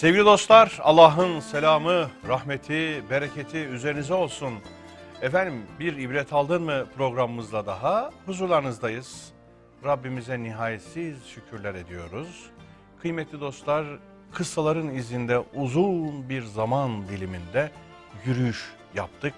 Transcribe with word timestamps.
Sevgili 0.00 0.24
dostlar, 0.24 0.78
Allah'ın 0.82 1.40
selamı, 1.40 2.10
rahmeti, 2.28 3.02
bereketi 3.10 3.58
üzerinize 3.58 4.14
olsun. 4.14 4.54
Efendim 5.22 5.62
bir 5.80 5.96
ibret 5.96 6.32
aldın 6.32 6.62
mı 6.62 6.86
programımızla 6.96 7.66
daha 7.66 8.10
huzurlarınızdayız. 8.26 9.32
Rabbimize 9.84 10.42
nihayetsiz 10.42 11.26
şükürler 11.26 11.74
ediyoruz. 11.74 12.50
Kıymetli 13.02 13.40
dostlar, 13.40 13.86
kıssaların 14.32 14.94
izinde 14.94 15.38
uzun 15.54 16.28
bir 16.28 16.42
zaman 16.42 17.08
diliminde 17.08 17.70
yürüyüş 18.26 18.72
yaptık. 18.94 19.34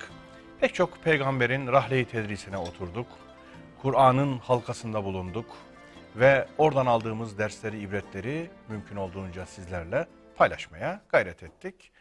Pek 0.61 0.75
çok 0.75 1.05
peygamberin 1.05 1.67
rahle-i 1.67 2.05
tedrisine 2.05 2.57
oturduk. 2.57 3.07
Kur'an'ın 3.83 4.39
halkasında 4.39 5.05
bulunduk 5.05 5.47
ve 6.17 6.49
oradan 6.59 6.87
aldığımız 6.87 7.39
dersleri, 7.39 7.79
ibretleri 7.79 8.51
mümkün 8.69 8.97
olduğunca 8.97 9.47
sizlerle 9.47 10.07
paylaşmaya 10.43 11.01
gayret 11.09 11.43
ettik. 11.43 11.93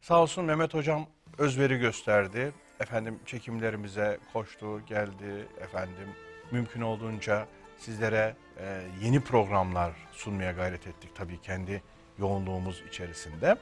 Sağ 0.00 0.22
olsun 0.22 0.44
Mehmet 0.44 0.74
Hocam 0.74 1.06
özveri 1.38 1.78
gösterdi. 1.78 2.52
Efendim 2.80 3.18
çekimlerimize 3.26 4.18
koştu, 4.32 4.86
geldi. 4.86 5.46
Efendim 5.60 6.08
mümkün 6.50 6.80
olduğunca 6.80 7.46
sizlere 7.78 8.36
e, 8.58 8.82
yeni 9.02 9.20
programlar 9.20 9.92
sunmaya 10.12 10.52
gayret 10.52 10.86
ettik 10.86 11.10
tabii 11.14 11.40
kendi 11.40 11.82
yoğunluğumuz 12.18 12.82
içerisinde. 12.88 13.56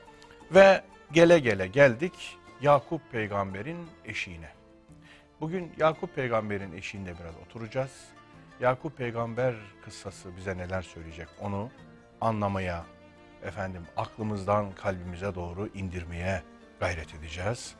Ve 0.55 0.83
gele 1.13 1.39
gele 1.39 1.67
geldik 1.67 2.39
Yakup 2.61 3.13
peygamberin 3.13 3.87
eşiğine. 4.05 4.51
Bugün 5.41 5.73
Yakup 5.77 6.15
peygamberin 6.15 6.73
eşiğinde 6.73 7.15
biraz 7.21 7.37
oturacağız. 7.47 7.93
Yakup 8.61 8.97
peygamber 8.97 9.55
kıssası 9.85 10.37
bize 10.37 10.59
neler 10.59 10.83
söyleyecek 10.83 11.29
onu 11.41 11.71
anlamaya, 12.21 12.85
efendim 13.45 13.83
aklımızdan 13.97 14.73
kalbimize 14.73 15.35
doğru 15.35 15.69
indirmeye 15.75 16.43
gayret 16.81 17.15
edeceğiz. 17.15 17.75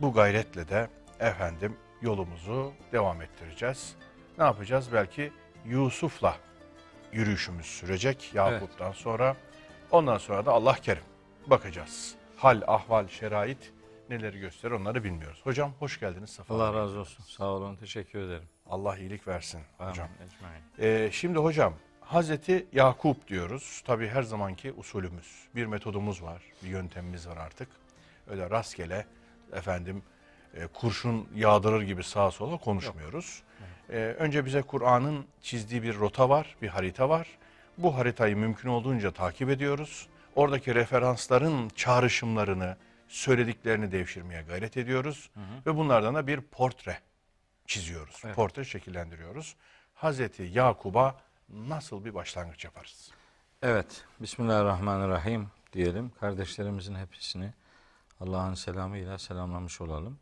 Bu 0.00 0.12
gayretle 0.12 0.68
de 0.68 0.88
efendim 1.20 1.76
yolumuzu 2.02 2.72
devam 2.92 3.22
ettireceğiz. 3.22 3.94
Ne 4.38 4.44
yapacağız? 4.44 4.88
Belki 4.92 5.32
Yusuf'la 5.64 6.36
yürüyüşümüz 7.12 7.66
sürecek 7.66 8.34
Yakup'tan 8.34 8.92
sonra. 8.92 9.36
Ondan 9.90 10.18
sonra 10.18 10.46
da 10.46 10.52
Allah 10.52 10.74
kerim 10.74 11.02
bakacağız. 11.46 12.14
Hal, 12.36 12.62
ahval, 12.66 13.08
şerait 13.08 13.72
neleri 14.10 14.40
gösterir 14.40 14.72
onları 14.72 15.04
bilmiyoruz. 15.04 15.40
Hocam 15.44 15.72
hoş 15.78 16.00
geldiniz. 16.00 16.30
Safa. 16.30 16.54
Allah 16.54 16.74
razı 16.74 16.98
olsun. 16.98 17.24
Sağ 17.24 17.44
olun. 17.44 17.76
Teşekkür 17.76 18.18
ederim. 18.18 18.48
Allah 18.66 18.98
iyilik 18.98 19.28
versin 19.28 19.60
hocam. 19.78 20.08
Amin. 20.18 20.30
Ecmaîn. 20.30 20.62
Ee, 20.78 21.10
şimdi 21.12 21.38
hocam 21.38 21.74
Hazreti 22.08 22.66
Yakup 22.72 23.28
diyoruz. 23.28 23.82
Tabi 23.86 24.08
her 24.08 24.22
zamanki 24.22 24.72
usulümüz. 24.72 25.48
Bir 25.54 25.66
metodumuz 25.66 26.22
var, 26.22 26.42
bir 26.62 26.68
yöntemimiz 26.68 27.28
var 27.28 27.36
artık. 27.36 27.68
Öyle 28.26 28.50
rastgele 28.50 29.06
efendim 29.52 30.02
e, 30.54 30.66
kurşun 30.66 31.28
yağdırır 31.34 31.82
gibi 31.82 32.02
sağa 32.02 32.30
sola 32.30 32.56
konuşmuyoruz. 32.56 33.42
Ee, 33.90 33.96
önce 33.96 34.44
bize 34.44 34.62
Kur'an'ın 34.62 35.26
çizdiği 35.42 35.82
bir 35.82 35.98
rota 35.98 36.28
var, 36.28 36.56
bir 36.62 36.68
harita 36.68 37.08
var. 37.08 37.28
Bu 37.78 37.96
haritayı 37.96 38.36
mümkün 38.36 38.68
olduğunca 38.68 39.10
takip 39.10 39.50
ediyoruz. 39.50 40.08
Oradaki 40.36 40.74
referansların 40.74 41.68
çağrışımlarını, 41.68 42.76
söylediklerini 43.08 43.92
devşirmeye 43.92 44.42
gayret 44.42 44.76
ediyoruz. 44.76 45.30
Ve 45.66 45.76
bunlardan 45.76 46.14
da 46.14 46.26
bir 46.26 46.40
portre 46.40 46.98
çiziyoruz. 47.66 48.22
Evet. 48.24 48.34
Portre 48.34 48.64
şekillendiriyoruz. 48.64 49.56
Hazreti 49.94 50.42
Yakub'a 50.42 51.27
nasıl 51.48 52.04
bir 52.04 52.14
başlangıç 52.14 52.64
yaparız? 52.64 53.10
Evet. 53.62 54.04
Bismillahirrahmanirrahim 54.20 55.48
diyelim. 55.72 56.10
Kardeşlerimizin 56.20 56.94
hepsini 56.94 57.52
Allah'ın 58.20 58.54
selamıyla 58.54 59.18
selamlamış 59.18 59.80
olalım. 59.80 60.18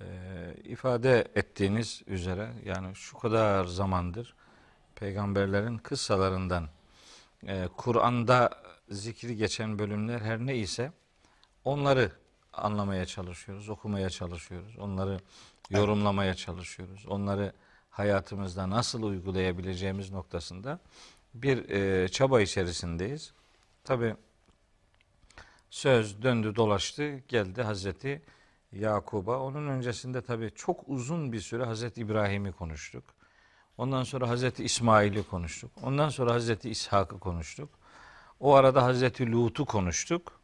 Ee, 0.00 0.54
ifade 0.64 1.28
ettiğiniz 1.34 2.02
üzere 2.06 2.52
yani 2.64 2.96
şu 2.96 3.18
kadar 3.18 3.64
zamandır 3.64 4.34
peygamberlerin 4.94 5.78
kıssalarından 5.78 6.68
e, 7.46 7.68
Kur'an'da 7.76 8.50
zikri 8.88 9.36
geçen 9.36 9.78
bölümler 9.78 10.20
her 10.20 10.38
ne 10.38 10.56
ise 10.56 10.92
onları 11.64 12.12
anlamaya 12.52 13.06
çalışıyoruz, 13.06 13.68
okumaya 13.68 14.10
çalışıyoruz. 14.10 14.78
Onları 14.78 15.20
yorumlamaya 15.70 16.34
çalışıyoruz. 16.34 17.06
Onları 17.06 17.52
hayatımızda 17.90 18.70
nasıl 18.70 19.02
uygulayabileceğimiz 19.02 20.10
noktasında 20.10 20.80
bir 21.34 21.68
e, 21.68 22.08
çaba 22.08 22.40
içerisindeyiz. 22.40 23.32
Tabi 23.84 24.16
söz 25.70 26.22
döndü 26.22 26.56
dolaştı 26.56 27.18
geldi 27.28 27.62
Hazreti 27.62 28.22
Yakub'a. 28.72 29.38
Onun 29.38 29.68
öncesinde 29.68 30.22
tabi 30.22 30.50
çok 30.54 30.84
uzun 30.86 31.32
bir 31.32 31.40
süre 31.40 31.64
Hazreti 31.64 32.00
İbrahim'i 32.00 32.52
konuştuk. 32.52 33.04
Ondan 33.78 34.02
sonra 34.02 34.28
Hazreti 34.28 34.64
İsmail'i 34.64 35.22
konuştuk. 35.22 35.70
Ondan 35.82 36.08
sonra 36.08 36.32
Hazreti 36.34 36.70
İshak'ı 36.70 37.18
konuştuk. 37.18 37.68
O 38.40 38.54
arada 38.54 38.82
Hazreti 38.82 39.32
Lut'u 39.32 39.64
konuştuk. 39.64 40.40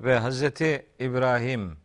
Ve 0.00 0.18
Hazreti 0.18 0.86
İbrahim, 0.98 1.76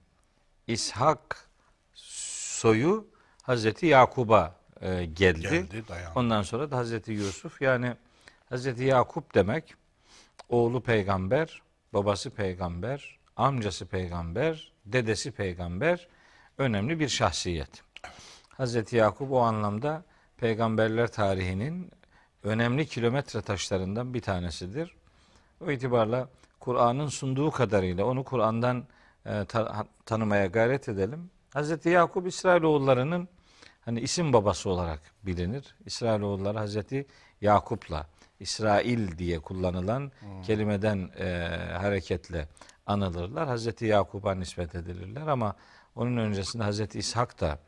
İshak 0.68 1.50
soyu 1.94 3.08
Hazreti 3.42 3.86
Yakub'a 3.86 4.56
e, 4.82 5.06
geldi. 5.06 5.42
Geldi, 5.42 5.88
dayandı. 5.88 6.20
Ondan 6.20 6.42
sonra 6.42 6.72
da 6.72 6.78
Hazreti 6.78 7.12
Yusuf 7.12 7.62
yani 7.62 7.94
Hazreti 8.50 8.84
Yakup 8.84 9.36
demek 9.36 9.74
oğlu 10.50 10.82
peygamber, 10.82 11.62
babası 11.94 12.30
peygamber, 12.30 13.20
amcası 13.36 13.86
peygamber, 13.86 14.72
dedesi 14.86 15.32
peygamber 15.32 16.08
önemli 16.58 17.00
bir 17.00 17.08
şahsiyet. 17.08 17.84
Hazreti 18.50 18.96
Yakup 18.96 19.32
o 19.32 19.40
anlamda 19.40 20.04
peygamberler 20.38 21.08
tarihinin 21.12 21.92
önemli 22.44 22.86
kilometre 22.88 23.42
taşlarından 23.42 24.14
bir 24.14 24.22
tanesidir. 24.22 24.96
O 25.62 25.72
itibarla 25.72 26.30
Kur'an'ın 26.60 27.08
sunduğu 27.08 27.52
kadarıyla 27.52 28.06
onu 28.06 28.24
Kur'an'dan 28.24 28.84
e, 29.26 29.46
ta- 29.46 29.86
tanımaya 30.06 30.46
gayret 30.46 30.90
edelim. 30.90 31.30
Hazreti 31.54 31.90
Yakup 31.90 32.28
İsrailoğullarının 32.28 33.28
hani 33.86 34.00
isim 34.00 34.34
babası 34.34 34.70
olarak 34.70 35.00
bilinir. 35.24 35.76
İsrailoğulları 35.86 36.58
Hazreti 36.58 37.06
Yakup'la 37.42 38.08
İsrail 38.40 39.18
diye 39.18 39.40
kullanılan 39.40 40.12
kelimeden 40.44 41.10
e, 41.20 41.26
hareketle 41.82 42.48
anılırlar. 42.86 43.48
Hazreti 43.48 43.86
Yakup'a 43.86 44.36
nispet 44.36 44.76
edilirler 44.76 45.28
ama 45.28 45.56
onun 45.96 46.18
öncesinde 46.18 46.64
Hazreti 46.64 47.00
İshak 47.00 47.42
da 47.42 47.60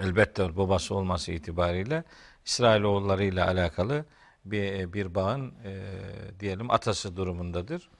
elbette 0.00 0.56
babası 0.56 0.94
olması 0.94 1.32
itibariyle 1.32 2.04
İsrailoğulları 2.46 3.24
ile 3.24 3.44
alakalı 3.44 4.04
bir, 4.44 4.92
bir 4.92 5.14
bağın 5.14 5.54
e, 5.64 5.82
diyelim 6.40 6.70
atası 6.70 7.16
durumundadır. 7.16 7.90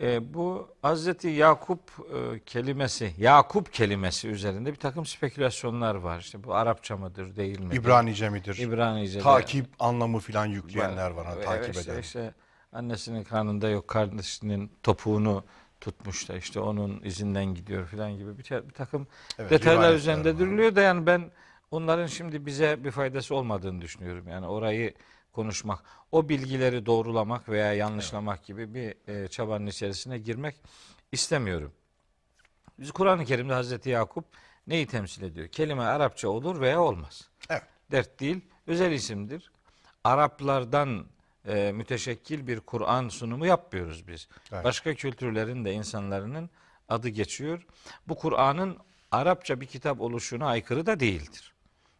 E, 0.00 0.34
bu 0.34 0.68
Hazreti 0.82 1.28
Yakup 1.28 1.80
e, 1.90 2.40
kelimesi, 2.46 3.14
Yakup 3.18 3.72
kelimesi 3.72 4.28
üzerinde 4.28 4.72
bir 4.72 4.76
takım 4.76 5.06
spekülasyonlar 5.06 5.94
var. 5.94 6.18
İşte 6.18 6.44
bu 6.44 6.54
Arapça 6.54 6.96
mıdır, 6.96 7.36
değil 7.36 7.60
mi? 7.60 7.74
İbranice 7.74 8.28
midir? 8.28 8.58
İbranice'de. 8.58 9.22
Takip 9.22 9.66
anlamı 9.78 10.18
filan 10.18 10.46
yükleyenler 10.46 11.10
var. 11.10 11.26
hani 11.26 11.44
takip 11.44 11.74
işte, 11.74 11.92
eden. 11.92 12.00
işte 12.00 12.34
annesinin 12.72 13.24
karnında 13.24 13.68
yok, 13.68 13.88
kardeşinin 13.88 14.72
topuğunu 14.82 15.44
tutmuş 15.80 16.28
da 16.28 16.36
işte 16.36 16.60
onun 16.60 17.00
izinden 17.04 17.44
gidiyor 17.44 17.86
filan 17.86 18.12
gibi 18.12 18.38
bir, 18.38 18.68
bir 18.68 18.74
takım 18.74 19.06
Evet, 19.38 19.50
detaylar 19.50 19.94
üzerinde 19.94 20.38
duruluyor 20.38 20.76
da 20.76 20.80
yani 20.80 21.06
ben 21.06 21.30
onların 21.70 22.06
şimdi 22.06 22.46
bize 22.46 22.84
bir 22.84 22.90
faydası 22.90 23.34
olmadığını 23.34 23.80
düşünüyorum. 23.80 24.28
Yani 24.28 24.46
orayı 24.46 24.94
konuşmak, 25.32 25.84
o 26.12 26.28
bilgileri 26.28 26.86
doğrulamak 26.86 27.48
veya 27.48 27.72
yanlışlamak 27.74 28.44
gibi 28.44 28.74
bir 28.74 29.08
e, 29.08 29.28
çabanın 29.28 29.66
içerisine 29.66 30.18
girmek 30.18 30.56
istemiyorum. 31.12 31.72
Biz 32.78 32.90
Kur'an-ı 32.90 33.24
Kerim'de 33.24 33.52
Hazreti 33.52 33.90
Yakup 33.90 34.24
neyi 34.66 34.86
temsil 34.86 35.22
ediyor? 35.22 35.48
Kelime 35.48 35.82
Arapça 35.82 36.28
olur 36.28 36.60
veya 36.60 36.80
olmaz. 36.80 37.28
Evet. 37.50 37.62
Dert 37.90 38.20
değil, 38.20 38.40
özel 38.66 38.92
isimdir. 38.92 39.52
Araplardan 40.04 41.06
e, 41.46 41.72
müteşekkil 41.72 42.46
bir 42.46 42.60
Kur'an 42.60 43.08
sunumu 43.08 43.46
yapmıyoruz 43.46 44.08
biz. 44.08 44.28
Evet. 44.52 44.64
Başka 44.64 44.94
kültürlerin 44.94 45.64
de 45.64 45.72
insanların 45.72 46.50
adı 46.88 47.08
geçiyor. 47.08 47.66
Bu 48.08 48.14
Kur'an'ın 48.14 48.78
Arapça 49.10 49.60
bir 49.60 49.66
kitap 49.66 50.00
oluşuna 50.00 50.46
aykırı 50.46 50.86
da 50.86 51.00
değildir. 51.00 51.54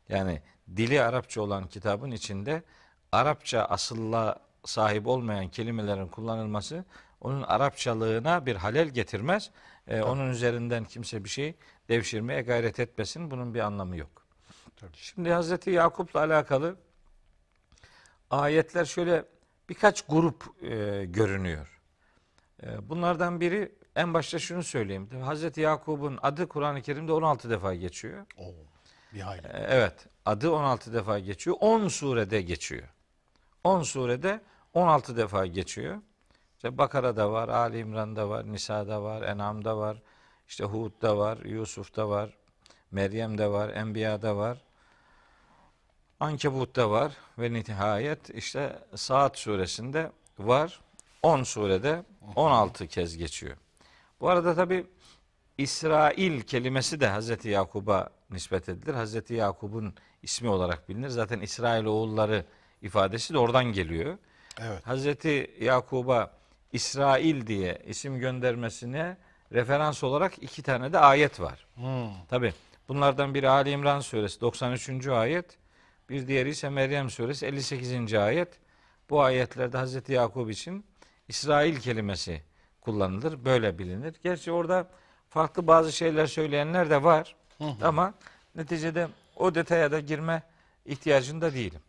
Yani 0.08 0.42
dili 0.76 1.02
Arapça 1.02 1.42
olan 1.42 1.66
kitabın 1.66 2.10
içinde 2.10 2.62
Arapça 3.12 3.62
asılla 3.64 4.38
sahip 4.64 5.06
olmayan 5.06 5.48
kelimelerin 5.48 6.08
kullanılması 6.08 6.84
onun 7.20 7.42
Arapçalığına 7.42 8.46
bir 8.46 8.56
halel 8.56 8.88
getirmez. 8.88 9.50
Ee, 9.88 10.02
onun 10.02 10.30
üzerinden 10.30 10.84
kimse 10.84 11.24
bir 11.24 11.28
şey 11.28 11.54
devşirmeye 11.88 12.42
gayret 12.42 12.80
etmesin. 12.80 13.30
Bunun 13.30 13.54
bir 13.54 13.60
anlamı 13.60 13.96
yok. 13.96 14.26
Tabii. 14.76 14.90
Şimdi 14.96 15.32
Hazreti 15.32 15.70
Yakup'la 15.70 16.20
alakalı 16.20 16.76
ayetler 18.30 18.84
şöyle 18.84 19.24
birkaç 19.68 20.02
grup 20.06 20.62
e, 20.62 21.04
görünüyor. 21.04 21.80
Ee, 22.62 22.88
Bunlardan 22.88 23.40
biri 23.40 23.72
en 23.96 24.14
başta 24.14 24.38
şunu 24.38 24.62
söyleyeyim. 24.62 25.08
Hazreti 25.22 25.60
Yakub'un 25.60 26.18
adı 26.22 26.48
Kur'an-ı 26.48 26.82
Kerim'de 26.82 27.12
16 27.12 27.50
defa 27.50 27.74
geçiyor. 27.74 28.26
Oo, 28.38 28.54
bir 29.14 29.20
hayli. 29.20 29.46
Ee, 29.46 29.66
Evet, 29.68 30.06
adı 30.26 30.50
16 30.52 30.92
defa 30.94 31.18
geçiyor. 31.18 31.56
10 31.60 31.88
surede 31.88 32.42
geçiyor. 32.42 32.88
10 33.64 33.82
surede 33.82 34.40
16 34.74 35.16
defa 35.16 35.46
geçiyor. 35.46 35.98
İşte 36.56 36.78
Bakara'da 36.78 37.32
var, 37.32 37.48
Ali 37.48 37.78
İmran'da 37.78 38.28
var, 38.28 38.52
Nisa'da 38.52 39.02
var, 39.02 39.22
En'am'da 39.22 39.78
var, 39.78 40.02
işte 40.48 40.64
Hud'da 40.64 41.18
var, 41.18 41.38
Yusuf'ta 41.38 42.08
var, 42.08 42.36
Meryem'de 42.90 43.50
var, 43.50 43.68
Enbiya'da 43.68 44.36
var, 44.36 44.58
Ankebut'ta 46.20 46.90
var 46.90 47.12
ve 47.38 47.52
nihayet 47.52 48.30
işte 48.30 48.78
Saat 48.94 49.38
suresinde 49.38 50.12
var. 50.38 50.80
10 51.22 51.42
surede 51.42 52.02
16 52.36 52.86
kez 52.86 53.16
geçiyor. 53.16 53.56
Bu 54.20 54.28
arada 54.28 54.54
tabi 54.54 54.86
İsrail 55.58 56.42
kelimesi 56.42 57.00
de 57.00 57.06
Hazreti 57.08 57.48
Yakub'a 57.48 58.10
nispet 58.30 58.68
edilir. 58.68 58.94
Hazreti 58.94 59.34
Yakub'un 59.34 59.94
ismi 60.22 60.48
olarak 60.48 60.88
bilinir. 60.88 61.08
Zaten 61.08 61.40
İsrail 61.40 61.84
oğulları 61.84 62.44
ifadesi 62.82 63.34
de 63.34 63.38
oradan 63.38 63.64
geliyor. 63.64 64.18
Evet. 64.60 64.86
Hazreti 64.86 65.56
Yakub'a 65.60 66.30
İsrail 66.72 67.46
diye 67.46 67.82
isim 67.86 68.18
göndermesine 68.18 69.16
referans 69.52 70.04
olarak 70.04 70.42
iki 70.42 70.62
tane 70.62 70.92
de 70.92 70.98
ayet 70.98 71.40
var. 71.40 71.66
Hmm. 71.74 72.26
Tabi 72.28 72.52
bunlardan 72.88 73.34
biri 73.34 73.48
Ali 73.48 73.70
İmran 73.70 74.00
suresi 74.00 74.40
93. 74.40 75.06
ayet, 75.06 75.58
bir 76.08 76.26
diğeri 76.26 76.48
ise 76.48 76.68
Meryem 76.68 77.10
suresi 77.10 77.46
58. 77.46 78.14
ayet. 78.14 78.48
Bu 79.10 79.22
ayetlerde 79.22 79.76
Hazreti 79.78 80.12
Yakub 80.12 80.48
için 80.48 80.84
İsrail 81.28 81.76
kelimesi 81.76 82.42
kullanılır, 82.80 83.44
böyle 83.44 83.78
bilinir. 83.78 84.14
Gerçi 84.22 84.52
orada 84.52 84.88
farklı 85.28 85.66
bazı 85.66 85.92
şeyler 85.92 86.26
söyleyenler 86.26 86.90
de 86.90 87.02
var 87.02 87.36
ama 87.82 88.14
neticede 88.54 89.08
o 89.36 89.54
detaya 89.54 89.92
da 89.92 90.00
girme 90.00 90.42
ihtiyacında 90.86 91.54
değilim. 91.54 91.80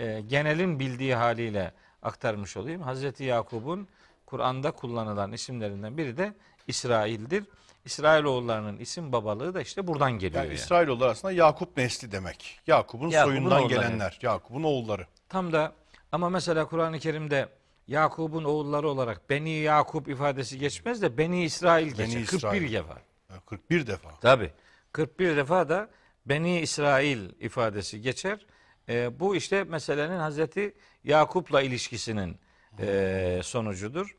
Ee, 0.00 0.20
genelin 0.28 0.78
bildiği 0.80 1.14
haliyle 1.14 1.72
aktarmış 2.02 2.56
olayım. 2.56 2.82
Hazreti 2.82 3.24
Yakub'un 3.24 3.88
Kur'an'da 4.26 4.70
kullanılan 4.70 5.32
isimlerinden 5.32 5.98
biri 5.98 6.16
de 6.16 6.34
İsrail'dir. 6.66 7.44
İsrailoğullarının 7.84 8.76
isim 8.78 9.12
babalığı 9.12 9.54
da 9.54 9.60
işte 9.60 9.86
buradan 9.86 10.12
geliyor. 10.12 10.42
Yani 10.42 10.46
yani. 10.46 10.54
İsrailoğulları 10.54 11.10
aslında 11.10 11.32
Yakup 11.32 11.76
nesli 11.76 12.12
demek. 12.12 12.60
Yakup'un 12.66 13.08
Yakup'un 13.08 13.32
soyundan 13.32 13.62
oğulları. 13.62 13.68
gelenler. 13.68 14.18
Yakup'un 14.22 14.62
oğulları. 14.62 15.06
Tam 15.28 15.52
da 15.52 15.72
ama 16.12 16.28
mesela 16.30 16.64
Kur'an-ı 16.64 16.98
Kerim'de 16.98 17.48
Yakup'un 17.88 18.44
oğulları 18.44 18.88
olarak 18.88 19.30
Beni 19.30 19.50
Yakup 19.50 20.08
ifadesi 20.08 20.58
geçmez 20.58 21.02
de 21.02 21.18
Beni 21.18 21.44
İsrail 21.44 21.86
geçer. 21.88 22.06
Beni 22.06 22.24
41 22.24 22.36
İsrail. 22.38 22.72
defa. 22.72 22.98
Yani 23.30 23.40
41 23.46 23.86
defa. 23.86 24.10
Tabi. 24.20 24.50
41 24.92 25.36
defa 25.36 25.68
da 25.68 25.88
Beni 26.26 26.60
İsrail 26.60 27.18
ifadesi 27.40 28.00
geçer. 28.00 28.46
Ee, 28.88 29.20
bu 29.20 29.36
işte 29.36 29.64
meselenin 29.64 30.18
Hazreti 30.18 30.74
Yakup'la 31.04 31.62
ilişkisinin 31.62 32.36
e, 32.78 33.40
sonucudur. 33.42 34.16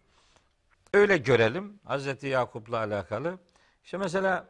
Öyle 0.93 1.17
görelim 1.17 1.79
Hazreti 1.85 2.27
Yakup'la 2.27 2.77
alakalı. 2.77 3.39
İşte 3.83 3.97
mesela 3.97 4.47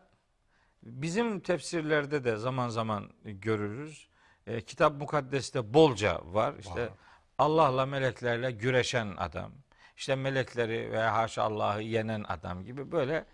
bizim 0.83 1.39
tefsirlerde 1.39 2.23
de 2.23 2.35
zaman 2.35 2.69
zaman 2.69 3.09
görürüz. 3.23 4.07
E, 4.47 4.61
Kitap 4.61 4.93
mukaddeste 4.99 5.73
bolca 5.73 6.21
var. 6.25 6.53
İşte. 6.59 6.89
Allah'la 7.37 7.85
meleklerle 7.85 8.51
güreşen 8.51 9.13
adam. 9.17 9.51
İşte 9.97 10.15
melekleri 10.15 10.91
ve 10.91 10.99
haşa 10.99 11.43
Allah'ı 11.43 11.81
yenen 11.81 12.25
adam 12.27 12.63
gibi 12.63 12.91
böyle 12.91 13.25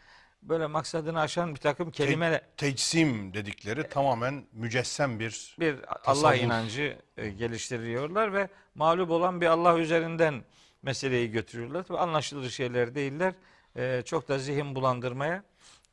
böyle 0.49 0.67
maksadını 0.67 1.19
aşan 1.19 1.55
bir 1.55 1.59
takım 1.59 1.91
kelime 1.91 2.41
Tecsim 2.57 3.33
dedikleri 3.33 3.89
tamamen 3.89 4.45
mücessem 4.53 5.19
bir 5.19 5.55
bir 5.59 5.75
Allah 5.87 6.01
Tasavvuf. 6.03 6.41
inancı 6.41 6.97
e, 7.17 7.29
geliştiriyorlar 7.29 8.33
ve 8.33 8.47
mağlup 8.75 9.11
olan 9.11 9.41
bir 9.41 9.45
Allah 9.45 9.79
üzerinden 9.79 10.43
meseleyi 10.81 11.31
götürüyorlar. 11.31 11.83
Tabii 11.83 11.97
anlaşılır 11.97 12.49
şeyler 12.49 12.95
değiller. 12.95 13.33
E, 13.75 14.01
çok 14.05 14.27
da 14.27 14.39
zihin 14.39 14.75
bulandırmaya 14.75 15.43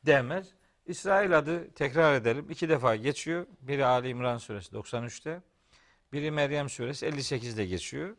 değmez. 0.05 0.47
İsrail 0.85 1.37
adı 1.37 1.71
tekrar 1.73 2.13
edelim. 2.13 2.45
iki 2.49 2.69
defa 2.69 2.95
geçiyor. 2.95 3.47
Biri 3.61 3.85
Ali 3.85 4.09
İmran 4.09 4.37
suresi 4.37 4.75
93'te. 4.75 5.41
Biri 6.13 6.31
Meryem 6.31 6.69
suresi 6.69 7.05
58'de 7.05 7.65
geçiyor. 7.65 8.15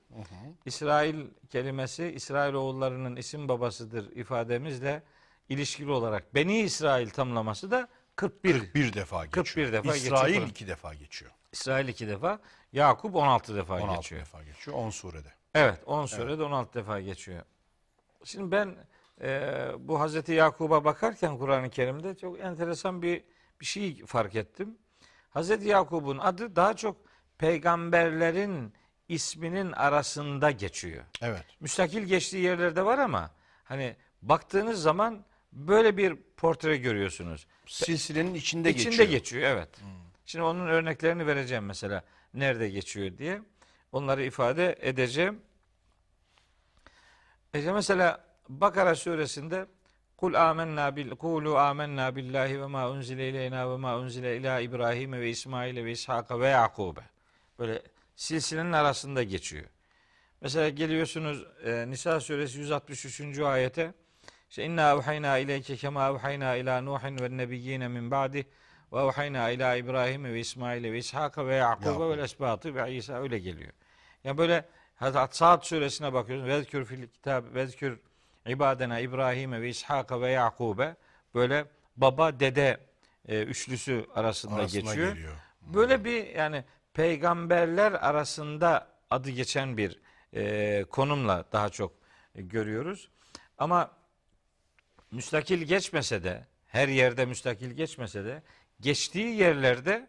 İsrail 0.65 1.27
kelimesi 1.51 2.05
İsrail 2.07 2.55
oğullarının 2.55 3.17
isim 3.17 3.49
babasıdır 3.49 4.11
ifademizle 4.17 5.03
ilişkili 5.49 5.91
olarak 5.91 6.35
Beni 6.35 6.59
İsrail 6.59 7.11
tamlaması 7.11 7.71
da 7.71 7.89
41 8.17 8.61
41 8.61 8.93
defa 8.93 9.25
geçiyor. 9.25 9.45
41 9.47 9.73
defa 9.73 9.97
İsrail 9.97 10.29
geçiyor. 10.33 10.49
iki 10.49 10.69
defa 10.69 10.95
geçiyor. 10.95 11.31
İsrail 11.53 11.89
iki 11.89 12.09
defa, 12.09 12.39
Yakup 12.73 13.17
16 13.17 13.57
defa 13.57 13.75
16 13.75 13.97
geçiyor. 13.97 14.21
defa 14.21 14.43
geçiyor 14.45 14.77
10 14.77 14.91
surede. 14.91 15.33
Evet, 15.55 15.81
10 15.87 16.07
surede 16.07 16.43
16 16.43 16.79
defa 16.79 17.01
geçiyor. 17.01 17.43
Şimdi 18.25 18.51
ben 18.51 18.77
e, 19.21 19.51
bu 19.79 20.01
Hazreti 20.01 20.33
Yakub'a 20.33 20.85
bakarken 20.85 21.39
Kur'an-ı 21.39 21.71
Kerim'de 21.71 22.15
çok 22.17 22.41
enteresan 22.41 23.03
bir 23.03 23.25
bir 23.61 23.67
şey 23.67 24.05
fark 24.07 24.35
ettim. 24.35 24.79
Hazreti 25.31 25.69
Yakub'un 25.69 26.19
adı 26.19 26.57
daha 26.57 26.75
çok 26.77 26.97
peygamberlerin 27.39 28.75
isminin 29.09 29.73
arasında 29.73 30.51
geçiyor. 30.51 31.05
Evet. 31.23 31.45
Müstakil 31.61 32.03
geçtiği 32.03 32.43
yerlerde 32.45 32.85
var 32.85 32.99
ama 32.99 33.31
hani 33.65 33.97
baktığınız 34.23 34.83
zaman 34.83 35.25
böyle 35.57 35.97
bir 35.97 36.17
portre 36.37 36.77
görüyorsunuz. 36.77 37.47
Silsilenin 37.67 38.35
içinde, 38.35 38.71
İçinde 38.71 38.91
geçiyor. 38.91 39.09
geçiyor 39.09 39.43
evet. 39.43 39.69
Şimdi 40.27 40.43
onun 40.45 40.67
örneklerini 40.67 41.27
vereceğim 41.27 41.65
mesela 41.65 42.05
nerede 42.35 42.69
geçiyor 42.69 43.19
diye. 43.19 43.43
Onları 43.93 44.25
ifade 44.25 44.79
edeceğim. 44.81 45.41
İşte 47.55 47.73
mesela 47.73 48.25
Bakara 48.49 48.95
suresinde 48.95 49.67
Kul 50.17 50.35
amennâ 50.35 50.97
bil 50.97 51.11
kulu 51.11 51.57
amennâ 51.59 52.17
billahi 52.17 52.61
ve 52.61 52.67
ma 52.67 52.91
unzile 52.91 53.29
ileyna 53.29 53.71
ve 53.73 53.77
ma 53.77 53.99
unzile 53.99 54.37
ila 54.37 54.61
İbrahim 54.61 55.13
ve 55.13 55.31
İsmail 55.31 55.85
ve 55.85 55.93
İshak 55.93 56.39
ve 56.39 56.49
Yakub. 56.49 56.97
Böyle 57.59 57.83
silsilenin 58.17 58.73
arasında 58.73 59.23
geçiyor. 59.23 59.65
Mesela 60.41 60.69
geliyorsunuz 60.69 61.45
e, 61.65 61.85
Nisa 61.91 62.21
suresi 62.21 62.59
163. 62.59 63.39
ayete 63.39 63.95
işte 64.57 64.65
inna 64.65 64.93
evhayna 64.93 65.39
ileyke 65.39 65.77
kema 65.77 66.09
evhayna 66.09 66.55
ila 66.55 66.81
Nuhin 66.81 67.19
ve 67.19 67.37
nebiyyine 67.37 67.89
min 67.89 68.11
ba'di 68.11 68.47
ve 68.93 69.01
evhayna 69.01 69.51
ila 69.51 69.77
İbrahim 69.77 70.25
ve 70.25 70.41
İsmail 70.41 70.93
ve 70.93 70.99
İshak 70.99 71.39
ve 71.39 71.55
Yakub 71.55 72.17
ve 72.17 72.23
esbatı 72.23 72.75
ve 72.75 72.95
İsa 72.95 73.23
öyle 73.23 73.39
geliyor. 73.39 73.73
Yani 74.25 74.39
böyle 74.39 74.65
Saat 75.31 75.67
suresine 75.67 76.13
bakıyoruz. 76.13 76.47
Vezkür 76.47 76.85
fil 76.85 77.09
kitab 77.09 77.55
vezkür 77.55 78.01
ibadena 78.47 78.99
İbrahim 78.99 79.53
ve 79.53 79.69
İshak 79.69 80.13
ve 80.13 80.31
Yakub'e 80.31 80.97
böyle 81.35 81.65
baba 81.97 82.41
dede 82.41 82.81
e, 83.29 83.43
üçlüsü 83.43 84.07
arasında, 84.15 84.55
Arasına 84.55 84.81
geçiyor. 84.81 85.15
geliyor. 85.15 85.35
Böyle 85.61 86.05
bir 86.05 86.27
yani 86.27 86.65
peygamberler 86.95 87.93
arasında 87.93 88.89
adı 89.11 89.31
geçen 89.31 89.77
bir 89.77 90.01
e, 90.35 90.85
konumla 90.85 91.45
daha 91.53 91.69
çok 91.69 91.93
e, 92.35 92.43
görüyoruz. 92.43 93.09
Ama 93.59 93.91
müstakil 95.11 95.63
geçmese 95.63 96.25
de 96.25 96.47
her 96.67 96.89
yerde 96.89 97.27
müstakil 97.27 97.71
geçmese 97.71 98.25
de 98.25 98.43
geçtiği 98.81 99.35
yerlerde 99.37 100.09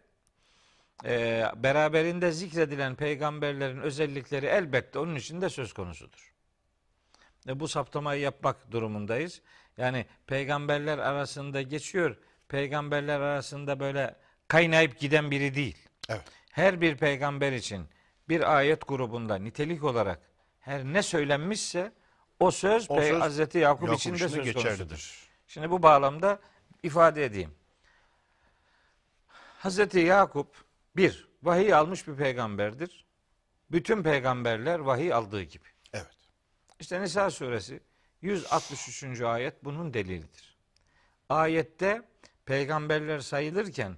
e, 1.04 1.44
beraberinde 1.56 2.32
zikredilen 2.32 2.94
peygamberlerin 2.94 3.80
özellikleri 3.80 4.46
elbette 4.46 4.98
onun 4.98 5.14
içinde 5.14 5.48
söz 5.48 5.72
konusudur. 5.72 6.34
E, 7.48 7.60
bu 7.60 7.68
saptamayı 7.68 8.20
yapmak 8.20 8.70
durumundayız. 8.70 9.42
Yani 9.76 10.06
peygamberler 10.26 10.98
arasında 10.98 11.62
geçiyor. 11.62 12.16
Peygamberler 12.48 13.20
arasında 13.20 13.80
böyle 13.80 14.16
kaynayıp 14.48 14.98
giden 14.98 15.30
biri 15.30 15.54
değil. 15.54 15.88
Evet. 16.08 16.22
Her 16.50 16.80
bir 16.80 16.96
peygamber 16.96 17.52
için 17.52 17.86
bir 18.28 18.56
ayet 18.56 18.88
grubunda 18.88 19.36
nitelik 19.36 19.84
olarak 19.84 20.20
her 20.60 20.84
ne 20.84 21.02
söylenmişse 21.02 21.92
o 22.40 22.50
söz, 22.50 22.90
O 22.90 22.96
Pey- 22.96 23.08
söz 23.08 23.20
Hazreti 23.20 23.58
Yakup, 23.58 23.94
için 23.94 24.14
de 24.14 24.18
söz 24.18 24.34
geçerlidir. 24.34 24.62
konusudur. 24.64 25.28
Şimdi 25.46 25.70
bu 25.70 25.82
bağlamda 25.82 26.40
ifade 26.82 27.24
edeyim. 27.24 27.54
Hazreti 29.58 29.98
Yakup 29.98 30.64
bir, 30.96 31.28
vahiy 31.42 31.74
almış 31.74 32.08
bir 32.08 32.14
peygamberdir. 32.16 33.04
Bütün 33.70 34.02
peygamberler 34.02 34.78
vahiy 34.78 35.12
aldığı 35.14 35.42
gibi. 35.42 35.64
Evet. 35.92 36.16
İşte 36.80 37.00
Nisa 37.02 37.30
suresi 37.30 37.80
163. 38.22 39.20
ayet 39.20 39.64
bunun 39.64 39.94
delilidir. 39.94 40.56
Ayette 41.28 42.02
peygamberler 42.46 43.20
sayılırken 43.20 43.96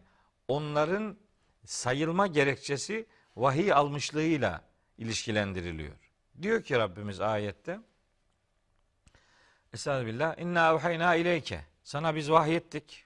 onların 0.49 1.17
sayılma 1.65 2.27
gerekçesi 2.27 3.07
vahiy 3.37 3.73
almışlığıyla 3.73 4.65
ilişkilendiriliyor. 4.99 5.95
Diyor 6.43 6.63
ki 6.63 6.79
Rabbimiz 6.79 7.21
ayette 7.21 7.81
Estağfirullah. 9.73 10.39
İnna 10.39 10.73
evhayna 10.73 11.15
ileyke. 11.15 11.61
Sana 11.85 12.15
biz 12.15 12.31
vahyettik. 12.31 13.05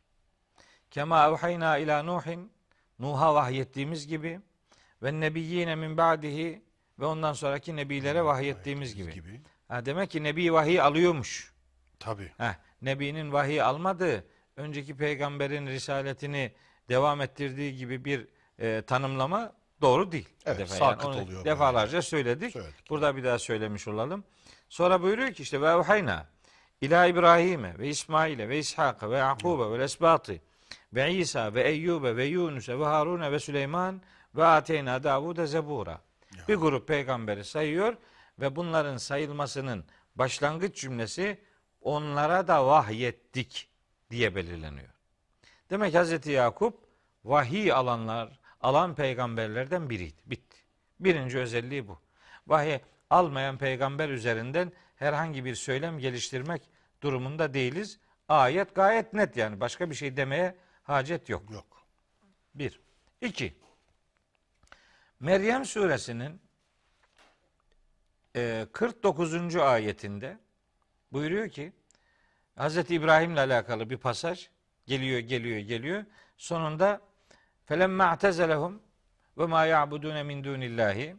Kema 0.90 1.28
evhayna 1.28 1.78
ila 1.78 2.02
Nuhin. 2.02 2.52
Nuh'a 2.98 3.34
vahyettiğimiz 3.34 4.06
gibi. 4.06 4.40
Ve 5.02 5.20
nebiyyine 5.20 5.74
min 5.74 5.96
ba'dihi. 5.96 6.62
Ve 6.98 7.04
ondan 7.04 7.32
sonraki 7.32 7.76
nebilere 7.76 8.24
vahyettiğimiz 8.24 8.94
gibi. 8.94 9.14
gibi. 9.14 9.40
Ha, 9.68 9.86
demek 9.86 10.10
ki 10.10 10.22
nebi 10.22 10.52
vahiy 10.52 10.80
alıyormuş. 10.80 11.52
Tabii. 11.98 12.32
Heh, 12.36 12.54
Nebinin 12.82 13.32
vahiy 13.32 13.62
almadığı, 13.62 14.24
önceki 14.56 14.96
peygamberin 14.96 15.66
risaletini 15.66 16.52
devam 16.88 17.20
ettirdiği 17.20 17.76
gibi 17.76 18.04
bir 18.04 18.28
e, 18.58 18.82
tanımlama 18.82 19.52
doğru 19.80 20.12
değil. 20.12 20.28
Evet, 20.46 20.58
defa. 20.58 20.74
sakıt 20.74 21.04
onu 21.04 21.22
oluyor 21.22 21.44
Defalarca 21.44 22.02
söyledik. 22.02 22.52
Söyledik. 22.52 22.90
Burada 22.90 23.16
bir 23.16 23.24
daha 23.24 23.38
söylemiş 23.38 23.88
olalım. 23.88 24.24
Sonra 24.68 25.02
buyuruyor 25.02 25.32
ki 25.32 25.42
işte 25.42 25.60
ve 25.60 25.68
evhayna 25.68 26.26
ila 26.80 27.06
İbrahim'e 27.06 27.78
ve 27.78 27.88
İsmail'e 27.88 28.48
ve 28.48 28.58
İshak'a 28.58 29.10
ve 29.10 29.16
Yakub'e 29.16 29.78
ve 29.78 29.84
Esbat'ı 29.84 30.40
ve 30.92 31.12
İsa 31.12 31.54
ve 31.54 31.62
Eyyub'e 31.62 32.16
ve 32.16 32.24
Yunus'e 32.24 32.78
ve 32.78 32.84
Harun'e 32.84 33.32
ve 33.32 33.38
Süleyman 33.38 34.02
ve 34.34 34.44
Ateyna 34.44 35.02
Davud'e 35.02 35.46
Zebura. 35.46 36.00
Bir 36.48 36.54
grup 36.54 36.88
peygamberi 36.88 37.44
sayıyor 37.44 37.96
ve 38.40 38.56
bunların 38.56 38.96
sayılmasının 38.96 39.84
başlangıç 40.16 40.80
cümlesi 40.80 41.40
onlara 41.80 42.48
da 42.48 42.66
vahyettik 42.66 43.70
diye 44.10 44.34
belirleniyor. 44.34 44.88
Demek 45.70 45.94
Hazreti 45.94 46.30
Yakup 46.30 46.78
vahiy 47.24 47.72
alanlar, 47.72 48.40
alan 48.60 48.94
peygamberlerden 48.94 49.90
biriydi. 49.90 50.20
Bitti. 50.26 50.56
Birinci 51.00 51.38
özelliği 51.38 51.88
bu. 51.88 51.98
Vahiy 52.46 52.78
almayan 53.10 53.58
peygamber 53.58 54.08
üzerinden 54.08 54.72
herhangi 54.96 55.44
bir 55.44 55.54
söylem 55.54 55.98
geliştirmek 55.98 56.62
durumunda 57.02 57.54
değiliz. 57.54 57.98
Ayet 58.28 58.74
gayet 58.74 59.12
net 59.12 59.36
yani 59.36 59.60
başka 59.60 59.90
bir 59.90 59.94
şey 59.94 60.16
demeye 60.16 60.56
hacet 60.82 61.28
yok. 61.28 61.50
Yok. 61.50 61.86
Bir. 62.54 62.80
İki. 63.20 63.54
Meryem 65.20 65.64
suresinin 65.64 66.40
e, 68.36 68.66
49. 68.72 69.56
ayetinde 69.56 70.38
buyuruyor 71.12 71.48
ki 71.48 71.72
Hz. 72.56 72.90
İbrahim'le 72.90 73.36
alakalı 73.36 73.90
bir 73.90 73.96
pasaj 73.96 74.48
geliyor 74.86 75.18
geliyor 75.18 75.58
geliyor. 75.58 76.04
Sonunda 76.36 77.00
felemme 77.66 78.04
a'tezelehum 78.04 78.82
ve 79.38 79.46
ma 79.46 79.66
ya'budune 79.66 80.22
min 80.22 80.44
dunillahi 80.44 81.16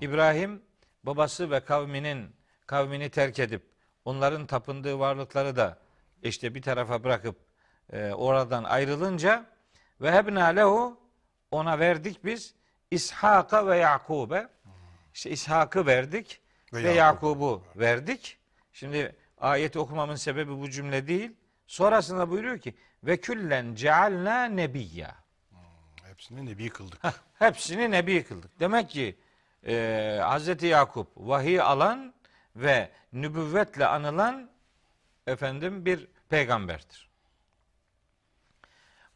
İbrahim 0.00 0.62
babası 1.04 1.50
ve 1.50 1.60
kavminin 1.60 2.30
kavmini 2.66 3.10
terk 3.10 3.38
edip 3.38 3.62
onların 4.04 4.46
tapındığı 4.46 4.98
varlıkları 4.98 5.56
da 5.56 5.78
işte 6.22 6.54
bir 6.54 6.62
tarafa 6.62 7.04
bırakıp 7.04 7.36
e, 7.92 8.12
oradan 8.12 8.64
ayrılınca 8.64 9.46
ve 10.00 10.12
hebna 10.12 10.44
lehu 10.44 11.00
ona 11.50 11.78
verdik 11.78 12.24
biz 12.24 12.54
İshak'a 12.90 13.66
ve 13.66 13.76
Yakub'e. 13.76 14.48
İşte 15.14 15.30
İshak'ı 15.30 15.86
verdik 15.86 16.40
Ve 16.72 16.84
ve, 16.84 16.92
Yakub'u 16.92 17.62
verdik. 17.76 18.38
Şimdi 18.72 19.16
ayeti 19.38 19.78
okumamın 19.78 20.14
sebebi 20.14 20.60
bu 20.60 20.70
cümle 20.70 21.06
değil. 21.08 21.32
Sonrasında 21.66 22.30
buyuruyor 22.30 22.58
ki 22.58 22.74
ve 23.04 23.16
küllen 23.16 23.74
cealna 23.74 24.44
nebiyya. 24.44 25.14
Hepsini 26.04 26.46
nebi 26.46 26.68
kıldık. 26.68 27.00
Hepsini 27.38 27.90
nebi 27.90 28.24
kıldık. 28.24 28.60
Demek 28.60 28.90
ki 28.90 29.18
e, 29.66 30.20
Hz. 30.22 30.62
Yakup 30.62 31.08
vahiy 31.16 31.60
alan 31.60 32.14
ve 32.56 32.90
nübüvvetle 33.12 33.86
anılan 33.86 34.50
efendim 35.26 35.86
bir 35.86 36.08
peygamberdir. 36.28 37.08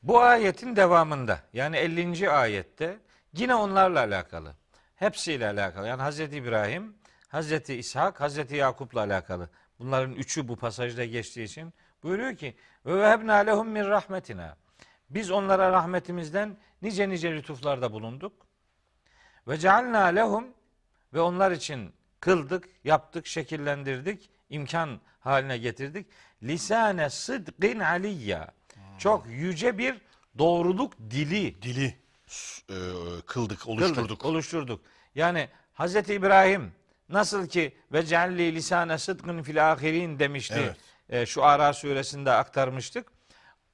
Bu 0.02 0.20
ayetin 0.20 0.76
devamında 0.76 1.40
yani 1.52 1.76
50. 1.76 2.30
ayette 2.30 2.98
yine 3.32 3.54
onlarla 3.54 4.00
alakalı. 4.00 4.54
Hepsiyle 4.96 5.46
alakalı. 5.46 5.86
Yani 5.86 6.02
Hz. 6.02 6.20
İbrahim, 6.20 6.96
Hz. 7.32 7.70
İshak, 7.70 8.20
Hz. 8.20 8.52
Yakup'la 8.52 9.00
alakalı. 9.00 9.48
Bunların 9.78 10.12
üçü 10.12 10.48
bu 10.48 10.56
pasajda 10.56 11.04
geçtiği 11.04 11.44
için 11.44 11.74
buyuruyor 12.02 12.36
ki 12.36 12.56
ve 12.86 13.00
vehebna 13.00 13.34
lehum 13.34 13.68
min 13.68 13.84
rahmetina. 13.84 14.56
Biz 15.10 15.30
onlara 15.30 15.72
rahmetimizden 15.72 16.56
nice 16.82 17.08
nice 17.08 17.32
lütuflarda 17.32 17.92
bulunduk. 17.92 18.46
Ve 19.48 19.58
cealna 19.58 20.04
lehum 20.04 20.44
ve 21.14 21.20
onlar 21.20 21.50
için 21.50 21.94
kıldık, 22.26 22.68
yaptık, 22.84 23.26
şekillendirdik, 23.26 24.30
imkan 24.50 25.00
haline 25.20 25.58
getirdik. 25.58 26.06
Lisane 26.42 27.10
sıdkın 27.10 27.80
aliyya. 27.80 28.52
Çok 28.98 29.26
yüce 29.26 29.78
bir 29.78 29.94
doğruluk 30.38 30.92
dili 31.10 31.62
Dili 31.62 31.84
e, 31.84 31.94
kıldık, 33.26 33.26
kıldık, 33.26 33.68
oluşturduk. 33.68 34.24
oluşturduk. 34.24 34.80
Yani 35.14 35.48
Hz. 35.74 35.96
İbrahim 35.96 36.72
nasıl 37.08 37.46
ki 37.48 37.76
ve 37.92 38.06
cealli 38.06 38.54
lisane 38.54 38.98
sıdkın 38.98 39.42
fil 39.42 39.72
ahirin 39.72 40.18
demişti. 40.18 40.54
Evet. 40.58 41.22
E, 41.22 41.26
şu 41.26 41.44
Ara 41.44 41.72
suresinde 41.72 42.30
aktarmıştık. 42.30 43.06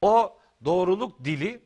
O 0.03 0.39
doğruluk 0.65 1.25
dili 1.25 1.63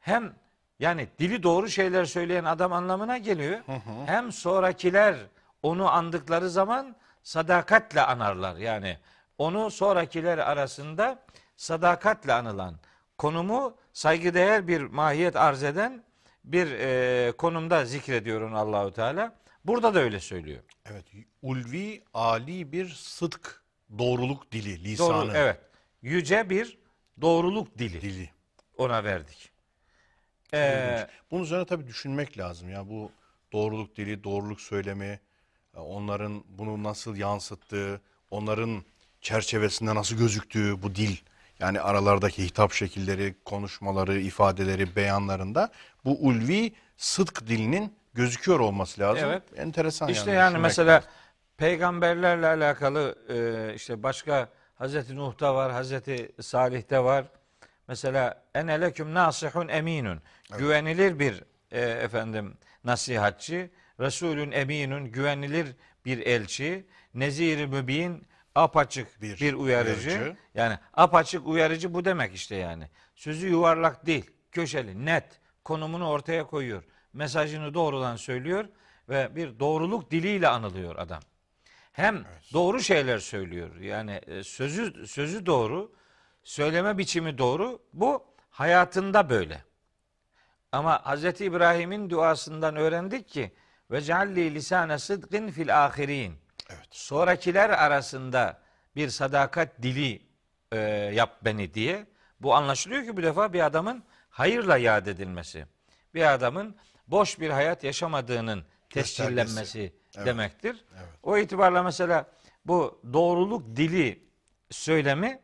hem 0.00 0.34
yani 0.78 1.08
dili 1.18 1.42
doğru 1.42 1.68
şeyler 1.68 2.04
söyleyen 2.04 2.44
adam 2.44 2.72
anlamına 2.72 3.18
geliyor. 3.18 3.60
Hem 4.06 4.32
sonrakiler 4.32 5.16
onu 5.62 5.90
andıkları 5.90 6.50
zaman 6.50 6.96
sadakatle 7.22 8.02
anarlar. 8.02 8.56
Yani 8.56 8.98
onu 9.38 9.70
sonrakiler 9.70 10.38
arasında 10.38 11.22
sadakatle 11.56 12.32
anılan, 12.32 12.76
konumu 13.18 13.76
saygıdeğer 13.92 14.68
bir 14.68 14.80
mahiyet 14.80 15.36
arz 15.36 15.62
eden 15.62 16.04
bir 16.44 16.70
e, 16.70 17.32
konumda 17.32 17.84
zikrediyor 17.84 18.40
onu 18.40 18.58
Allahu 18.58 18.92
Teala. 18.92 19.34
Burada 19.64 19.94
da 19.94 20.00
öyle 20.00 20.20
söylüyor. 20.20 20.62
Evet. 20.90 21.04
Ulvi, 21.42 22.02
ali 22.14 22.72
bir 22.72 22.88
sıdk, 22.88 23.62
doğruluk 23.98 24.52
dili, 24.52 24.84
lisanı. 24.84 25.26
Doğru, 25.26 25.32
evet. 25.36 25.60
Yüce 26.02 26.50
bir 26.50 26.78
doğruluk 27.20 27.78
dili 27.78 28.00
Dili. 28.00 28.30
ona 28.76 29.04
verdik. 29.04 29.50
Ee. 30.54 31.06
Bunun 31.30 31.42
üzerine 31.42 31.64
tabii 31.64 31.86
düşünmek 31.86 32.38
lazım. 32.38 32.68
Ya 32.70 32.88
bu 32.88 33.10
doğruluk 33.52 33.96
dili, 33.96 34.24
doğruluk 34.24 34.60
söylemi, 34.60 35.20
onların 35.80 36.44
bunu 36.48 36.82
nasıl 36.82 37.16
yansıttığı, 37.16 38.00
onların 38.30 38.84
çerçevesinde 39.20 39.94
nasıl 39.94 40.16
gözüktüğü 40.16 40.82
bu 40.82 40.94
dil. 40.94 41.16
Yani 41.58 41.80
aralardaki 41.80 42.44
hitap 42.44 42.72
şekilleri, 42.72 43.34
konuşmaları, 43.44 44.20
ifadeleri, 44.20 44.96
beyanlarında 44.96 45.70
bu 46.04 46.18
ulvi 46.26 46.72
sıdk 46.96 47.46
dilinin 47.46 47.92
gözüküyor 48.14 48.60
olması 48.60 49.00
lazım. 49.00 49.28
Evet. 49.28 49.42
Enteresan 49.56 50.08
İşte 50.08 50.30
yani. 50.30 50.38
yani 50.38 50.58
mesela 50.58 50.92
lazım. 50.92 51.10
peygamberlerle 51.56 52.46
alakalı 52.46 53.16
e, 53.28 53.74
işte 53.74 54.02
başka 54.02 54.48
Hazreti 54.74 55.16
Nuh'ta 55.16 55.54
var, 55.54 55.72
Hazreti 55.72 56.32
Salih'te 56.40 57.04
var. 57.04 57.24
Mesela 57.88 58.42
ene 58.54 58.80
leküm 58.80 59.14
nasihun 59.14 59.68
eminun. 59.68 60.20
Güvenilir 60.58 61.18
bir 61.18 61.42
e, 61.70 61.80
efendim 61.80 62.54
nasihatçı, 62.84 63.70
Resulün 64.00 64.52
eminun 64.52 65.12
güvenilir 65.12 65.66
bir 66.04 66.18
elçi, 66.26 66.86
nezir 67.14 67.66
mübin 67.66 68.26
apaçık 68.54 69.22
bir, 69.22 69.40
Bir 69.40 69.54
uyarıcı. 69.54 70.08
uyarıcı. 70.10 70.36
Yani 70.54 70.78
apaçık 70.94 71.46
uyarıcı 71.46 71.94
bu 71.94 72.04
demek 72.04 72.34
işte 72.34 72.56
yani. 72.56 72.88
Sözü 73.14 73.48
yuvarlak 73.48 74.06
değil, 74.06 74.30
köşeli, 74.52 75.04
net, 75.06 75.40
konumunu 75.64 76.08
ortaya 76.08 76.46
koyuyor. 76.46 76.82
Mesajını 77.12 77.74
doğrudan 77.74 78.16
söylüyor 78.16 78.68
ve 79.08 79.36
bir 79.36 79.60
doğruluk 79.60 80.10
diliyle 80.10 80.48
anılıyor 80.48 80.96
adam. 80.96 81.20
Hem 81.92 82.24
doğru 82.52 82.80
şeyler 82.80 83.18
söylüyor. 83.18 83.76
Yani 83.76 84.20
e, 84.26 84.42
sözü 84.44 85.06
sözü 85.06 85.46
doğru, 85.46 85.92
söyleme 86.44 86.98
biçimi 86.98 87.38
doğru. 87.38 87.82
Bu 87.92 88.24
hayatında 88.50 89.30
böyle. 89.30 89.64
Ama 90.72 91.16
Hz. 91.16 91.24
İbrahim'in 91.40 92.10
duasından 92.10 92.76
öğrendik 92.76 93.28
ki 93.28 93.52
ve 93.90 94.00
cealli 94.00 94.54
lisane 94.54 94.98
sıdkın 94.98 95.50
fil 95.50 95.84
ahirin. 95.86 96.34
Evet. 96.70 96.86
Sonrakiler 96.90 97.70
arasında 97.70 98.58
bir 98.96 99.08
sadakat 99.08 99.82
dili 99.82 100.22
e, 100.72 100.78
yap 101.14 101.38
beni 101.44 101.74
diye. 101.74 102.06
Bu 102.40 102.54
anlaşılıyor 102.54 103.04
ki 103.04 103.16
bu 103.16 103.22
defa 103.22 103.52
bir 103.52 103.66
adamın 103.66 104.04
hayırla 104.30 104.76
yad 104.76 105.06
edilmesi. 105.06 105.66
Bir 106.14 106.32
adamın 106.34 106.76
boş 107.08 107.40
bir 107.40 107.50
hayat 107.50 107.84
yaşamadığının 107.84 108.64
tescillenmesi 108.90 109.92
Evet. 110.16 110.26
demektir. 110.26 110.84
Evet. 110.96 111.08
O 111.22 111.38
itibarla 111.38 111.82
mesela 111.82 112.26
bu 112.64 113.00
doğruluk 113.12 113.76
dili 113.76 114.22
söylemi 114.70 115.40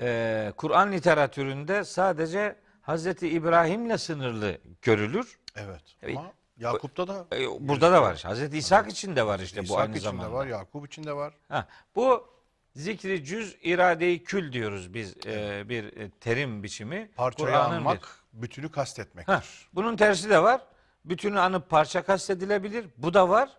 e, 0.00 0.52
Kur'an 0.56 0.92
literatüründe 0.92 1.84
sadece 1.84 2.56
Hazreti 2.82 3.28
İbrahim'le 3.28 3.96
sınırlı 3.96 4.58
görülür. 4.82 5.38
Evet. 5.56 5.82
Ama 6.16 6.32
Yakup'ta 6.60 7.08
da 7.08 7.26
E, 7.36 7.68
burada 7.68 7.92
da 7.92 8.02
var. 8.02 8.20
Hazreti 8.24 8.58
İshak 8.58 8.90
için 8.92 9.16
de 9.16 9.26
var 9.26 9.40
işte 9.40 9.60
bu 9.60 9.64
İshak 9.64 9.78
aynı 9.80 9.92
için 9.92 10.00
zamanda. 10.04 10.28
de 10.28 10.32
var, 10.32 10.46
Yakup 10.46 10.86
için 10.86 11.04
de 11.04 11.12
var. 11.12 11.34
Ha, 11.48 11.66
bu 11.96 12.28
Zikri 12.76 13.24
cüz 13.24 13.56
iradeyi 13.62 14.24
kül 14.24 14.52
diyoruz 14.52 14.94
biz 14.94 15.14
e, 15.26 15.68
bir 15.68 15.96
e, 15.96 16.10
terim 16.10 16.62
biçimi. 16.62 17.10
Parçayı 17.16 17.48
Kur'an'ın 17.48 17.76
anmak, 17.76 18.08
bir- 18.32 18.42
bütünü 18.42 18.70
kastetmektir. 18.70 19.32
Heh, 19.32 19.40
bunun 19.74 19.96
tersi 19.96 20.30
de 20.30 20.42
var. 20.42 20.60
Bütünü 21.04 21.40
anıp 21.40 21.70
parça 21.70 22.02
kastedilebilir. 22.02 22.86
Bu 22.96 23.14
da 23.14 23.28
var. 23.28 23.50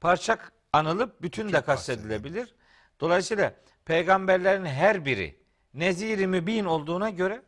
Parça 0.00 0.38
anılıp 0.72 1.22
bütün, 1.22 1.52
de 1.52 1.60
kastedilebilir. 1.60 2.54
Dolayısıyla 3.00 3.54
peygamberlerin 3.84 4.64
her 4.64 5.04
biri 5.04 5.36
neziri 5.74 6.26
mübin 6.26 6.64
olduğuna 6.64 7.10
göre 7.10 7.42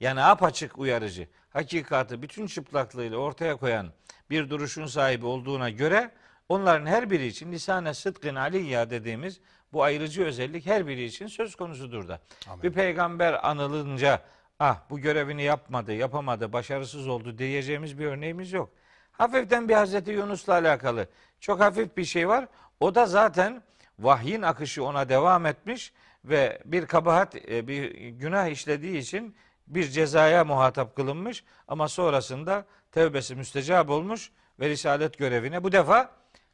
yani 0.00 0.22
apaçık 0.22 0.78
uyarıcı, 0.78 1.28
hakikatı 1.50 2.22
bütün 2.22 2.46
çıplaklığıyla 2.46 3.18
ortaya 3.18 3.56
koyan 3.56 3.92
bir 4.30 4.50
duruşun 4.50 4.86
sahibi 4.86 5.26
olduğuna 5.26 5.70
göre 5.70 6.10
onların 6.48 6.86
her 6.86 7.10
biri 7.10 7.26
için 7.26 7.52
lisane 7.52 7.94
sıdkın 7.94 8.34
aliyya 8.34 8.90
dediğimiz 8.90 9.40
bu 9.72 9.82
ayrıcı 9.82 10.24
özellik 10.24 10.66
her 10.66 10.86
biri 10.86 11.04
için 11.04 11.26
söz 11.26 11.54
konusudur 11.54 12.08
da. 12.08 12.20
Amin. 12.48 12.62
Bir 12.62 12.72
peygamber 12.72 13.48
anılınca 13.48 14.20
ah 14.58 14.80
bu 14.90 14.98
görevini 14.98 15.42
yapmadı, 15.42 15.92
yapamadı, 15.92 16.52
başarısız 16.52 17.08
oldu 17.08 17.38
diyeceğimiz 17.38 17.98
bir 17.98 18.06
örneğimiz 18.06 18.52
yok. 18.52 18.70
Hafiften 19.12 19.68
bir 19.68 19.74
Hazreti 19.74 20.10
Yunus'la 20.10 20.52
alakalı 20.52 21.08
çok 21.40 21.60
hafif 21.60 21.96
bir 21.96 22.04
şey 22.04 22.28
var. 22.28 22.48
O 22.80 22.94
da 22.94 23.06
zaten 23.06 23.62
vahyin 23.98 24.42
akışı 24.42 24.84
ona 24.84 25.08
devam 25.08 25.46
etmiş 25.46 25.92
ve 26.24 26.62
bir 26.64 26.86
kabahat, 26.86 27.36
e, 27.36 27.68
bir 27.68 28.08
günah 28.08 28.46
işlediği 28.46 28.98
için 28.98 29.36
bir 29.66 29.88
cezaya 29.88 30.44
muhatap 30.44 30.96
kılınmış 30.96 31.44
ama 31.68 31.88
sonrasında 31.88 32.64
tevbesi 32.94 33.34
müstecap 33.34 33.90
olmuş 33.90 34.30
ve 34.60 34.68
risalet 34.68 35.18
görevine 35.18 35.64
bu 35.64 35.72
defa 35.72 36.10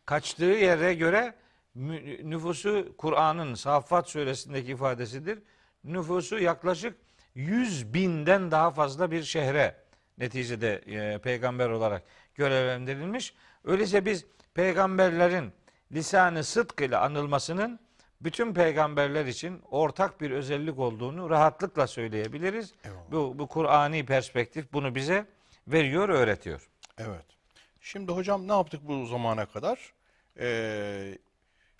kaçtığı 0.06 0.44
yere 0.44 0.94
göre 0.94 1.34
nüfusu 2.22 2.94
Kur'an'ın 2.98 3.54
Saffat 3.54 4.08
suresindeki 4.08 4.72
ifadesidir. 4.72 5.38
Nüfusu 5.84 6.38
yaklaşık 6.38 6.96
100 7.34 7.94
binden 7.94 8.50
daha 8.50 8.70
fazla 8.70 9.10
bir 9.10 9.22
şehre 9.22 9.76
neticede 10.18 10.74
e, 10.74 11.18
peygamber 11.18 11.68
olarak 11.68 12.02
görevlendirilmiş. 12.34 13.34
Öyleyse 13.64 14.04
biz 14.04 14.26
peygamberlerin 14.54 15.52
lisanı 15.92 16.44
sıdk 16.44 16.80
ile 16.80 16.96
anılmasının 16.96 17.80
bütün 18.20 18.54
peygamberler 18.54 19.26
için 19.26 19.62
ortak 19.70 20.20
bir 20.20 20.30
özellik 20.30 20.78
olduğunu 20.78 21.30
rahatlıkla 21.30 21.86
söyleyebiliriz. 21.86 22.74
Eyvallah. 22.84 23.00
Bu, 23.12 23.38
bu 23.38 23.46
Kur'ani 23.46 24.06
perspektif 24.06 24.72
bunu 24.72 24.94
bize 24.94 25.26
veriyor, 25.72 26.08
öğretiyor. 26.08 26.68
Evet. 26.98 27.24
Şimdi 27.80 28.12
hocam 28.12 28.48
ne 28.48 28.52
yaptık 28.52 28.80
bu 28.88 29.06
zamana 29.06 29.46
kadar? 29.46 29.92
Ee, 30.40 31.18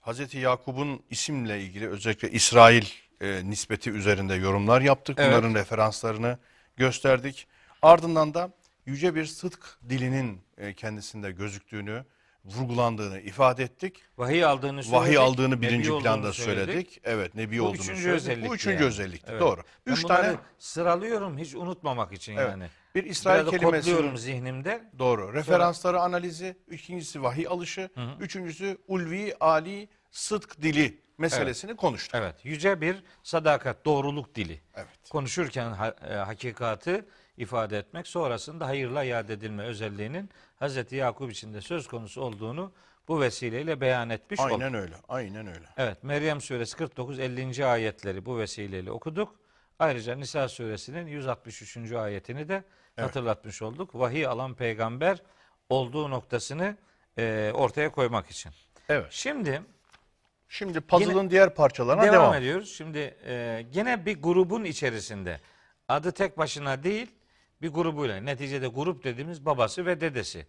Hazreti 0.01 0.39
Yakup'un 0.39 1.03
isimle 1.11 1.61
ilgili 1.63 1.89
özellikle 1.89 2.31
İsrail 2.31 2.85
e, 3.21 3.51
nispeti 3.51 3.91
üzerinde 3.91 4.35
yorumlar 4.35 4.81
yaptık. 4.81 5.19
Evet. 5.19 5.33
Bunların 5.33 5.55
referanslarını 5.55 6.39
gösterdik. 6.77 7.47
Ardından 7.83 8.35
da 8.35 8.51
yüce 8.87 9.15
bir 9.15 9.27
sıdk 9.27 9.79
dilinin 9.89 10.41
e, 10.59 10.75
kendisinde 10.75 11.31
gözüktüğünü, 11.31 12.05
vurgulandığını 12.45 13.21
ifade 13.21 13.65
ettik. 13.65 14.03
Vahiy 14.19 14.45
aldığını 14.45 14.83
söyledik. 14.83 14.93
Vahiy 14.93 15.19
aldığını 15.19 15.57
nebi 15.57 15.63
birinci 15.63 15.93
olduğunu 15.93 16.03
planda 16.03 16.33
söyledik. 16.33 17.01
Evet, 17.05 17.35
nebi 17.35 17.59
Bu 17.59 17.63
olduğunu 17.63 17.75
üçüncü 17.77 18.03
söyledik. 18.03 18.23
özellikti 18.23 18.49
Bu 18.49 18.55
üçüncü 18.55 18.77
yani. 18.77 18.87
özellikti. 18.87 19.27
Evet. 19.31 19.41
Doğru. 19.41 19.63
Ben 19.87 19.93
Üç 19.93 20.03
tane 20.05 20.37
sıralıyorum 20.59 21.39
hiç 21.39 21.55
unutmamak 21.55 22.13
için 22.13 22.37
Evet. 22.37 22.51
yani. 22.51 22.67
bir 22.95 23.05
İsrail 23.05 23.41
Biraz 23.41 23.53
da 23.53 23.59
kodluyorum 23.59 23.83
kelimesinin 23.83 24.17
zihnimde. 24.17 24.85
Doğru. 24.99 25.33
Referansları 25.35 26.01
analizi, 26.01 26.57
ikincisi 26.71 27.23
vahiy 27.23 27.47
alışı, 27.49 27.91
üçüncüsü 28.21 28.79
ulvi, 28.89 29.35
ali, 29.41 29.89
sıdk 30.11 30.63
dili 30.63 31.01
meselesini 31.19 31.77
konuştuk. 31.77 32.15
Evet, 32.15 32.35
yüce 32.45 32.81
bir 32.81 33.03
sadakat, 33.23 33.85
doğruluk 33.85 34.35
dili. 34.35 34.61
Evet. 34.75 34.89
Konuşurken 35.11 35.71
ha- 35.73 35.95
e, 36.11 36.15
hakikatı 36.15 37.07
ifade 37.41 37.79
etmek, 37.79 38.07
sonrasında 38.07 38.67
hayırla 38.67 39.03
yad 39.03 39.29
edilme 39.29 39.63
özelliğinin 39.63 40.31
Hz. 40.61 40.93
Yakup 40.93 41.33
için 41.33 41.55
de 41.55 41.61
söz 41.61 41.89
konusu 41.89 42.23
olduğunu 42.23 42.73
bu 43.09 43.21
vesileyle 43.21 43.81
beyan 43.81 44.11
etmiş 44.11 44.41
olduk. 44.41 44.53
Aynen 44.53 44.75
öyle. 44.75 44.95
Aynen 45.09 45.47
öyle. 45.47 45.67
Evet, 45.77 46.05
Meryem 46.05 46.41
suresi 46.41 46.77
49 46.77 47.19
50. 47.19 47.67
ayetleri 47.67 48.27
bu 48.27 48.39
vesileyle 48.39 48.91
okuduk. 48.91 49.35
Ayrıca 49.79 50.17
Nisa 50.17 50.49
suresinin 50.49 51.07
163. 51.07 51.93
ayetini 51.93 52.49
de 52.49 52.65
hatırlatmış 52.97 53.63
olduk. 53.63 53.95
Vahiy 53.95 54.27
alan 54.27 54.55
peygamber 54.55 55.23
olduğu 55.69 56.11
noktasını 56.11 56.77
e, 57.19 57.51
ortaya 57.55 57.93
koymak 57.93 58.31
için. 58.31 58.53
Evet. 58.89 59.07
Şimdi 59.11 59.63
Şimdi 60.49 60.81
puzzle'ın 60.81 61.31
diğer 61.31 61.55
parçalarına 61.55 62.03
devam, 62.03 62.15
devam. 62.15 62.35
ediyoruz. 62.35 62.75
Şimdi 62.77 63.17
e, 63.27 63.67
gene 63.73 64.07
bir 64.07 64.23
grubun 64.23 64.65
içerisinde 64.65 65.41
adı 65.89 66.13
tek 66.13 66.39
başına 66.39 66.83
değil 66.83 67.11
bir 67.63 67.69
grubuyla 67.69 68.17
neticede 68.17 68.67
grup 68.69 69.05
dediğimiz 69.05 69.47
babası 69.47 69.87
ve 69.87 70.01
dedesi. 70.01 70.47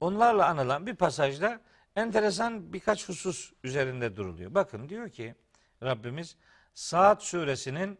Onlarla 0.00 0.46
anılan 0.46 0.86
bir 0.86 0.94
pasajda 0.94 1.60
enteresan 1.96 2.72
birkaç 2.72 3.08
husus 3.08 3.52
üzerinde 3.64 4.16
duruluyor. 4.16 4.54
Bakın 4.54 4.88
diyor 4.88 5.10
ki 5.10 5.34
Rabbimiz 5.82 6.36
Saat 6.74 7.22
suresinin 7.22 7.98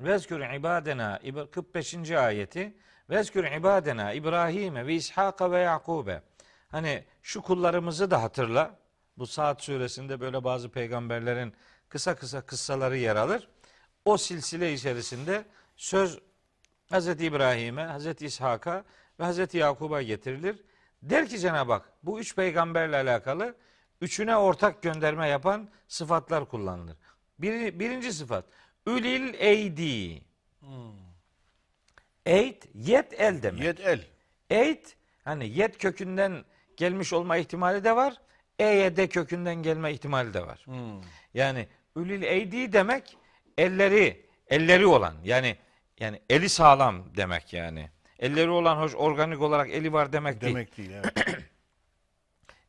Vezkür 0.00 0.54
ibadena 0.54 1.18
İb- 1.24 1.50
45. 1.50 2.10
ayeti 2.10 2.76
Vezkür 3.10 3.44
ibadena 3.44 4.12
İbrahim'e 4.12 4.86
ve 4.86 4.94
İshak'a 4.94 5.50
ve 5.50 5.58
Yakub'e 5.58 6.22
Hani 6.68 7.04
şu 7.22 7.42
kullarımızı 7.42 8.10
da 8.10 8.22
hatırla. 8.22 8.78
Bu 9.18 9.26
Saat 9.26 9.62
suresinde 9.62 10.20
böyle 10.20 10.44
bazı 10.44 10.70
peygamberlerin 10.70 11.54
kısa 11.88 12.14
kısa 12.16 12.40
kıssaları 12.40 12.96
yer 12.96 13.16
alır. 13.16 13.48
O 14.04 14.16
silsile 14.16 14.72
içerisinde 14.72 15.44
söz 15.76 16.18
Hz. 16.92 17.08
İbrahim'e, 17.08 17.86
Hz. 17.98 18.22
İshak'a 18.22 18.84
ve 19.20 19.24
Hz. 19.24 19.54
Yakub'a 19.54 20.02
getirilir. 20.02 20.56
Der 21.02 21.28
ki 21.28 21.38
Cenab-ı 21.38 21.72
Hak 21.72 21.92
bu 22.02 22.20
üç 22.20 22.36
peygamberle 22.36 22.96
alakalı 22.96 23.54
üçüne 24.00 24.36
ortak 24.36 24.82
gönderme 24.82 25.28
yapan 25.28 25.68
sıfatlar 25.88 26.44
kullanılır. 26.48 26.96
Bir, 27.38 27.78
birinci 27.78 28.12
sıfat 28.12 28.44
Ülil 28.86 29.34
eydi. 29.34 30.22
Eyd, 32.26 32.62
yet 32.74 33.20
el 33.20 33.42
demek. 33.42 33.62
Yed 33.62 33.78
el. 33.78 34.04
Eyd 34.50 34.84
hani 35.24 35.48
yet 35.48 35.78
kökünden 35.78 36.44
gelmiş 36.76 37.12
olma 37.12 37.36
ihtimali 37.36 37.84
de 37.84 37.96
var. 37.96 38.20
Eyede 38.58 39.08
kökünden 39.08 39.54
gelme 39.54 39.92
ihtimali 39.92 40.34
de 40.34 40.46
var. 40.46 40.66
Yani 41.34 41.68
ülil 41.96 42.22
eydi 42.22 42.72
demek 42.72 43.16
elleri 43.58 44.26
elleri 44.46 44.86
olan 44.86 45.14
yani 45.24 45.56
yani 46.02 46.22
eli 46.30 46.48
sağlam 46.48 47.16
demek 47.16 47.52
yani. 47.52 47.90
Elleri 48.18 48.50
olan 48.50 48.76
hoş 48.76 48.94
organik 48.94 49.40
olarak 49.40 49.70
eli 49.70 49.92
var 49.92 50.12
demek, 50.12 50.40
değil. 50.40 50.54
Demek 50.54 50.76
değil. 50.76 50.90
Evet. 50.90 51.26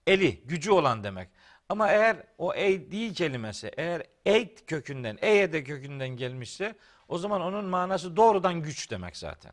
Eli 0.08 0.42
gücü 0.46 0.72
olan 0.72 1.04
demek. 1.04 1.30
Ama 1.70 1.92
eğer 1.92 2.18
o 2.38 2.54
eydi 2.54 3.14
kelimesi 3.14 3.72
eğer 3.78 4.04
eyd 4.26 4.58
kökünden 4.68 5.18
eyede 5.22 5.64
kökünden 5.64 6.10
gelmişse 6.10 6.76
o 7.08 7.18
zaman 7.18 7.42
onun 7.42 7.66
manası 7.66 8.16
doğrudan 8.16 8.62
güç 8.62 8.92
demek 8.92 9.18
zaten. 9.18 9.52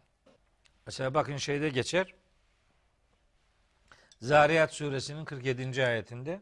Mesela 0.87 1.15
bakın 1.15 1.37
şeyde 1.37 1.69
geçer. 1.69 2.15
Zariyat 4.21 4.75
suresinin 4.75 5.25
47. 5.25 5.87
ayetinde 5.87 6.41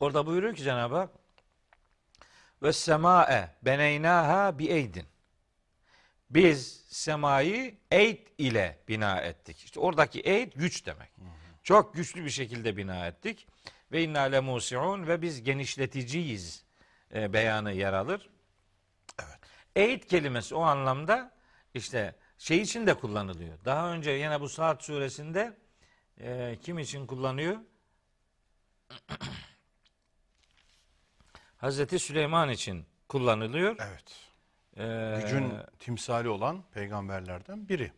orada 0.00 0.26
buyuruyor 0.26 0.54
ki 0.54 0.62
Cenab-ı 0.62 0.96
Hak 0.96 1.10
ve 2.62 2.72
semae 2.72 3.50
beneynaha 3.62 4.58
bi 4.58 4.66
eydin. 4.66 5.06
Biz 6.30 6.84
semayı 6.88 7.74
eyd 7.90 8.26
ile 8.38 8.78
bina 8.88 9.20
ettik. 9.20 9.64
İşte 9.64 9.80
oradaki 9.80 10.20
eyd 10.20 10.52
güç 10.56 10.86
demek. 10.86 11.10
Çok 11.62 11.94
güçlü 11.94 12.24
bir 12.24 12.30
şekilde 12.30 12.76
bina 12.76 13.06
ettik. 13.06 13.46
Ve 13.92 14.02
inna 14.02 14.20
le 14.20 14.40
musiun 14.40 15.06
ve 15.06 15.22
biz 15.22 15.42
genişleticiyiz 15.42 16.64
e, 17.14 17.32
beyanı 17.32 17.72
yer 17.72 17.92
alır. 17.92 18.30
Evet. 19.18 19.38
Eyd 19.76 20.02
kelimesi 20.02 20.54
o 20.54 20.60
anlamda 20.60 21.32
işte 21.74 22.14
şey 22.38 22.62
için 22.62 22.86
de 22.86 22.94
kullanılıyor. 22.94 23.58
Daha 23.64 23.92
önce 23.92 24.10
yine 24.10 24.40
bu 24.40 24.48
Saat 24.48 24.84
suresinde 24.84 25.56
e, 26.20 26.56
kim 26.62 26.78
için 26.78 27.06
kullanıyor? 27.06 27.56
Hazreti 31.66 31.98
Süleyman 31.98 32.48
için 32.48 32.86
kullanılıyor. 33.08 33.76
Evet. 33.78 34.14
Ee, 34.76 35.20
Gücün 35.22 35.52
timsali 35.78 36.28
olan 36.28 36.64
peygamberlerden 36.74 37.68
biri. 37.68 37.92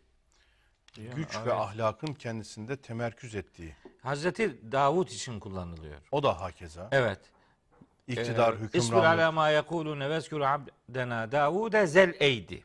Güç 0.97 1.37
ve 1.37 1.41
evet. 1.43 1.53
ahlakın 1.53 2.15
kendisinde 2.15 2.77
temerküz 2.77 3.35
ettiği. 3.35 3.75
Hazreti 4.03 4.73
Davut 4.73 5.13
için 5.13 5.41
kullanılıyor. 5.41 5.97
O 6.13 6.23
da 6.23 6.41
hakeza. 6.41 6.89
Evet. 6.93 7.21
İktidar, 8.07 8.53
İsbir 8.53 8.79
hükümranlık. 8.79 9.07
ala 9.07 9.33
ma 9.33 9.51
yekulune 9.51 10.11
vezkuru 10.11 10.47
abdena 10.47 11.33
Davude 11.33 11.87
zel 11.87 12.15
eydi. 12.21 12.65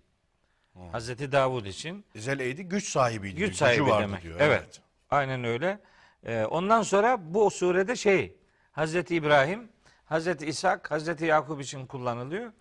Hazreti 0.91 1.31
Davud 1.31 1.65
için 1.65 2.05
Zeleydi 2.15 2.63
güç 2.63 2.89
sahibiydi. 2.89 3.35
güç 3.35 3.55
sahibi 3.55 3.85
vardı 3.85 4.03
demek. 4.03 4.23
diyor. 4.23 4.39
Evet. 4.39 4.81
Aynen 5.09 5.43
öyle. 5.43 5.79
Ee, 6.25 6.45
ondan 6.45 6.81
sonra 6.81 7.33
bu 7.33 7.51
surede 7.51 7.95
şey 7.95 8.35
Hazreti 8.71 9.15
İbrahim, 9.15 9.72
Hazreti 10.05 10.45
İshak, 10.45 10.91
Hazreti 10.91 11.25
Yakup 11.25 11.61
için 11.61 11.85
kullanılıyor. 11.85 12.51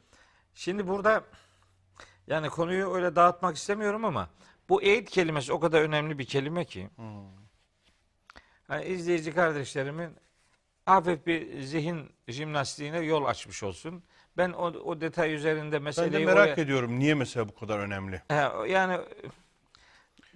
Şimdi 0.54 0.88
burada 0.88 1.24
yani 2.26 2.48
konuyu 2.48 2.94
öyle 2.94 3.16
dağıtmak 3.16 3.56
istemiyorum 3.56 4.04
ama 4.04 4.28
bu 4.68 4.82
eğit 4.82 5.10
kelimesi 5.10 5.52
o 5.52 5.60
kadar 5.60 5.80
önemli 5.82 6.18
bir 6.18 6.24
kelime 6.24 6.64
ki. 6.64 6.88
Hani 8.68 8.84
izleyici 8.84 9.32
kardeşlerimin 9.34 10.10
hafif 10.86 11.26
bir 11.26 11.60
zihin 11.62 12.10
jimnastiğine 12.28 12.98
yol 13.00 13.24
açmış 13.24 13.62
olsun. 13.62 14.02
Ben 14.36 14.52
o, 14.52 14.64
o 14.64 15.00
detay 15.00 15.34
üzerinde 15.34 15.64
Ben 15.64 15.72
de 15.72 15.78
meseleyi 15.78 16.26
merak 16.26 16.38
oraya- 16.38 16.62
ediyorum 16.62 16.98
niye 16.98 17.14
mesela 17.14 17.48
bu 17.48 17.54
kadar 17.54 17.78
önemli? 17.78 18.22
He, 18.28 18.68
yani 18.68 18.98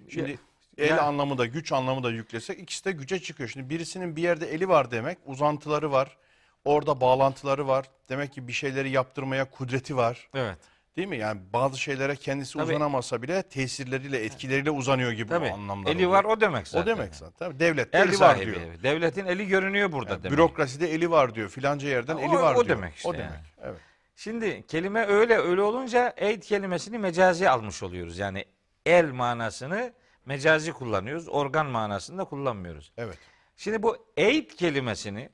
Şimdi 0.09 0.39
el 0.77 0.89
ya- 0.89 1.01
anlamı 1.01 1.37
da 1.37 1.45
güç 1.45 1.71
anlamı 1.71 2.03
da 2.03 2.11
yüklesek 2.11 2.59
ikisi 2.59 2.85
de 2.85 2.91
güce 2.91 3.19
çıkıyor. 3.19 3.49
Şimdi 3.49 3.69
birisinin 3.69 4.15
bir 4.15 4.21
yerde 4.21 4.47
eli 4.53 4.69
var 4.69 4.91
demek 4.91 5.17
uzantıları 5.25 5.91
var. 5.91 6.17
Orada 6.65 7.01
bağlantıları 7.01 7.67
var. 7.67 7.85
Demek 8.09 8.33
ki 8.33 8.47
bir 8.47 8.53
şeyleri 8.53 8.89
yaptırmaya 8.89 9.49
kudreti 9.51 9.97
var. 9.97 10.29
evet. 10.35 10.57
Değil 10.97 11.07
mi? 11.07 11.17
Yani 11.17 11.41
bazı 11.53 11.77
şeylere 11.79 12.15
kendisi 12.15 12.53
Tabii. 12.53 12.63
uzanamasa 12.63 13.21
bile 13.21 13.43
tesirleriyle, 13.43 14.23
etkileriyle 14.25 14.71
uzanıyor 14.71 15.11
gibi 15.11 15.29
Tabii. 15.29 15.45
o 15.45 15.53
anlamda. 15.53 15.89
Eli 15.89 16.09
var 16.09 16.23
o 16.23 16.41
demek 16.41 16.67
zaten. 16.67 16.83
O 16.93 16.97
demek 16.97 17.15
zaten. 17.15 17.59
Devlette 17.59 17.97
El 17.97 18.09
eli 18.09 18.19
var 18.19 18.39
diyor. 18.39 18.55
Devletin 18.83 19.25
eli 19.25 19.47
görünüyor 19.47 19.91
burada 19.91 20.11
Yani 20.11 20.23
demek. 20.23 20.37
bürokraside 20.37 20.91
eli 20.93 21.11
var 21.11 21.35
diyor. 21.35 21.49
Filanca 21.49 21.87
yerden 21.87 22.15
O- 22.15 22.19
eli 22.19 22.29
var 22.33 22.55
o 22.55 22.65
diyor. 22.65 22.77
demek 22.77 22.95
işte 22.95 23.09
O 23.09 23.13
demek. 23.13 23.25
yani. 23.29 23.39
Evet. 23.63 23.79
Şimdi 24.15 24.67
kelime 24.67 25.05
öyle 25.05 25.37
öyle 25.37 25.61
olunca 25.61 26.13
eid 26.17 26.43
kelimesini 26.43 26.97
mecazi 26.97 27.49
almış 27.49 27.83
oluyoruz. 27.83 28.17
Yani 28.17 28.45
el 28.85 29.11
manasını 29.11 29.93
mecazi 30.25 30.71
kullanıyoruz. 30.73 31.29
Organ 31.29 31.65
manasında 31.65 32.25
kullanmıyoruz. 32.25 32.91
Evet. 32.97 33.17
Şimdi 33.57 33.83
bu 33.83 33.97
eid 34.17 34.51
kelimesini 34.51 35.29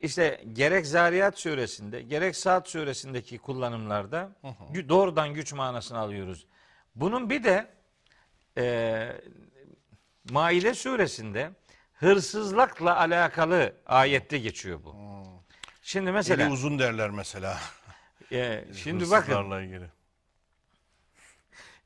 işte 0.00 0.44
gerek 0.52 0.86
Zariyat 0.86 1.38
suresinde 1.38 2.02
gerek 2.02 2.36
Saat 2.36 2.68
suresindeki 2.68 3.38
kullanımlarda 3.38 4.32
gü- 4.72 4.88
doğrudan 4.88 5.34
güç 5.34 5.52
manasını 5.52 5.98
alıyoruz. 5.98 6.46
Bunun 6.94 7.30
bir 7.30 7.44
de 7.44 7.66
e, 8.58 9.12
Maide 10.30 10.74
suresinde 10.74 11.50
hırsızlıkla 11.94 12.96
alakalı 12.96 13.74
ayette 13.86 14.38
geçiyor 14.38 14.80
bu. 14.84 14.96
Şimdi 15.82 16.12
mesela 16.12 16.42
Eli 16.42 16.52
uzun 16.52 16.78
derler 16.78 17.10
mesela. 17.10 17.58
e, 18.32 18.64
şimdi 18.74 19.10
bakın 19.10 19.62
ilgili. 19.62 19.90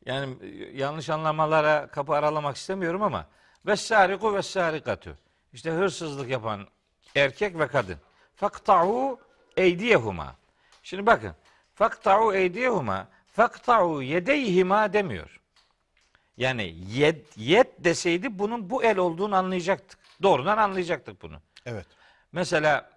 yani 0.07 0.37
e, 0.43 0.47
yanlış 0.79 1.11
anlamalara 1.11 1.87
kapı 1.87 2.13
aralamak 2.13 2.57
istemiyorum 2.57 3.03
ama 3.03 3.27
vessariku 3.67 4.35
vessarikatu. 4.35 5.19
İşte 5.53 5.71
hırsızlık 5.71 6.31
yapan 6.31 6.67
erkek 7.17 7.59
ve 7.59 7.67
kadın. 7.67 7.97
Fakta'u 8.37 9.19
eydiyehuma. 9.57 10.37
Şimdi 10.83 11.07
bakın. 11.07 11.33
Fakta'u 11.75 12.35
eydiyehuma. 12.35 13.09
Fakta'u 13.33 14.03
yedeyhima 14.03 14.93
demiyor. 14.93 15.41
Yani 16.37 16.75
yed, 16.89 17.25
yed 17.37 17.67
deseydi 17.79 18.39
bunun 18.39 18.71
bu 18.71 18.85
el 18.85 18.99
olduğunu 18.99 19.37
anlayacaktık. 19.37 19.99
Doğrudan 20.23 20.59
anlayacaktık 20.59 21.23
bunu. 21.23 21.37
Evet. 21.67 21.87
Mesela 22.33 22.91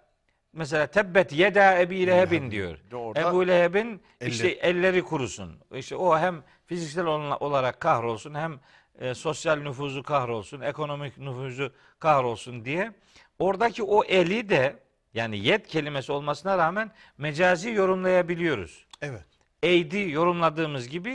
mesela 0.52 0.86
tebbet 0.86 1.32
yeda 1.32 1.78
ebi 1.80 2.06
lehebin 2.06 2.50
diyor. 2.50 2.78
Orada 2.92 3.20
Ebu 3.20 3.46
Leheb'in 3.46 4.02
elli. 4.20 4.30
işte 4.30 4.48
elleri 4.48 5.02
kurusun. 5.02 5.56
İşte 5.74 5.96
o 5.96 6.18
hem 6.18 6.42
fiziksel 6.66 7.04
ol- 7.06 7.36
olarak 7.40 7.80
kahrolsun 7.80 8.34
hem 8.34 8.60
e, 8.98 9.14
sosyal 9.14 9.56
nüfuzu 9.56 10.02
kahrolsun, 10.02 10.60
ekonomik 10.60 11.18
nüfuzu 11.18 11.72
kahrolsun 11.98 12.64
diye 12.64 12.92
oradaki 13.38 13.82
o 13.82 14.04
eli 14.04 14.48
de 14.48 14.76
yani 15.14 15.38
yet 15.46 15.66
kelimesi 15.68 16.12
olmasına 16.12 16.58
rağmen 16.58 16.90
mecazi 17.18 17.70
yorumlayabiliyoruz. 17.70 18.86
Evet. 19.02 19.24
Eydi 19.62 20.10
yorumladığımız 20.10 20.88
gibi 20.88 21.10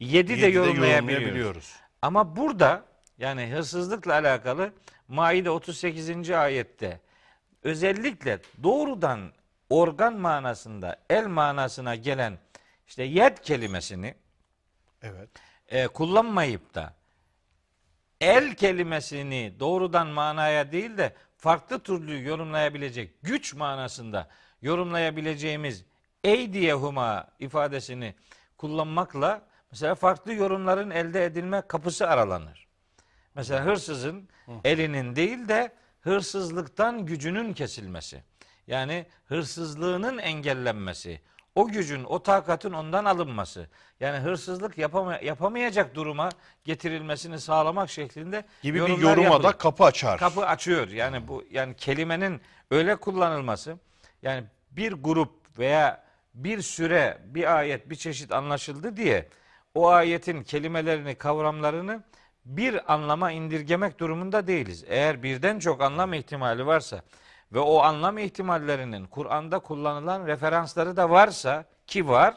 yedi, 0.00 0.28
de 0.28 0.32
Yedi 0.32 0.42
de 0.42 0.46
yorumlayabiliyoruz. 0.46 1.12
yorumlayabiliyoruz. 1.12 1.76
Ama 2.02 2.36
burada 2.36 2.84
yani 3.18 3.46
hırsızlıkla 3.52 4.12
alakalı 4.12 4.72
Maide 5.08 5.50
38. 5.50 6.30
ayette 6.30 7.00
özellikle 7.62 8.38
doğrudan 8.62 9.32
organ 9.70 10.14
manasında 10.16 10.96
el 11.10 11.26
manasına 11.26 11.94
gelen 11.94 12.38
işte 12.86 13.02
yed 13.02 13.38
kelimesini 13.38 14.14
Evet. 15.02 15.28
e, 15.68 15.86
kullanmayıp 15.86 16.74
da 16.74 16.94
el 18.20 18.54
kelimesini 18.54 19.54
doğrudan 19.60 20.06
manaya 20.06 20.72
değil 20.72 20.96
de 20.98 21.14
farklı 21.36 21.78
türlü 21.78 22.28
yorumlayabilecek 22.28 23.22
güç 23.22 23.54
manasında 23.54 24.28
yorumlayabileceğimiz 24.62 25.84
eydiyehuma 26.24 27.28
ifadesini 27.38 28.14
kullanmakla 28.58 29.42
mesela 29.70 29.94
farklı 29.94 30.34
yorumların 30.34 30.90
elde 30.90 31.24
edilme 31.24 31.62
kapısı 31.68 32.08
aralanır. 32.08 32.66
Mesela 33.34 33.64
hırsızın 33.64 34.28
elinin 34.64 35.16
değil 35.16 35.48
de 35.48 35.72
hırsızlıktan 36.00 37.06
gücünün 37.06 37.52
kesilmesi. 37.52 38.22
Yani 38.66 39.06
hırsızlığının 39.24 40.18
engellenmesi. 40.18 41.20
O 41.56 41.68
gücün, 41.68 42.04
o 42.04 42.22
takatın 42.22 42.72
ondan 42.72 43.04
alınması. 43.04 43.66
Yani 44.00 44.18
hırsızlık 44.18 44.78
yapama- 44.78 45.18
yapamayacak 45.24 45.94
duruma 45.94 46.28
getirilmesini 46.64 47.40
sağlamak 47.40 47.90
şeklinde 47.90 48.44
Gibi 48.62 48.74
bir 48.86 48.98
yoruma 48.98 49.22
yapılır 49.22 49.42
da 49.42 49.52
kapı 49.52 49.84
açar. 49.84 50.18
kapı 50.18 50.46
açıyor. 50.46 50.88
Yani 50.88 51.28
bu 51.28 51.44
yani 51.50 51.74
kelimenin 51.76 52.40
öyle 52.70 52.96
kullanılması 52.96 53.76
yani 54.22 54.44
bir 54.70 54.92
grup 54.92 55.58
veya 55.58 56.04
bir 56.34 56.62
süre 56.62 57.18
bir 57.24 57.56
ayet 57.56 57.90
bir 57.90 57.96
çeşit 57.96 58.32
anlaşıldı 58.32 58.96
diye 58.96 59.28
o 59.74 59.88
ayetin 59.88 60.42
kelimelerini 60.42 61.14
kavramlarını 61.14 62.02
bir 62.44 62.92
anlama 62.94 63.30
indirgemek 63.32 63.98
durumunda 64.00 64.46
değiliz. 64.46 64.84
Eğer 64.88 65.22
birden 65.22 65.58
çok 65.58 65.82
anlam 65.82 66.12
ihtimali 66.12 66.66
varsa 66.66 67.02
ve 67.52 67.58
o 67.58 67.78
anlam 67.78 68.18
ihtimallerinin 68.18 69.06
Kur'an'da 69.06 69.58
kullanılan 69.58 70.26
referansları 70.26 70.96
da 70.96 71.10
varsa 71.10 71.64
ki 71.86 72.08
var 72.08 72.34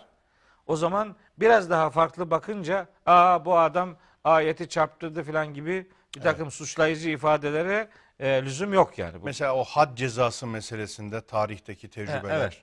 o 0.67 0.75
zaman 0.75 1.15
biraz 1.37 1.69
daha 1.69 1.89
farklı 1.89 2.31
bakınca 2.31 2.87
aa 3.05 3.45
bu 3.45 3.57
adam 3.57 3.97
ayeti 4.23 4.69
çarptırdı 4.69 5.23
falan 5.23 5.53
gibi 5.53 5.87
bir 6.15 6.21
takım 6.21 6.51
suçlayıcı 6.51 7.09
ifadelere 7.09 7.89
e, 8.19 8.43
lüzum 8.45 8.73
yok 8.73 8.97
yani. 8.97 9.21
Bu, 9.21 9.25
Mesela 9.25 9.55
o 9.55 9.63
had 9.63 9.97
cezası 9.97 10.47
meselesinde 10.47 11.21
tarihteki 11.21 11.89
tecrübeler, 11.89 12.39
evet. 12.39 12.61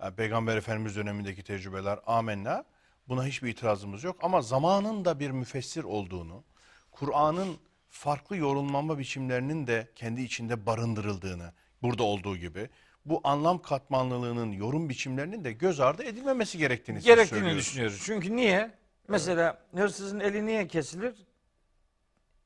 yani 0.00 0.14
Peygamber 0.14 0.56
Efendimiz 0.56 0.96
dönemindeki 0.96 1.42
tecrübeler 1.42 1.98
amenna. 2.06 2.64
Buna 3.08 3.24
hiçbir 3.24 3.48
itirazımız 3.48 4.04
yok 4.04 4.16
ama 4.22 4.42
zamanın 4.42 5.04
da 5.04 5.20
bir 5.20 5.30
müfessir 5.30 5.84
olduğunu, 5.84 6.44
Kur'an'ın 6.90 7.56
farklı 7.88 8.36
yorumlanma 8.36 8.98
biçimlerinin 8.98 9.66
de 9.66 9.88
kendi 9.94 10.22
içinde 10.22 10.66
barındırıldığını, 10.66 11.52
burada 11.82 12.02
olduğu 12.02 12.36
gibi 12.36 12.68
bu 13.04 13.20
anlam 13.24 13.62
katmanlılığının 13.62 14.52
yorum 14.52 14.88
biçimlerinin 14.88 15.44
de 15.44 15.52
göz 15.52 15.80
ardı 15.80 16.02
edilmemesi 16.02 16.58
gerektiğini 16.58 17.00
gerektiğini 17.00 17.54
düşünüyoruz. 17.54 18.02
Çünkü 18.06 18.36
niye? 18.36 18.70
Mesela 19.08 19.58
hırsızın 19.74 20.20
eli 20.20 20.46
niye 20.46 20.66
kesilir? 20.66 21.14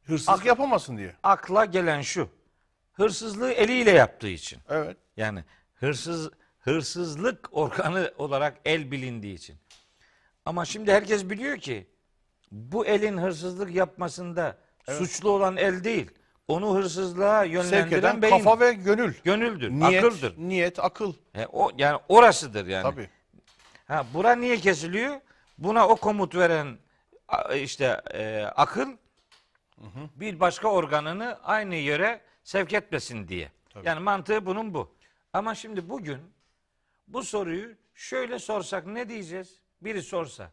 Hırsızlık 0.02 0.40
Ak- 0.40 0.46
yapamasın 0.46 0.96
diye. 0.96 1.16
Akla 1.22 1.64
gelen 1.64 2.00
şu. 2.00 2.28
Hırsızlığı 2.92 3.52
eliyle 3.52 3.90
yaptığı 3.90 4.28
için. 4.28 4.58
Evet. 4.68 4.96
Yani 5.16 5.44
hırsız 5.74 6.30
hırsızlık 6.58 7.48
organı 7.52 8.12
olarak 8.18 8.60
el 8.64 8.90
bilindiği 8.90 9.34
için. 9.34 9.56
Ama 10.44 10.64
şimdi 10.64 10.92
herkes 10.92 11.30
biliyor 11.30 11.58
ki 11.58 11.86
bu 12.50 12.86
elin 12.86 13.18
hırsızlık 13.18 13.74
yapmasında 13.74 14.58
suçlu 14.90 15.30
olan 15.30 15.56
el 15.56 15.84
değil. 15.84 16.10
Onu 16.48 16.74
hırsızlığa 16.74 17.42
Sevk 17.42 17.52
yönlendiren 17.52 17.98
eden 17.98 18.22
beyin. 18.22 18.32
kafa 18.38 18.60
ve 18.60 18.72
gönül. 18.72 19.14
Gönüldür, 19.24 19.70
Niyet, 19.70 20.04
akıldır. 20.04 20.34
niyet, 20.38 20.78
akıl. 20.78 21.14
E, 21.34 21.46
o 21.46 21.70
yani 21.78 22.00
orasıdır 22.08 22.66
yani. 22.66 22.82
Tabii. 22.82 23.10
Ha 23.88 24.06
bura 24.14 24.34
niye 24.34 24.56
kesiliyor? 24.56 25.20
Buna 25.58 25.88
o 25.88 25.96
komut 25.96 26.34
veren 26.34 26.78
a- 27.28 27.54
işte 27.54 28.00
e, 28.14 28.42
akıl 28.56 28.88
bir 30.16 30.40
başka 30.40 30.68
organını 30.68 31.38
aynı 31.42 31.74
yere 31.74 32.20
sevk 32.44 32.72
etmesin 32.72 33.28
diye. 33.28 33.50
Tabii. 33.70 33.88
Yani 33.88 34.00
mantığı 34.00 34.46
bunun 34.46 34.74
bu. 34.74 34.94
Ama 35.32 35.54
şimdi 35.54 35.88
bugün 35.88 36.18
bu 37.08 37.22
soruyu 37.22 37.74
şöyle 37.94 38.38
sorsak 38.38 38.86
ne 38.86 39.08
diyeceğiz? 39.08 39.56
Biri 39.82 40.02
sorsa. 40.02 40.50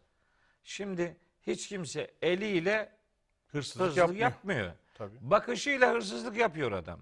Şimdi 0.63 1.17
hiç 1.47 1.67
kimse 1.67 2.11
eliyle 2.21 2.91
Hırsızlık, 3.47 3.81
hırsızlık 3.87 3.97
yapmıyor. 3.97 4.21
yapmıyor. 4.21 4.71
Tabii. 4.99 5.17
Bakışıyla 5.21 5.93
hırsızlık 5.93 6.37
yapıyor 6.37 6.71
adam. 6.71 6.99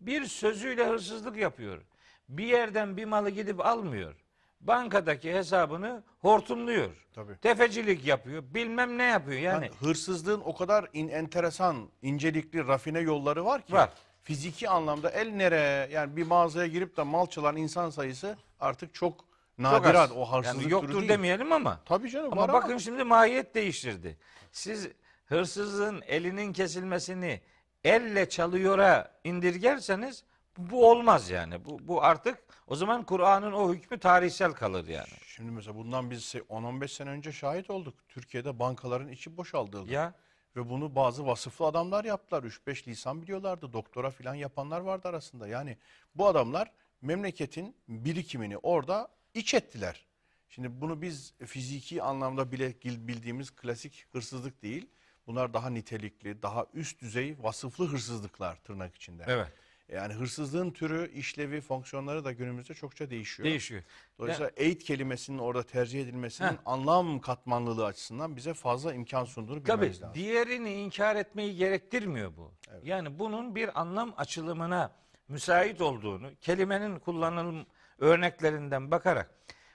Bir 0.00 0.24
sözüyle 0.24 0.86
hırsızlık 0.88 1.36
yapıyor. 1.36 1.82
Bir 2.28 2.44
yerden 2.44 2.96
bir 2.96 3.04
malı 3.04 3.30
gidip 3.30 3.66
almıyor. 3.66 4.14
Bankadaki 4.60 5.34
hesabını 5.34 6.02
hortumluyor. 6.20 6.90
Tabii. 7.14 7.36
Tefecilik 7.38 8.06
yapıyor. 8.06 8.42
Bilmem 8.54 8.98
ne 8.98 9.02
yapıyor. 9.02 9.38
Yani 9.40 9.64
Yani 9.64 9.74
hırsızlığın 9.80 10.40
o 10.44 10.56
kadar 10.56 10.86
in, 10.92 11.08
enteresan, 11.08 11.88
incelikli, 12.02 12.66
rafine 12.66 13.00
yolları 13.00 13.44
var 13.44 13.62
ki. 13.66 13.72
Var. 13.72 13.90
fiziki 14.22 14.68
anlamda 14.68 15.10
el 15.10 15.28
nereye 15.28 15.88
yani 15.92 16.16
bir 16.16 16.26
mağazaya 16.26 16.66
girip 16.66 16.96
de 16.96 17.02
mal 17.02 17.26
çalan 17.26 17.56
insan 17.56 17.90
sayısı 17.90 18.36
artık 18.60 18.94
çok 18.94 19.24
nadirat. 19.58 20.12
O 20.12 20.32
hırsızlık 20.32 20.62
yani 20.62 20.72
yoktur 20.72 20.88
türü 20.88 20.98
değil. 20.98 21.08
demeyelim 21.08 21.52
ama. 21.52 21.80
Tabii 21.84 22.10
canım 22.10 22.32
Ama 22.32 22.52
bakın 22.52 22.70
ama. 22.70 22.78
şimdi 22.78 23.04
mahiyet 23.04 23.54
değiştirdi. 23.54 24.18
Siz 24.52 24.88
hırsızın 25.28 26.02
elinin 26.06 26.52
kesilmesini 26.52 27.40
elle 27.84 28.28
çalıyora 28.28 29.20
indirgerseniz 29.24 30.24
bu 30.58 30.90
olmaz 30.90 31.30
yani. 31.30 31.64
Bu, 31.64 31.88
bu 31.88 32.02
artık 32.02 32.38
o 32.66 32.76
zaman 32.76 33.02
Kur'an'ın 33.02 33.52
o 33.52 33.74
hükmü 33.74 33.98
tarihsel 33.98 34.52
kalır 34.52 34.88
yani. 34.88 35.08
Şimdi 35.26 35.50
mesela 35.50 35.76
bundan 35.76 36.10
biz 36.10 36.34
10-15 36.34 36.88
sene 36.88 37.10
önce 37.10 37.32
şahit 37.32 37.70
olduk. 37.70 37.94
Türkiye'de 38.08 38.58
bankaların 38.58 39.08
içi 39.08 39.36
boşaldıldı. 39.36 39.92
Ya 39.92 40.14
Ve 40.56 40.70
bunu 40.70 40.94
bazı 40.94 41.26
vasıflı 41.26 41.66
adamlar 41.66 42.04
yaptılar. 42.04 42.42
3-5 42.42 42.88
lisan 42.88 43.22
biliyorlardı. 43.22 43.72
Doktora 43.72 44.10
falan 44.10 44.34
yapanlar 44.34 44.80
vardı 44.80 45.08
arasında. 45.08 45.48
Yani 45.48 45.76
bu 46.14 46.26
adamlar 46.26 46.72
memleketin 47.02 47.76
birikimini 47.88 48.58
orada 48.58 49.08
iç 49.34 49.54
ettiler. 49.54 50.06
Şimdi 50.48 50.80
bunu 50.80 51.02
biz 51.02 51.34
fiziki 51.46 52.02
anlamda 52.02 52.52
bile 52.52 52.74
bildiğimiz 52.84 53.50
klasik 53.50 54.06
hırsızlık 54.12 54.62
değil. 54.62 54.88
Bunlar 55.28 55.54
daha 55.54 55.70
nitelikli, 55.70 56.42
daha 56.42 56.66
üst 56.74 57.00
düzey 57.00 57.36
vasıflı 57.42 57.86
hırsızlıklar 57.86 58.56
tırnak 58.56 58.94
içinde. 58.96 59.24
evet 59.26 59.48
Yani 59.88 60.14
hırsızlığın 60.14 60.70
türü, 60.70 61.12
işlevi, 61.12 61.60
fonksiyonları 61.60 62.24
da 62.24 62.32
günümüzde 62.32 62.74
çokça 62.74 63.10
değişiyor. 63.10 63.48
değişiyor. 63.48 63.82
Dolayısıyla 64.18 64.50
eğit 64.56 64.84
kelimesinin 64.84 65.38
orada 65.38 65.62
tercih 65.62 66.02
edilmesinin 66.02 66.48
Heh. 66.48 66.56
anlam 66.66 67.20
katmanlılığı 67.20 67.84
açısından 67.86 68.36
bize 68.36 68.54
fazla 68.54 68.94
imkan 68.94 69.24
sunduğunu 69.24 69.62
Tabii 69.62 69.76
bilmemiz 69.80 70.02
lazım. 70.02 70.14
diğerini 70.14 70.72
inkar 70.74 71.16
etmeyi 71.16 71.56
gerektirmiyor 71.56 72.36
bu. 72.36 72.52
Yani 72.82 73.18
bunun 73.18 73.54
bir 73.54 73.80
anlam 73.80 74.14
açılımına 74.16 74.92
müsait 75.28 75.80
olduğunu 75.80 76.30
kelimenin 76.40 76.98
kullanılım 76.98 77.66
örneklerinden 77.98 78.90
bakarak 78.90 79.30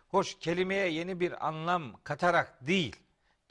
hoş 0.07 0.39
kelimeye 0.39 0.87
yeni 0.87 1.19
bir 1.19 1.47
anlam 1.47 1.99
katarak 2.03 2.67
değil 2.67 2.95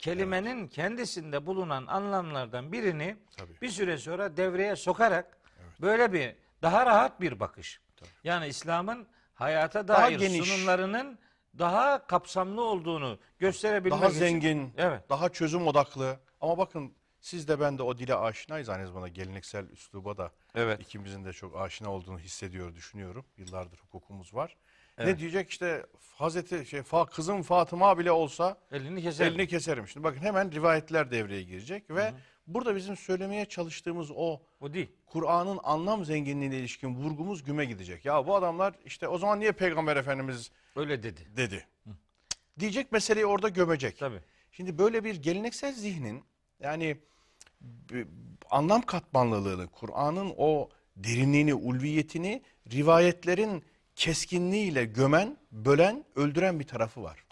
kelimenin 0.03 0.67
kendisinde 0.67 1.45
bulunan 1.45 1.85
anlamlardan 1.87 2.71
birini 2.71 3.17
Tabii. 3.37 3.61
bir 3.61 3.69
süre 3.69 3.97
sonra 3.97 4.37
devreye 4.37 4.75
sokarak 4.75 5.37
böyle 5.81 6.13
bir 6.13 6.35
daha 6.61 6.85
rahat 6.85 7.21
bir 7.21 7.39
bakış. 7.39 7.81
Yani 8.23 8.47
İslam'ın 8.47 9.07
hayata 9.33 9.87
Daha 9.87 10.01
dair 10.01 10.19
geniş. 10.19 10.47
sunumlarının 10.47 11.19
daha 11.59 12.07
kapsamlı 12.07 12.63
olduğunu 12.63 13.19
gösterebilmek 13.39 14.01
Daha 14.01 14.09
için- 14.09 14.19
zengin, 14.19 14.73
Evet. 14.77 15.09
daha 15.09 15.29
çözüm 15.29 15.67
odaklı. 15.67 16.19
Ama 16.41 16.57
bakın 16.57 16.93
siz 17.19 17.47
de 17.47 17.59
ben 17.59 17.77
de 17.77 17.83
o 17.83 17.97
dile 17.97 18.15
aşinayız 18.15 18.69
aynı 18.69 18.87
zamanda 18.87 19.07
geleneksel 19.07 19.69
üsluba 19.69 20.17
da 20.17 20.31
Evet. 20.55 20.79
ikimizin 20.81 21.25
de 21.25 21.33
çok 21.33 21.57
aşina 21.61 21.91
olduğunu 21.91 22.19
hissediyor, 22.19 22.75
düşünüyorum. 22.75 23.25
Yıllardır 23.37 23.77
hukukumuz 23.79 24.33
var. 24.33 24.57
Evet. 24.97 25.07
Ne 25.13 25.19
diyecek 25.19 25.49
işte 25.49 25.85
Hazreti 26.13 26.65
şey 26.65 26.81
Fa, 26.81 27.05
kızım 27.05 27.41
Fatıma 27.41 27.97
bile 27.97 28.11
olsa 28.11 28.57
Elini 28.71 29.01
keser. 29.01 29.27
elini 29.27 29.47
keserim. 29.47 29.87
Şimdi 29.87 30.03
bakın 30.03 30.19
hemen 30.21 30.51
rivayetler 30.51 31.11
devreye 31.11 31.43
girecek 31.43 31.89
ve 31.89 32.13
burada 32.47 32.75
bizim 32.75 32.97
söylemeye 32.97 33.45
çalıştığımız 33.45 34.11
o 34.15 34.41
O 34.61 34.73
değil. 34.73 34.87
Kur'an'ın 35.05 35.59
anlam 35.63 36.05
zenginliğine 36.05 36.57
ilişkin 36.57 36.95
vurgumuz 36.95 37.43
güme 37.43 37.65
gidecek. 37.65 38.05
Ya 38.05 38.27
bu 38.27 38.35
adamlar 38.35 38.73
işte 38.85 39.07
o 39.07 39.17
zaman 39.17 39.39
niye 39.39 39.51
Peygamber 39.51 39.97
Efendimiz 39.97 40.51
Öyle 40.75 41.03
dedi. 41.03 41.21
dedi. 41.37 41.65
Diyecek 42.59 42.91
meseleyi 42.91 43.25
orada 43.25 43.49
gömecek. 43.49 43.97
Tabii. 43.99 44.19
Şimdi 44.51 44.77
böyle 44.77 45.03
bir 45.03 45.15
geleneksel 45.15 45.73
zihnin 45.73 46.23
yani 46.59 46.97
b- 47.61 48.05
anlam 48.49 48.81
katmanlılığını, 48.81 49.67
Kur'an'ın 49.67 50.33
o 50.37 50.69
derinliğini, 50.95 51.53
ulviyetini 51.53 52.41
rivayetlerin 52.71 53.63
keskinliğiyle 53.95 54.85
gömen, 54.85 55.37
bölen, 55.51 56.05
öldüren 56.15 56.59
bir 56.59 56.67
tarafı 56.67 57.03
var. 57.03 57.25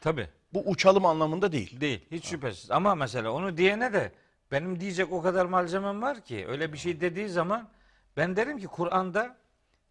Tabii. 0.00 0.28
Bu 0.52 0.68
uçalım 0.70 1.06
anlamında 1.06 1.52
değil. 1.52 1.80
Değil. 1.80 2.06
Hiç 2.10 2.26
şüphesiz. 2.26 2.70
Ama 2.70 2.94
mesela 2.94 3.30
onu 3.32 3.56
diyene 3.56 3.92
de 3.92 4.12
benim 4.52 4.80
diyecek 4.80 5.12
o 5.12 5.22
kadar 5.22 5.46
malzemem 5.46 6.02
var 6.02 6.24
ki 6.24 6.46
öyle 6.48 6.72
bir 6.72 6.78
şey 6.78 7.00
dediği 7.00 7.28
zaman 7.28 7.68
ben 8.16 8.36
derim 8.36 8.58
ki 8.58 8.66
Kur'an'da 8.66 9.36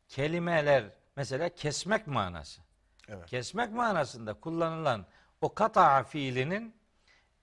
kelimeler 0.08 0.84
mesela 1.16 1.50
kesmek 1.50 2.08
manası. 2.08 2.62
Evet. 3.08 3.26
Kesmek 3.26 3.72
manasında 3.72 4.34
kullanılan 4.34 5.06
o 5.42 5.54
kata 5.54 6.04
fiilinin 6.04 6.76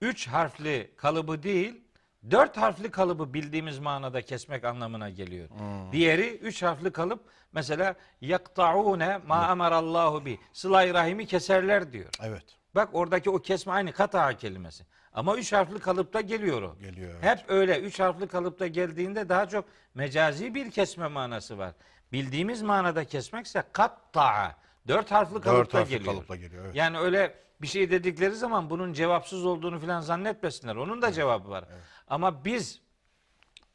üç 0.01 0.29
harfli 0.29 0.95
kalıbı 0.97 1.43
değil 1.43 1.86
dört 2.31 2.57
harfli 2.57 2.91
kalıbı 2.91 3.35
bildiğimiz 3.35 3.79
manada 3.79 4.23
kesmek 4.23 4.65
anlamına 4.65 5.11
geliyor. 5.11 5.49
Diğeri 5.93 6.29
üç 6.37 6.63
harfli 6.63 6.91
kalıp 6.93 7.21
mesela 7.53 7.95
yakta'une 8.21 9.21
ma 9.27 9.51
emarallahu 9.51 10.25
bi 10.25 10.39
sıla 10.53 10.95
rahimi 10.95 11.27
keserler 11.27 11.93
diyor. 11.93 12.09
Evet. 12.23 12.45
Bak 12.75 12.89
oradaki 12.93 13.31
o 13.31 13.39
kesme 13.39 13.73
aynı 13.73 13.93
kata 13.93 14.37
kelimesi. 14.37 14.85
Ama 15.13 15.37
üç 15.37 15.53
harfli 15.53 15.79
kalıpta 15.79 16.21
geliyor 16.21 16.63
o. 16.63 16.79
Geliyor, 16.79 17.15
evet. 17.15 17.25
Hep 17.25 17.51
öyle 17.51 17.81
üç 17.81 18.01
harfli 18.01 18.27
kalıpta 18.27 18.67
geldiğinde 18.67 19.29
daha 19.29 19.49
çok 19.49 19.65
mecazi 19.95 20.55
bir 20.55 20.71
kesme 20.71 21.09
manası 21.09 21.59
var. 21.59 21.73
Bildiğimiz 22.13 22.63
manada 22.63 23.05
kesmekse 23.05 23.63
katta. 23.73 24.57
Dört 24.89 25.11
harfli 25.11 25.41
kalıpta 25.41 25.79
harfli 25.79 25.91
geliyor. 25.91 26.15
kalıpla 26.15 26.37
geliyor, 26.37 26.65
evet. 26.65 26.75
Yani 26.77 26.99
öyle 26.99 27.35
bir 27.63 27.67
şey 27.67 27.91
dedikleri 27.91 28.35
zaman 28.35 28.71
bunun 28.71 28.93
cevapsız 28.93 29.47
olduğunu 29.47 29.81
falan 29.81 30.01
zannetmesinler. 30.01 30.77
Onun 30.77 31.03
da 31.03 31.13
cevabı 31.13 31.51
var. 31.51 31.65
Ama 32.09 32.45
biz 32.45 32.81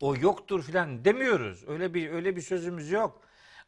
o 0.02 0.15
yoktur 0.15 0.63
filan 0.63 1.06
demiyoruz. 1.06 1.63
Öyle 1.67 1.94
bir 1.94 2.12
öyle 2.12 2.36
bir 2.36 2.41
sözümüz 2.41 2.91
yok. 2.91 3.22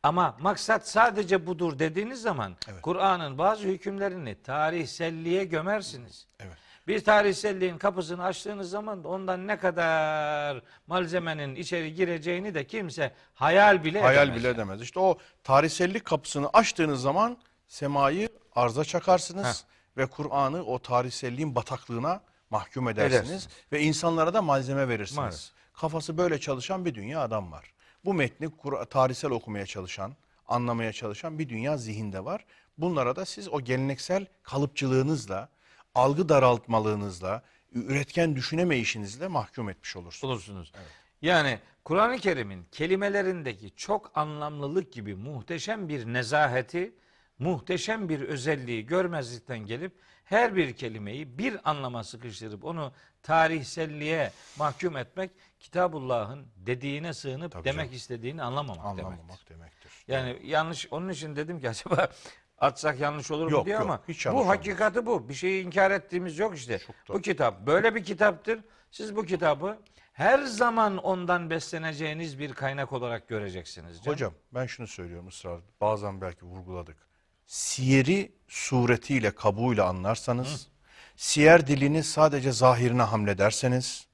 Ama 0.04 0.38
maksat 0.40 0.88
sadece 0.88 1.48
budur 1.48 1.80
dediğiniz 1.80 2.22
zaman 2.22 2.56
Kur'an'ın 2.82 3.38
bazı 3.38 3.64
hükümlerini 3.68 4.42
tarihselliğe 4.42 5.44
gömersiniz. 5.44 6.28
Evet. 6.40 6.58
Bir 6.88 7.04
tarihselliğin 7.04 7.78
kapısını 7.78 8.24
açtığınız 8.24 8.70
zaman 8.70 9.04
da 9.04 9.08
ondan 9.08 9.48
ne 9.48 9.58
kadar 9.58 10.62
malzemenin 10.88 11.56
içeri 11.56 11.94
gireceğini 11.94 12.54
de 12.54 12.68
kimse 12.68 13.14
hayal 13.34 13.84
bile 13.84 14.02
Hayal 14.02 14.28
edemez 14.28 14.40
bile 14.40 14.50
edemez. 14.50 14.82
İşte 14.82 15.00
o 15.00 15.18
tarihsellik 15.44 16.06
kapısını 16.06 16.50
açtığınız 16.54 17.02
zaman 17.02 17.38
semayı 17.68 18.30
arza 18.56 18.84
çakarsınız 18.84 19.66
ve 19.98 20.06
Kur'an'ı 20.06 20.64
o 20.64 20.80
tarihselliğin 20.80 21.56
bataklığına 21.56 22.22
mahkum 22.50 22.90
edersiniz 22.90 23.30
Edersiniz. 23.30 23.48
ve 23.72 23.82
insanlara 23.82 24.34
da 24.34 24.42
malzeme 24.42 24.88
verirsiniz. 24.88 25.18
Maalesef. 25.18 25.52
Kafası 25.74 26.18
böyle 26.18 26.40
çalışan 26.40 26.86
bir 26.86 26.96
dünya 26.96 27.22
adam 27.22 27.52
var. 27.52 27.74
Bu 28.06 28.14
metni 28.14 28.50
tarihsel 28.90 29.32
okumaya 29.32 29.66
çalışan, 29.66 30.16
anlamaya 30.48 30.94
çalışan 30.94 31.40
bir 31.40 31.50
dünya 31.50 31.78
zihinde 31.78 32.26
var. 32.26 32.46
Bunlara 32.78 33.16
da 33.16 33.26
siz 33.26 33.50
o 33.50 33.62
geleneksel 33.62 34.26
kalıpçılığınızla, 34.44 35.50
algı 35.96 36.30
daraltmalığınızla, 36.30 37.44
üretken 37.72 38.36
düşünemeyişinizle 38.36 39.28
mahkum 39.28 39.70
etmiş 39.70 39.96
olursunuz. 39.96 40.32
bulursunuz. 40.32 40.72
Yani 41.22 41.60
Kur'an-ı 41.84 42.18
Kerim'in 42.18 42.66
kelimelerindeki 42.72 43.72
çok 43.76 44.18
anlamlılık 44.18 44.94
gibi 44.94 45.16
muhteşem 45.16 45.90
bir 45.90 46.06
nezaheti, 46.06 46.94
muhteşem 47.44 48.10
bir 48.10 48.22
özelliği 48.22 48.86
görmezlikten 48.86 49.60
gelip 49.60 49.92
her 50.24 50.56
bir 50.56 50.74
kelimeyi 50.74 51.38
bir 51.38 51.70
anlama 51.70 52.04
sıkıştırıp 52.04 52.66
onu 52.66 52.92
tarihselliğe 53.24 54.32
mahkum 54.58 54.98
etmek 54.98 55.32
Kitabullah'ın 55.60 56.48
dediğine 56.58 57.14
sığınıp 57.14 57.52
Tabii 57.52 57.64
demek 57.66 57.86
canım. 57.86 57.96
istediğini 57.96 58.44
anlamamak, 58.44 58.86
demektir. 58.86 59.04
Anlamamak 59.04 59.50
demektir. 59.50 59.92
Yani 60.08 60.40
yanlış 60.44 60.88
onun 60.92 61.10
için 61.10 61.36
dedim 61.36 61.60
ki 61.60 61.70
acaba 61.70 62.08
atsak 62.58 63.00
yanlış 63.00 63.32
olur 63.32 63.46
mu 63.46 63.52
Yok, 63.52 63.66
diye 63.66 63.76
yok, 63.76 63.84
ama 63.84 64.02
hiç 64.08 64.26
bu 64.26 64.30
olmaz. 64.30 64.48
hakikati 64.48 65.06
bu. 65.06 65.30
Bir 65.30 65.34
şeyi 65.34 65.66
inkar 65.66 65.92
ettiğimiz 65.92 66.40
yok 66.40 66.56
işte. 66.58 66.80
Bu 67.10 67.22
kitap 67.22 67.66
böyle 67.68 67.96
bir 67.96 68.04
kitaptır. 68.04 68.60
Siz 68.92 69.16
bu 69.16 69.26
kitabı 69.26 69.78
her 70.14 70.40
zaman 70.44 70.98
ondan 70.98 71.50
besleneceğiniz 71.50 72.40
bir 72.40 72.54
kaynak 72.54 72.94
olarak 72.94 73.28
göreceksiniz. 73.28 73.98
canım. 73.98 74.12
Hocam 74.14 74.34
ben 74.54 74.66
şunu 74.66 74.88
söylüyorum 74.88 75.28
ısrar 75.28 75.60
bazen 75.82 76.22
belki 76.22 76.46
vurguladık. 76.46 76.98
Siyeri 77.48 78.32
suretiyle 78.48 79.32
kabuğuyla 79.32 79.86
anlarsanız, 79.86 80.68
siyer 81.16 81.68
dilini 81.68 82.04
sadece 82.04 82.52
zahirine 82.52 83.02
hamlederseniz, 83.02 84.08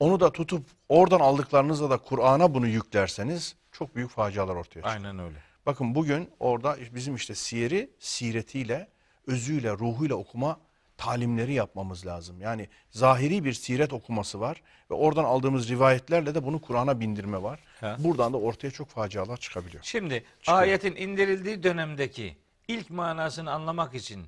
onu 0.00 0.20
da 0.20 0.32
tutup 0.32 0.66
oradan 0.88 1.20
aldıklarınızla 1.20 1.90
da 1.90 1.98
Kur'an'a 1.98 2.54
bunu 2.54 2.66
yüklerseniz 2.66 3.56
çok 3.72 3.96
büyük 3.96 4.10
facialar 4.10 4.54
ortaya 4.56 4.80
çıkar. 4.80 4.90
Aynen 4.90 5.18
öyle. 5.18 5.36
Bakın 5.66 5.94
bugün 5.94 6.30
orada 6.40 6.76
bizim 6.94 7.14
işte 7.14 7.34
siyeri 7.34 7.90
siretiyle, 7.98 8.88
özüyle, 9.26 9.72
ruhuyla 9.72 10.16
okuma 10.16 10.60
talimleri 10.96 11.54
yapmamız 11.54 12.06
lazım. 12.06 12.40
Yani 12.40 12.68
zahiri 12.90 13.44
bir 13.44 13.52
siret 13.52 13.92
okuması 13.92 14.40
var 14.40 14.62
ve 14.90 14.94
oradan 14.94 15.24
aldığımız 15.24 15.68
rivayetlerle 15.68 16.34
de 16.34 16.44
bunu 16.44 16.60
Kur'an'a 16.60 17.00
bindirme 17.00 17.42
var. 17.42 17.60
Ha. 17.80 17.96
Buradan 17.98 18.32
da 18.32 18.36
ortaya 18.36 18.70
çok 18.70 18.88
facialar 18.88 19.36
çıkabiliyor. 19.36 19.82
Şimdi 19.84 20.24
ayetin 20.46 20.96
indirildiği 20.96 21.62
dönemdeki 21.62 22.36
ilk 22.68 22.90
manasını 22.90 23.52
anlamak 23.52 23.94
için 23.94 24.26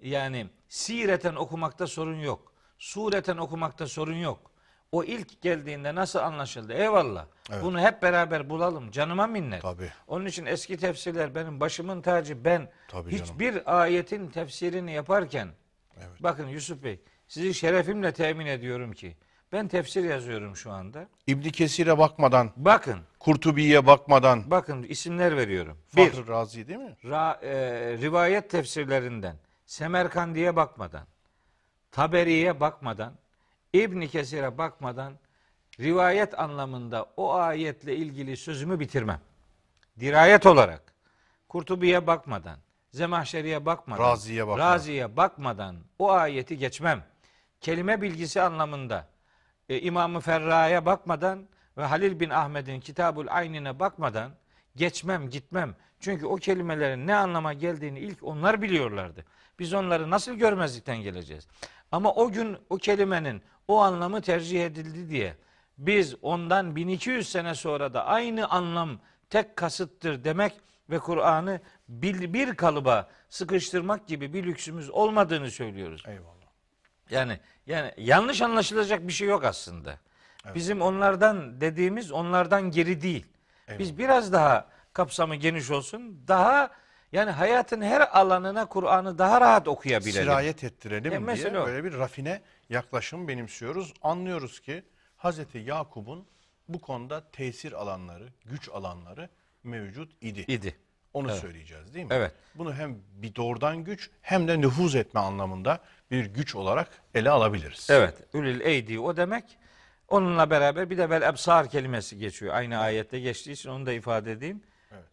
yani 0.00 0.46
sireten 0.68 1.34
okumakta 1.34 1.86
sorun 1.86 2.18
yok. 2.20 2.52
Sureten 2.78 3.36
okumakta 3.36 3.86
sorun 3.86 4.16
yok. 4.16 4.50
O 4.92 5.04
ilk 5.04 5.42
geldiğinde 5.42 5.94
nasıl 5.94 6.18
anlaşıldı? 6.18 6.72
Eyvallah. 6.72 7.26
Evet. 7.50 7.62
Bunu 7.64 7.80
hep 7.80 8.02
beraber 8.02 8.50
bulalım. 8.50 8.90
Canıma 8.90 9.26
minnet. 9.26 9.62
Tabii. 9.62 9.92
Onun 10.06 10.26
için 10.26 10.46
eski 10.46 10.76
tefsirler 10.76 11.34
benim 11.34 11.60
başımın 11.60 12.02
tacı. 12.02 12.44
Ben 12.44 12.70
Tabii 12.88 13.10
canım. 13.10 13.24
hiçbir 13.24 13.80
ayetin 13.80 14.28
tefsirini 14.28 14.92
yaparken 14.92 15.48
Evet. 15.96 16.08
bakın 16.20 16.46
Yusuf 16.48 16.82
Bey 16.82 17.00
sizi 17.28 17.54
şerefimle 17.54 18.12
temin 18.12 18.46
ediyorum 18.46 18.92
ki 18.92 19.16
ben 19.52 19.68
tefsir 19.68 20.04
yazıyorum 20.04 20.56
şu 20.56 20.70
anda. 20.72 21.08
İbn 21.26 21.48
Kesir'e 21.48 21.98
bakmadan, 21.98 22.50
Bakın, 22.56 22.98
Kurtubi'ye 23.18 23.86
bakmadan, 23.86 24.50
bakın 24.50 24.82
isimler 24.82 25.36
veriyorum. 25.36 25.78
Bir, 25.96 26.10
Fahri 26.10 26.28
Razi 26.28 26.68
değil 26.68 26.78
mi? 26.78 26.96
ra- 27.04 27.44
e, 27.44 27.52
rivayet 27.98 28.50
tefsirlerinden 28.50 29.36
Semerkandi'ye 29.66 30.56
bakmadan, 30.56 31.06
Taberi'ye 31.92 32.60
bakmadan, 32.60 33.12
İbn 33.72 34.06
Kesir'e 34.06 34.58
bakmadan 34.58 35.12
rivayet 35.80 36.38
anlamında 36.38 37.06
o 37.16 37.34
ayetle 37.34 37.96
ilgili 37.96 38.36
sözümü 38.36 38.80
bitirmem. 38.80 39.20
Dirayet 40.00 40.46
olarak 40.46 40.82
Kurtubi'ye 41.48 42.06
bakmadan, 42.06 42.58
Zemahşeri'ye 42.92 43.66
bakmadan, 43.66 44.04
Razi'ye 44.04 44.46
bakmadan. 44.46 44.74
Razi'ye 44.74 45.16
bakmadan 45.16 45.76
o 45.98 46.10
ayeti 46.10 46.58
geçmem. 46.58 47.04
Kelime 47.60 48.02
bilgisi 48.02 48.40
anlamında 48.42 49.06
e, 49.70 49.80
İmam-ı 49.80 50.20
Ferra'ya 50.20 50.86
bakmadan 50.86 51.48
ve 51.78 51.84
Halil 51.84 52.20
bin 52.20 52.30
Ahmet'in 52.30 52.80
Kitabul 52.80 53.26
Aynine 53.28 53.78
bakmadan 53.78 54.32
geçmem, 54.76 55.30
gitmem. 55.30 55.74
Çünkü 56.00 56.26
o 56.26 56.36
kelimelerin 56.36 57.06
ne 57.06 57.14
anlama 57.14 57.52
geldiğini 57.52 57.98
ilk 57.98 58.22
onlar 58.22 58.62
biliyorlardı. 58.62 59.24
Biz 59.58 59.74
onları 59.74 60.10
nasıl 60.10 60.32
görmezlikten 60.32 60.96
geleceğiz? 60.96 61.48
Ama 61.92 62.14
o 62.14 62.30
gün 62.30 62.56
o 62.70 62.76
kelimenin 62.76 63.42
o 63.68 63.78
anlamı 63.78 64.20
tercih 64.20 64.66
edildi 64.66 65.10
diye 65.10 65.36
biz 65.78 66.14
ondan 66.22 66.76
1200 66.76 67.28
sene 67.28 67.54
sonra 67.54 67.94
da 67.94 68.06
aynı 68.06 68.48
anlam 68.48 68.98
tek 69.30 69.56
kasıttır 69.56 70.24
demek 70.24 70.52
ve 70.90 70.98
Kur'an'ı 70.98 71.60
bir, 71.88 72.54
kalıba 72.56 73.08
sıkıştırmak 73.28 74.06
gibi 74.06 74.32
bir 74.32 74.44
lüksümüz 74.44 74.90
olmadığını 74.90 75.50
söylüyoruz. 75.50 76.02
Eyvallah. 76.06 76.39
Yani 77.10 77.40
yani 77.66 77.92
yanlış 77.96 78.42
anlaşılacak 78.42 79.08
bir 79.08 79.12
şey 79.12 79.28
yok 79.28 79.44
aslında. 79.44 79.98
Bizim 80.54 80.82
onlardan 80.82 81.60
dediğimiz 81.60 82.12
onlardan 82.12 82.70
geri 82.70 83.02
değil. 83.02 83.26
Biz 83.78 83.98
biraz 83.98 84.32
daha 84.32 84.68
kapsamı 84.92 85.34
geniş 85.36 85.70
olsun. 85.70 86.24
Daha 86.28 86.70
yani 87.12 87.30
hayatın 87.30 87.82
her 87.82 88.18
alanına 88.18 88.66
Kur'an'ı 88.66 89.18
daha 89.18 89.40
rahat 89.40 89.68
okuyabilelim. 89.68 90.22
Sirayet 90.22 90.64
ettirelim 90.64 91.28
E, 91.28 91.36
diye 91.36 91.58
o. 91.58 91.66
böyle 91.66 91.84
bir 91.84 91.98
rafine 91.98 92.42
yaklaşım 92.68 93.28
benimsiyoruz. 93.28 93.94
Anlıyoruz 94.02 94.60
ki 94.60 94.84
Hazreti 95.16 95.58
Yakup'un 95.58 96.26
bu 96.68 96.80
konuda 96.80 97.30
tesir 97.30 97.72
alanları, 97.72 98.28
güç 98.44 98.68
alanları 98.68 99.28
mevcut 99.64 100.12
idi. 100.22 100.44
idi. 100.48 100.76
Onu 101.14 101.34
söyleyeceğiz 101.34 101.94
değil 101.94 102.06
mi? 102.06 102.14
Evet. 102.14 102.32
Bunu 102.54 102.74
hem 102.74 102.98
bir 103.12 103.34
doğrudan 103.34 103.84
güç 103.84 104.10
hem 104.22 104.48
de 104.48 104.60
nüfuz 104.60 104.94
etme 104.94 105.20
anlamında 105.20 105.80
bir 106.10 106.24
güç 106.26 106.54
olarak 106.54 106.88
ele 107.14 107.30
alabiliriz. 107.30 107.90
Evet. 107.90 108.14
Ülül 108.34 108.60
eydi 108.60 109.00
o 109.00 109.16
demek. 109.16 109.44
Onunla 110.08 110.50
beraber 110.50 110.90
bir 110.90 110.98
de 110.98 111.10
vel 111.10 111.22
ebsar 111.22 111.70
kelimesi 111.70 112.18
geçiyor. 112.18 112.54
Aynı 112.54 112.78
ayette 112.78 113.20
geçtiği 113.20 113.52
için 113.52 113.70
onu 113.70 113.86
da 113.86 113.92
ifade 113.92 114.32
edeyim. 114.32 114.62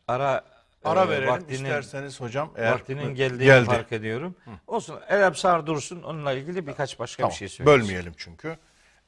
Ara 0.07 0.43
Ara 0.83 1.03
e, 1.05 1.09
verelim 1.09 1.27
vaktinin- 1.29 1.53
isterseniz 1.53 2.21
hocam. 2.21 2.53
Eğer 2.57 2.71
vaktinin 2.71 3.15
geldiğini 3.15 3.43
geldi. 3.45 3.65
fark 3.65 3.91
ediyorum. 3.91 4.35
Olsun. 4.67 4.99
El 5.09 5.21
ebsar 5.21 5.67
dursun. 5.67 6.03
Onunla 6.03 6.33
ilgili 6.33 6.67
birkaç 6.67 6.99
başka 6.99 7.21
Tamam, 7.21 7.31
bir 7.31 7.35
şey 7.37 7.49
söyleyeyim. 7.49 7.81
bölmeyelim 7.81 8.13
çünkü. 8.17 8.57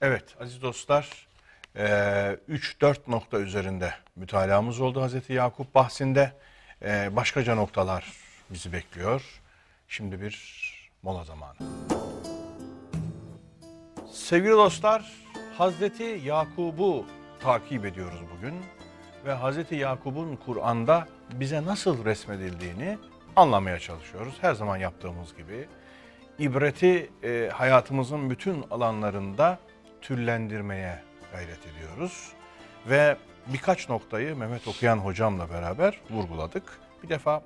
Evet 0.01 0.23
aziz 0.39 0.61
dostlar 0.61 1.27
3-4 1.75 2.95
nokta 3.07 3.39
üzerinde 3.39 3.93
mütalaamız 4.15 4.79
oldu 4.81 5.01
Hazreti 5.01 5.33
Yakup 5.33 5.75
bahsinde. 5.75 6.33
Eee, 6.81 7.09
başkaca 7.11 7.55
noktalar 7.55 8.13
bizi 8.49 8.73
bekliyor. 8.73 9.21
Şimdi 9.87 10.21
bir 10.21 10.68
mola 11.03 11.23
zamanı. 11.23 11.55
Sevgili 14.11 14.51
dostlar 14.51 15.11
Hazreti 15.57 16.03
Yakub'u 16.03 17.05
takip 17.39 17.85
ediyoruz 17.85 18.19
bugün. 18.37 18.53
Ve 19.25 19.33
Hazreti 19.33 19.75
Yakub'un 19.75 20.35
Kur'an'da 20.35 21.07
bize 21.33 21.65
nasıl 21.65 22.05
resmedildiğini 22.05 22.97
anlamaya 23.35 23.79
çalışıyoruz. 23.79 24.33
Her 24.41 24.53
zaman 24.53 24.77
yaptığımız 24.77 25.35
gibi 25.35 25.67
ibreti 26.39 27.09
e, 27.23 27.49
hayatımızın 27.53 28.29
bütün 28.29 28.65
alanlarında 28.71 29.59
türlendirmeye 30.01 30.99
gayret 31.31 31.59
ediyoruz. 31.67 32.31
Ve 32.89 33.17
birkaç 33.47 33.89
noktayı 33.89 34.35
Mehmet 34.35 34.67
Okuyan 34.67 34.97
hocamla 34.97 35.49
beraber 35.49 36.01
vurguladık. 36.09 36.79
Bir 37.03 37.09
defa 37.09 37.43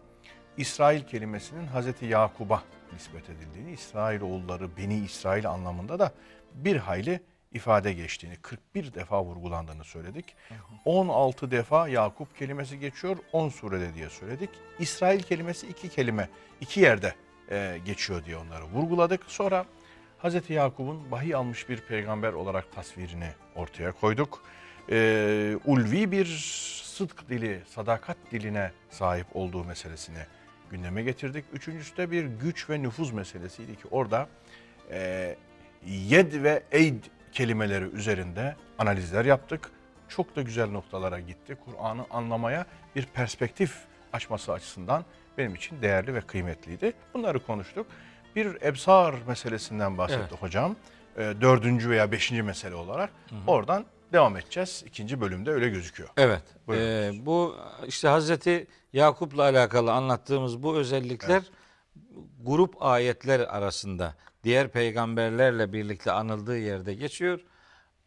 İsrail 0.58 1.04
kelimesinin 1.04 1.68
Hazreti 1.68 2.06
Yakub'a 2.06 2.63
nispet 2.93 3.29
edildiğini, 3.29 3.71
İsrail 3.71 4.21
oğulları 4.21 4.77
Beni 4.77 4.97
İsrail 4.97 5.49
anlamında 5.49 5.99
da 5.99 6.12
bir 6.53 6.75
hayli 6.75 7.21
ifade 7.53 7.93
geçtiğini, 7.93 8.36
41 8.36 8.93
defa 8.93 9.23
vurgulandığını 9.23 9.84
söyledik. 9.84 10.36
16 10.86 11.51
defa 11.51 11.88
Yakup 11.88 12.38
kelimesi 12.38 12.79
geçiyor, 12.79 13.17
10 13.32 13.49
surede 13.49 13.93
diye 13.93 14.10
söyledik. 14.10 14.49
İsrail 14.79 15.21
kelimesi 15.23 15.67
iki 15.67 15.89
kelime, 15.89 16.29
iki 16.62 16.79
yerde 16.79 17.15
e, 17.51 17.79
geçiyor 17.86 18.25
diye 18.25 18.38
onları 18.38 18.63
vurguladık. 18.63 19.23
Sonra 19.27 19.65
Hazreti 20.17 20.53
Yakup'un 20.53 21.12
vahiy 21.12 21.36
almış 21.36 21.69
bir 21.69 21.82
peygamber 21.82 22.34
olarak 22.34 22.71
tasvirini 22.75 23.29
ortaya 23.56 23.91
koyduk. 23.91 24.43
E, 24.89 25.58
ulvi 25.65 26.12
bir 26.12 26.25
sıdk 26.84 27.29
dili, 27.29 27.62
sadakat 27.67 28.17
diline 28.32 28.71
sahip 28.89 29.27
olduğu 29.34 29.63
meselesini 29.63 30.25
gündeme 30.73 31.03
getirdik. 31.03 31.45
Üçüncüsü 31.53 31.97
de 31.97 32.12
bir 32.12 32.25
güç 32.25 32.69
ve 32.69 32.81
nüfuz 32.81 33.12
meselesiydi 33.12 33.75
ki 33.75 33.88
orada 33.91 34.27
e, 34.91 35.36
yed 35.86 36.43
ve 36.43 36.63
eyd 36.71 37.03
kelimeleri 37.31 37.86
üzerinde 37.86 38.55
analizler 38.77 39.25
yaptık. 39.25 39.71
Çok 40.09 40.36
da 40.36 40.41
güzel 40.41 40.69
noktalara 40.69 41.19
gitti. 41.19 41.57
Kur'an'ı 41.65 42.05
anlamaya 42.09 42.65
bir 42.95 43.05
perspektif 43.05 43.75
açması 44.13 44.53
açısından 44.53 45.05
benim 45.38 45.55
için 45.55 45.81
değerli 45.81 46.13
ve 46.13 46.21
kıymetliydi. 46.21 46.93
Bunları 47.13 47.39
konuştuk. 47.39 47.88
Bir 48.36 48.62
ebsar 48.62 49.15
meselesinden 49.27 49.97
bahsetti 49.97 50.27
Evet. 50.29 50.41
hocam. 50.41 50.75
E, 51.17 51.33
dördüncü 51.41 51.89
veya 51.89 52.12
beşinci 52.12 52.43
mesele 52.43 52.75
olarak. 52.75 53.09
Oradan 53.47 53.86
devam 54.13 54.38
edeceğiz. 54.38 54.84
İkinci 54.88 55.21
bölümde 55.21 55.52
öyle 55.52 55.69
gözüküyor. 55.69 56.10
Evet. 56.17 56.43
Ee, 56.69 57.12
bu 57.26 57.56
işte 57.88 58.08
Hazreti 58.08 58.67
Yakup'la 58.93 59.43
alakalı 59.43 59.91
anlattığımız 59.91 60.63
bu 60.63 60.76
özellikler 60.76 61.43
grup 62.43 62.84
ayetler 62.84 63.39
arasında 63.39 64.15
diğer 64.43 64.71
peygamberlerle 64.71 65.73
birlikte 65.73 66.12
anıldığı 66.12 66.58
yerde 66.58 66.93
geçiyor. 66.93 67.39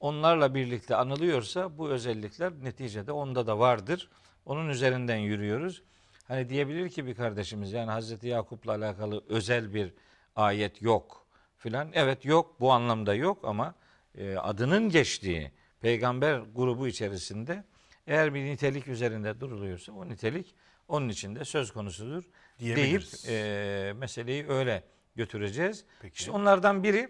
Onlarla 0.01 0.55
birlikte 0.55 0.97
anılıyorsa 0.97 1.79
bu 1.79 1.89
özellikler 1.89 2.53
neticede 2.63 3.13
onda 3.13 3.47
da 3.47 3.59
vardır. 3.59 4.09
Onun 4.47 4.69
üzerinden 4.69 5.17
yürüyoruz. 5.17 5.83
Hani 6.29 6.49
diyebilir 6.49 6.89
ki 6.89 7.07
bir 7.07 7.15
kardeşimiz 7.15 7.73
yani 7.73 7.91
Hazreti 7.91 8.29
Yakup'la 8.29 8.73
alakalı 8.73 9.25
özel 9.29 9.75
bir 9.75 9.95
ayet 10.37 10.83
yok 10.83 11.27
filan. 11.57 11.89
Evet 11.93 12.25
yok 12.25 12.61
bu 12.61 12.73
anlamda 12.73 13.15
yok 13.15 13.39
ama 13.45 13.75
e, 14.19 14.37
adının 14.37 14.89
geçtiği 14.89 15.53
peygamber 15.81 16.39
grubu 16.39 16.89
içerisinde 16.89 17.65
eğer 18.07 18.35
bir 18.35 18.45
nitelik 18.45 18.89
üzerinde 18.89 19.41
duruluyorsa 19.41 19.93
o 19.93 20.09
nitelik 20.09 20.55
onun 20.89 21.09
içinde 21.09 21.45
söz 21.45 21.73
konusudur 21.73 22.25
deyip 22.61 23.03
e, 23.29 23.93
meseleyi 23.97 24.49
öyle 24.49 24.83
götüreceğiz. 25.17 25.85
Peki. 26.03 26.15
İşte 26.19 26.31
onlardan 26.31 26.83
biri 26.83 27.09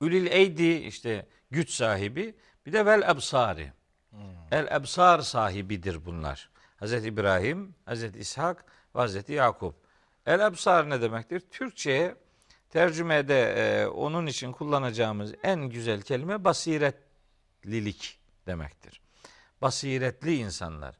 Ülil 0.00 0.26
Eydi 0.26 0.72
işte 0.72 1.26
güç 1.50 1.70
sahibi 1.70 2.34
bir 2.66 2.72
de 2.72 2.86
vel 2.86 3.02
ebsari. 3.10 3.72
El 4.50 4.66
ebsar 4.66 5.18
sahibidir 5.20 6.06
bunlar. 6.06 6.50
Hazreti 6.76 7.08
İbrahim, 7.08 7.74
Hazreti 7.84 8.18
İshak 8.18 8.64
ve 8.94 8.98
Hazreti 8.98 9.32
Yakup. 9.32 9.74
El 10.26 10.40
ebsar 10.40 10.90
ne 10.90 11.02
demektir? 11.02 11.40
Türkçe'ye 11.40 12.14
tercümede 12.70 13.40
e, 13.40 13.86
onun 13.86 14.26
için 14.26 14.52
kullanacağımız 14.52 15.34
en 15.42 15.68
güzel 15.68 16.02
kelime 16.02 16.44
basiretlilik 17.60 18.18
demektir. 18.46 19.00
Basiretli 19.62 20.36
insanlar. 20.36 20.94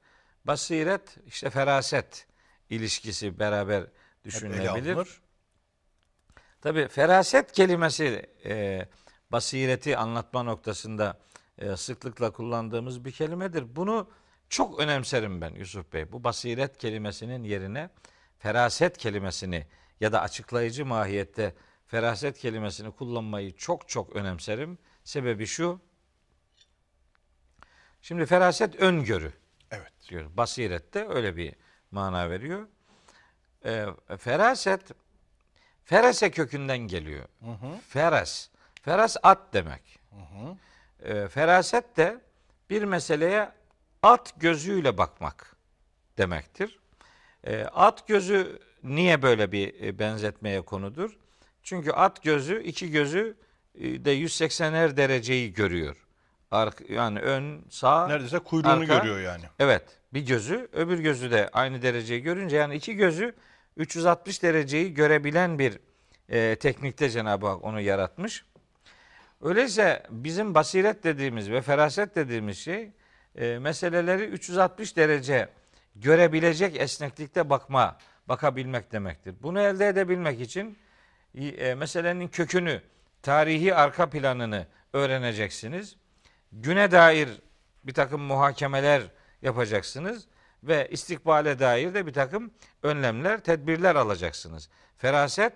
Basiret 0.45 1.17
işte 1.27 1.51
feraset 1.51 2.27
ilişkisi 2.71 3.39
beraber 3.39 3.87
düşünülebilir. 4.25 5.21
Tabi 6.61 6.89
feraset 6.89 7.53
kelimesi 7.53 8.27
e, 8.45 8.89
basireti 9.33 9.97
anlatma 9.97 10.43
noktasında 10.43 11.19
e, 11.59 11.77
sıklıkla 11.77 12.31
kullandığımız 12.31 13.05
bir 13.05 13.13
kelimedir. 13.13 13.77
Bunu 13.77 14.11
çok 14.49 14.81
önemserim 14.81 15.41
ben 15.41 15.55
Yusuf 15.55 15.93
Bey. 15.93 16.13
Bu 16.13 16.25
basiret 16.25 16.79
kelimesinin 16.79 17.45
yerine 17.45 17.91
feraset 18.39 18.99
kelimesini 18.99 19.67
ya 20.01 20.13
da 20.13 20.21
açıklayıcı 20.21 20.87
mahiyette 20.87 21.55
feraset 21.87 22.39
kelimesini 22.39 22.91
kullanmayı 22.91 23.57
çok 23.57 23.89
çok 23.89 24.17
önemserim. 24.17 24.79
Sebebi 25.05 25.47
şu. 25.47 25.81
Şimdi 28.03 28.27
feraset 28.27 28.77
öngörü 28.77 29.33
Evet. 29.71 29.93
diyor. 30.09 30.31
Basiret 30.37 30.95
de 30.95 31.07
öyle 31.09 31.37
bir 31.37 31.55
mana 31.91 32.31
veriyor. 32.31 32.67
Ee, 33.65 33.87
feraset 34.19 34.83
ferese 35.85 36.31
kökünden 36.31 36.79
geliyor. 36.79 37.25
Feres. 37.89 38.51
Feres 38.83 39.17
at 39.23 39.39
demek. 39.53 40.01
Ee, 41.03 41.29
feraset 41.29 41.97
de 41.97 42.21
bir 42.71 42.83
meseleye 42.83 43.53
at 44.03 44.35
gözüyle 44.41 44.99
bakmak 44.99 45.57
demektir. 46.19 46.79
Ee, 47.45 47.65
at 47.65 48.09
gözü 48.09 48.59
niye 48.83 49.23
böyle 49.23 49.53
bir 49.53 49.83
e, 49.83 49.99
benzetmeye 49.99 50.61
konudur? 50.63 51.17
Çünkü 51.63 51.91
at 51.91 52.23
gözü 52.23 52.63
iki 52.63 52.91
gözü 52.91 53.37
e, 53.75 54.05
de 54.05 54.17
180'er 54.19 54.97
dereceyi 54.97 55.53
görüyor. 55.53 56.07
Ark, 56.51 56.91
yani 56.91 57.19
ön, 57.21 57.65
sağ, 57.69 58.07
Neredeyse 58.09 58.39
kuyruğunu 58.39 58.73
arka. 58.73 58.99
görüyor 58.99 59.21
yani. 59.21 59.45
Evet. 59.59 59.83
Bir 60.13 60.27
gözü, 60.27 60.69
öbür 60.73 60.99
gözü 60.99 61.31
de 61.31 61.49
aynı 61.53 61.83
dereceyi 61.83 62.23
görünce 62.23 62.57
yani 62.57 62.75
iki 62.75 62.97
gözü 62.97 63.35
360 63.77 64.43
dereceyi 64.43 64.95
görebilen 64.95 65.59
bir 65.59 65.79
e, 66.29 66.57
teknikte 66.57 67.11
Cenab-ı 67.11 67.47
Hak 67.47 67.65
onu 67.65 67.81
yaratmış. 67.81 68.45
Öyleyse 69.43 70.03
bizim 70.11 70.55
basiret 70.55 71.05
dediğimiz 71.05 71.51
ve 71.51 71.63
feraset 71.63 72.17
dediğimiz 72.17 72.59
şey 72.59 72.93
e, 73.35 73.59
meseleleri 73.59 74.25
360 74.25 74.97
derece 74.97 75.49
görebilecek 75.97 76.81
esneklikte 76.81 77.51
bakma, 77.51 77.99
bakabilmek 78.29 78.93
demektir. 78.93 79.35
Bunu 79.43 79.61
elde 79.61 79.89
edebilmek 79.89 80.41
için 80.41 80.79
e, 81.35 81.75
meselenin 81.75 82.29
kökünü, 82.29 82.83
tarihi 83.23 83.75
arka 83.75 84.11
planını 84.11 84.67
öğreneceksiniz. 84.93 85.97
Güne 86.53 86.91
dair 86.91 87.29
bir 87.85 87.95
takım 87.95 88.23
muhakemeler 88.23 89.03
yapacaksınız 89.43 90.27
ve 90.63 90.89
istikbale 90.91 91.59
dair 91.59 91.95
de 91.95 92.07
bir 92.07 92.13
takım 92.13 92.51
önlemler, 92.83 93.41
tedbirler 93.41 93.95
alacaksınız. 93.97 94.69
Feraset 94.97 95.53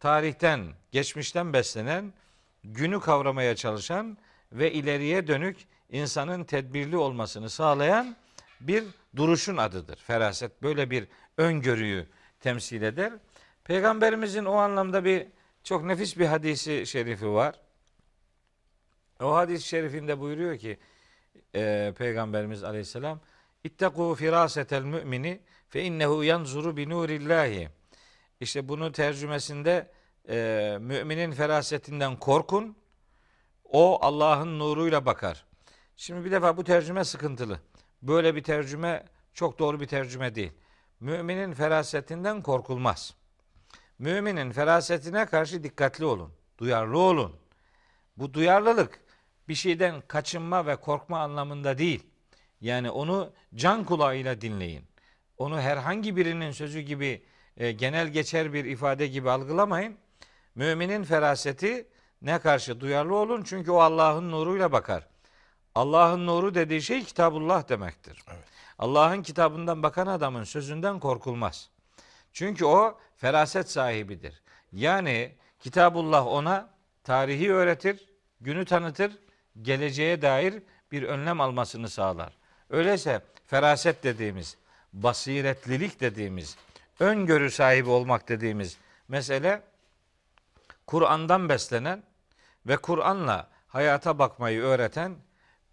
tarihten, 0.00 0.66
geçmişten 0.90 1.52
beslenen, 1.52 2.12
günü 2.64 3.00
kavramaya 3.00 3.56
çalışan 3.56 4.18
ve 4.52 4.72
ileriye 4.72 5.26
dönük 5.26 5.56
insanın 5.90 6.44
tedbirli 6.44 6.96
olmasını 6.96 7.50
sağlayan 7.50 8.16
bir 8.60 8.84
duruşun 9.16 9.56
adıdır. 9.56 9.96
Feraset 9.96 10.62
böyle 10.62 10.90
bir 10.90 11.08
öngörüyü 11.38 12.06
temsil 12.40 12.82
eder. 12.82 13.12
Peygamberimizin 13.64 14.44
o 14.44 14.54
anlamda 14.54 15.04
bir 15.04 15.26
çok 15.64 15.84
nefis 15.84 16.18
bir 16.18 16.26
hadisi 16.26 16.86
şerifi 16.86 17.28
var. 17.28 17.54
O 19.22 19.34
hadis-i 19.34 19.68
şerifinde 19.68 20.20
buyuruyor 20.20 20.58
ki 20.58 20.78
e, 21.54 21.92
Peygamberimiz 21.98 22.64
Aleyhisselam 22.64 23.20
İttekû 23.64 24.16
firâsetel 24.16 24.82
mümini 24.82 25.40
fe 25.68 25.82
innehu 25.82 26.24
yanzuru 26.24 26.76
bi 26.76 26.88
nurillahi. 26.88 27.68
İşte 28.40 28.68
bunu 28.68 28.92
tercümesinde 28.92 29.90
e, 30.28 30.78
müminin 30.80 31.32
ferasetinden 31.32 32.16
korkun. 32.16 32.76
O 33.64 33.98
Allah'ın 34.02 34.58
nuruyla 34.58 35.06
bakar. 35.06 35.44
Şimdi 35.96 36.24
bir 36.24 36.30
defa 36.30 36.56
bu 36.56 36.64
tercüme 36.64 37.04
sıkıntılı. 37.04 37.60
Böyle 38.02 38.34
bir 38.34 38.42
tercüme 38.42 39.04
çok 39.34 39.58
doğru 39.58 39.80
bir 39.80 39.86
tercüme 39.86 40.34
değil. 40.34 40.52
Müminin 41.00 41.52
ferasetinden 41.52 42.42
korkulmaz. 42.42 43.14
Müminin 43.98 44.52
ferasetine 44.52 45.26
karşı 45.26 45.64
dikkatli 45.64 46.04
olun. 46.04 46.32
Duyarlı 46.58 46.98
olun. 46.98 47.36
Bu 48.16 48.34
duyarlılık 48.34 49.00
bir 49.48 49.54
şeyden 49.54 50.02
kaçınma 50.08 50.66
ve 50.66 50.76
korkma 50.76 51.18
anlamında 51.18 51.78
değil. 51.78 52.06
Yani 52.60 52.90
onu 52.90 53.32
can 53.54 53.84
kulağıyla 53.84 54.40
dinleyin. 54.40 54.84
Onu 55.38 55.60
herhangi 55.60 56.16
birinin 56.16 56.50
sözü 56.50 56.80
gibi 56.80 57.22
e, 57.56 57.72
genel 57.72 58.08
geçer 58.08 58.52
bir 58.52 58.64
ifade 58.64 59.06
gibi 59.06 59.30
algılamayın. 59.30 59.96
Müminin 60.54 61.04
feraseti 61.04 61.88
ne 62.22 62.38
karşı 62.38 62.80
duyarlı 62.80 63.14
olun 63.14 63.42
çünkü 63.42 63.70
o 63.70 63.78
Allah'ın 63.78 64.30
nuruyla 64.30 64.72
bakar. 64.72 65.08
Allah'ın 65.74 66.26
nuru 66.26 66.54
dediği 66.54 66.82
şey 66.82 67.04
kitabullah 67.04 67.68
demektir. 67.68 68.22
Evet. 68.28 68.44
Allah'ın 68.78 69.22
kitabından 69.22 69.82
bakan 69.82 70.06
adamın 70.06 70.44
sözünden 70.44 71.00
korkulmaz. 71.00 71.70
Çünkü 72.32 72.64
o 72.64 72.98
feraset 73.16 73.70
sahibidir. 73.70 74.42
Yani 74.72 75.32
kitabullah 75.60 76.26
ona 76.26 76.70
tarihi 77.04 77.52
öğretir, 77.52 78.08
günü 78.40 78.64
tanıtır, 78.64 79.18
geleceğe 79.62 80.22
dair 80.22 80.62
bir 80.92 81.02
önlem 81.02 81.40
almasını 81.40 81.88
sağlar. 81.88 82.32
Öyleyse 82.70 83.20
feraset 83.46 84.04
dediğimiz, 84.04 84.56
basiretlilik 84.92 86.00
dediğimiz, 86.00 86.56
öngörü 87.00 87.50
sahibi 87.50 87.88
olmak 87.88 88.28
dediğimiz 88.28 88.76
mesele 89.08 89.62
Kur'an'dan 90.86 91.48
beslenen 91.48 92.02
ve 92.66 92.76
Kur'an'la 92.76 93.50
hayata 93.68 94.18
bakmayı 94.18 94.60
öğreten 94.60 95.16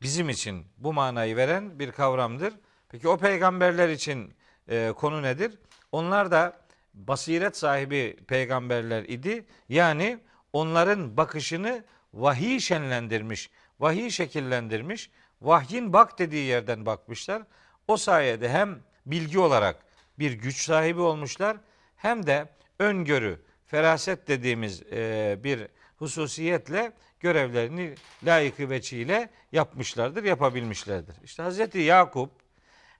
bizim 0.01 0.29
için 0.29 0.65
bu 0.77 0.93
manayı 0.93 1.35
veren 1.35 1.79
bir 1.79 1.91
kavramdır. 1.91 2.53
Peki 2.89 3.07
o 3.07 3.17
peygamberler 3.17 3.89
için 3.89 4.33
e, 4.67 4.93
konu 4.95 5.21
nedir? 5.21 5.57
Onlar 5.91 6.31
da 6.31 6.61
basiret 6.93 7.57
sahibi 7.57 8.17
peygamberler 8.27 9.03
idi. 9.03 9.45
Yani 9.69 10.19
onların 10.53 11.17
bakışını 11.17 11.83
vahiy 12.13 12.59
şenlendirmiş, 12.59 13.49
vahiy 13.79 14.09
şekillendirmiş, 14.09 15.09
vahyin 15.41 15.93
bak 15.93 16.19
dediği 16.19 16.45
yerden 16.45 16.85
bakmışlar. 16.85 17.41
O 17.87 17.97
sayede 17.97 18.49
hem 18.49 18.79
bilgi 19.05 19.39
olarak 19.39 19.75
bir 20.19 20.31
güç 20.31 20.61
sahibi 20.65 21.01
olmuşlar 21.01 21.57
hem 21.95 22.25
de 22.25 22.49
öngörü, 22.79 23.39
feraset 23.65 24.27
dediğimiz 24.27 24.81
e, 24.91 25.37
bir 25.43 25.67
hususiyetle 25.97 26.91
görevlerini 27.19 27.95
layıkı 28.23 28.69
veçiyle 28.69 29.29
yapmışlardır, 29.51 30.23
yapabilmişlerdir. 30.23 31.15
İşte 31.23 31.43
Hazreti 31.43 31.79
Yakup 31.79 32.31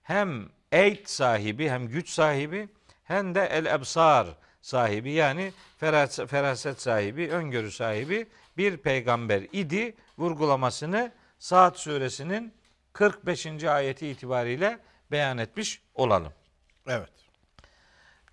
hem 0.03 0.49
eyd 0.71 1.05
sahibi 1.05 1.69
hem 1.69 1.87
güç 1.87 2.09
sahibi 2.09 2.69
hem 3.03 3.35
de 3.35 3.45
el 3.45 3.65
ebsar 3.65 4.27
sahibi 4.61 5.11
yani 5.11 5.53
feras- 5.81 6.27
feraset 6.27 6.81
sahibi, 6.81 7.29
öngörü 7.29 7.71
sahibi 7.71 8.27
bir 8.59 8.77
peygamber 8.77 9.41
idi 9.41 9.95
vurgulamasını 10.17 11.11
Saat 11.39 11.79
suresinin 11.79 12.53
45. 12.93 13.63
ayeti 13.63 14.07
itibariyle 14.07 14.79
beyan 15.11 15.37
etmiş 15.37 15.81
olalım. 15.95 16.33
Evet. 16.87 17.09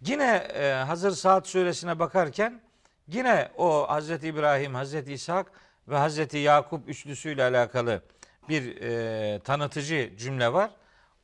Yine 0.00 0.34
e, 0.34 0.72
hazır 0.72 1.10
Saat 1.10 1.48
suresine 1.48 1.98
bakarken 1.98 2.60
yine 3.08 3.48
o 3.56 3.88
Hazreti 3.88 4.28
İbrahim, 4.28 4.74
Hazreti 4.74 5.12
İshak 5.12 5.46
ve 5.88 5.96
Hazreti 5.96 6.38
Yakup 6.38 6.88
üçlüsüyle 6.88 7.42
alakalı 7.42 8.02
bir 8.48 8.82
e, 8.82 9.40
tanıtıcı 9.40 10.12
cümle 10.18 10.52
var. 10.52 10.70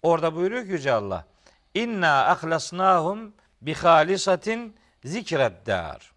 Orada 0.03 0.35
buyuruyor 0.35 0.65
ki 0.65 0.71
Yüce 0.71 0.93
Allah. 0.93 1.27
İnna 1.75 2.27
ahlasnahum 2.27 3.35
bi 3.63 3.75
halisatin 3.75 4.77
zikreddar. 5.05 6.13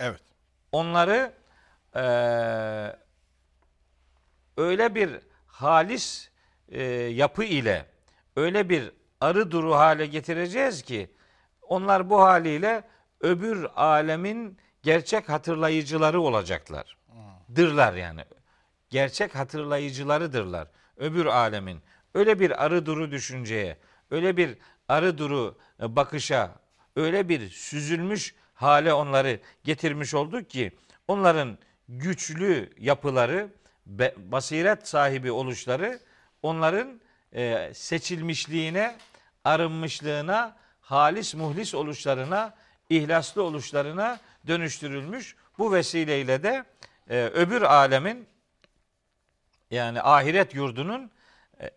Evet. 0.00 0.22
Onları 0.72 1.41
e, 1.96 2.02
öyle 4.56 4.94
bir 4.94 5.10
halis 5.46 6.30
e, 6.68 6.82
yapı 6.92 7.44
ile 7.44 7.86
öyle 8.36 8.68
bir 8.68 8.92
arı 9.20 9.50
duru 9.50 9.74
hale 9.74 10.06
getireceğiz 10.06 10.82
ki 10.82 11.10
onlar 11.62 12.10
bu 12.10 12.22
haliyle 12.22 12.82
öbür 13.20 13.66
alemin 13.76 14.58
gerçek 14.82 15.28
hatırlayıcıları 15.28 16.20
olacaklar. 16.20 16.96
Dırlar 17.56 17.92
yani. 17.94 18.24
Gerçek 18.90 19.34
hatırlayıcılarıdırlar. 19.34 20.68
Öbür 20.96 21.26
alemin. 21.26 21.82
Öyle 22.14 22.40
bir 22.40 22.64
arı 22.64 22.86
duru 22.86 23.10
düşünceye, 23.10 23.76
öyle 24.10 24.36
bir 24.36 24.58
arı 24.88 25.18
duru 25.18 25.58
e, 25.82 25.96
bakışa, 25.96 26.54
öyle 26.96 27.28
bir 27.28 27.48
süzülmüş 27.48 28.34
hale 28.54 28.92
onları 28.92 29.40
getirmiş 29.64 30.14
olduk 30.14 30.50
ki 30.50 30.72
onların 31.08 31.58
güçlü 31.98 32.70
yapıları, 32.78 33.48
basiret 34.16 34.88
sahibi 34.88 35.32
oluşları 35.32 36.00
onların 36.42 37.00
e, 37.32 37.70
seçilmişliğine, 37.74 38.96
arınmışlığına, 39.44 40.56
halis 40.80 41.34
muhlis 41.34 41.74
oluşlarına, 41.74 42.54
ihlaslı 42.90 43.42
oluşlarına 43.42 44.20
dönüştürülmüş. 44.46 45.36
Bu 45.58 45.72
vesileyle 45.72 46.42
de 46.42 46.64
e, 47.10 47.24
öbür 47.24 47.62
alemin 47.62 48.26
yani 49.70 50.02
ahiret 50.02 50.54
yurdunun 50.54 51.10
e, 51.60 51.70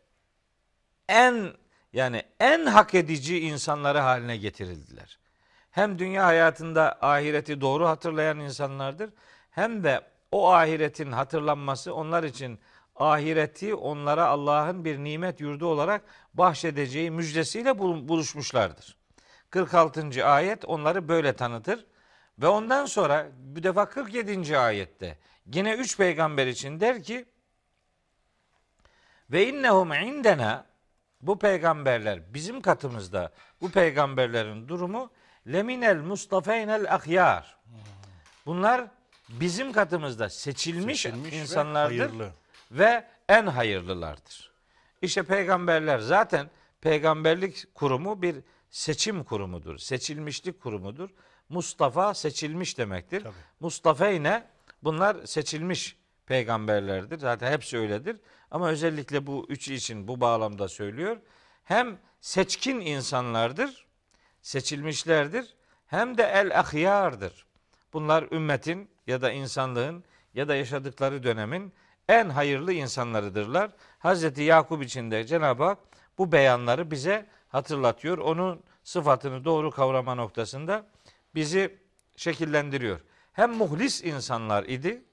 en 1.09 1.53
yani 1.93 2.23
en 2.39 2.65
hak 2.65 2.95
edici 2.95 3.39
insanları 3.39 3.99
haline 3.99 4.37
getirildiler. 4.37 5.19
Hem 5.71 5.99
dünya 5.99 6.25
hayatında 6.25 6.97
ahireti 7.01 7.61
doğru 7.61 7.87
hatırlayan 7.87 8.39
insanlardır 8.39 9.09
hem 9.55 9.83
de 9.83 10.01
o 10.31 10.51
ahiretin 10.51 11.11
hatırlanması 11.11 11.93
onlar 11.93 12.23
için 12.23 12.59
ahireti 12.95 13.75
onlara 13.75 14.25
Allah'ın 14.25 14.85
bir 14.85 14.97
nimet 14.97 15.41
yurdu 15.41 15.67
olarak 15.67 16.01
bahşedeceği 16.33 17.11
müjdesiyle 17.11 17.79
bul- 17.79 18.07
buluşmuşlardır. 18.07 18.97
46. 19.49 20.25
ayet 20.25 20.65
onları 20.65 21.07
böyle 21.07 21.33
tanıtır. 21.33 21.85
Ve 22.39 22.47
ondan 22.47 22.85
sonra 22.85 23.27
bir 23.37 23.63
defa 23.63 23.89
47. 23.89 24.57
ayette 24.57 25.17
yine 25.53 25.73
üç 25.73 25.97
peygamber 25.97 26.47
için 26.47 26.79
der 26.79 27.03
ki 27.03 27.25
ve 29.31 29.47
innehum 29.47 29.93
indena 29.93 30.65
bu 31.21 31.39
peygamberler 31.39 32.33
bizim 32.33 32.61
katımızda 32.61 33.31
bu 33.61 33.71
peygamberlerin 33.71 34.67
durumu 34.67 35.11
leminel 35.47 35.97
mustafeynel 35.97 36.93
ahyar. 36.95 37.57
Bunlar 38.45 38.94
bizim 39.29 39.71
katımızda 39.71 40.29
seçilmiş, 40.29 41.01
Seçilmiş 41.01 41.33
ve 41.33 41.37
insanlardır 41.37 41.97
hayırlı. 41.99 42.31
ve 42.71 43.07
en 43.29 43.47
hayırlılardır. 43.47 44.51
İşte 45.01 45.23
peygamberler 45.23 45.99
zaten 45.99 46.49
peygamberlik 46.81 47.75
kurumu 47.75 48.21
bir 48.21 48.35
seçim 48.69 49.23
kurumudur. 49.23 49.77
Seçilmişlik 49.77 50.61
kurumudur. 50.61 51.09
Mustafa 51.49 52.13
seçilmiş 52.13 52.77
demektir. 52.77 53.21
Tabii. 53.23 53.33
Mustafeyne 53.59 54.43
bunlar 54.83 55.25
seçilmiş 55.25 55.97
peygamberlerdir. 56.25 57.19
Zaten 57.19 57.51
hepsi 57.51 57.77
öyledir. 57.77 58.17
Ama 58.51 58.69
özellikle 58.69 59.27
bu 59.27 59.45
üçü 59.49 59.73
için 59.73 60.07
bu 60.07 60.21
bağlamda 60.21 60.67
söylüyor. 60.67 61.17
Hem 61.63 61.97
seçkin 62.21 62.79
insanlardır, 62.79 63.85
seçilmişlerdir. 64.41 65.53
Hem 65.87 66.17
de 66.17 66.23
el 66.23 66.59
ahyardır. 66.59 67.45
Bunlar 67.95 68.31
ümmetin 68.31 68.89
ya 69.07 69.21
da 69.21 69.31
insanlığın 69.31 70.03
ya 70.33 70.47
da 70.47 70.55
yaşadıkları 70.55 71.23
dönemin 71.23 71.73
en 72.09 72.29
hayırlı 72.29 72.73
insanlarıdırlar. 72.73 73.71
Hazreti 73.99 74.43
Yakup 74.43 74.83
için 74.83 75.11
de 75.11 75.25
Cenab-ı 75.25 75.63
Hak 75.63 75.77
bu 76.17 76.31
beyanları 76.31 76.91
bize 76.91 77.25
hatırlatıyor. 77.47 78.17
Onun 78.17 78.63
sıfatını 78.83 79.45
doğru 79.45 79.71
kavrama 79.71 80.15
noktasında 80.15 80.85
bizi 81.35 81.77
şekillendiriyor. 82.15 82.99
Hem 83.33 83.53
muhlis 83.53 84.03
insanlar 84.03 84.63
idi, 84.63 85.03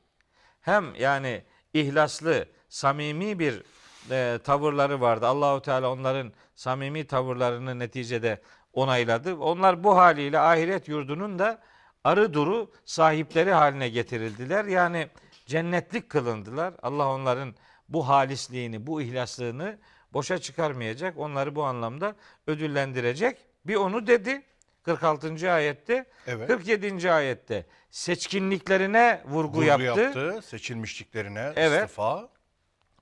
hem 0.60 0.94
yani 0.94 1.42
ihlaslı, 1.74 2.46
samimi 2.68 3.38
bir 3.38 3.62
e, 4.10 4.38
tavırları 4.44 5.00
vardı. 5.00 5.26
Allahu 5.26 5.62
Teala 5.62 5.92
onların 5.92 6.32
samimi 6.54 7.06
tavırlarını 7.06 7.78
neticede 7.78 8.42
onayladı. 8.72 9.36
Onlar 9.36 9.84
bu 9.84 9.96
haliyle 9.96 10.38
ahiret 10.38 10.88
yurdunun 10.88 11.38
da 11.38 11.62
arı 12.04 12.34
duru 12.34 12.70
sahipleri 12.84 13.52
haline 13.52 13.88
getirildiler. 13.88 14.64
Yani 14.64 15.08
cennetlik 15.46 16.10
kılındılar. 16.10 16.74
Allah 16.82 17.08
onların 17.08 17.54
bu 17.88 18.08
halisliğini, 18.08 18.86
bu 18.86 19.02
ihlaslığını 19.02 19.78
boşa 20.12 20.38
çıkarmayacak. 20.38 21.18
Onları 21.18 21.54
bu 21.54 21.64
anlamda 21.64 22.16
ödüllendirecek. 22.46 23.38
Bir 23.66 23.76
onu 23.76 24.06
dedi 24.06 24.42
46. 24.82 25.52
ayette. 25.52 26.04
Evet. 26.26 26.46
47. 26.48 27.12
ayette 27.12 27.66
seçkinliklerine 27.90 29.22
vurgu, 29.26 29.48
Vurgu 29.58 29.62
yaptı. 29.64 30.00
yaptı. 30.00 30.40
Seçilmişliklerine 30.42 31.52
Evet. 31.56 31.82
istifa. 31.84 32.28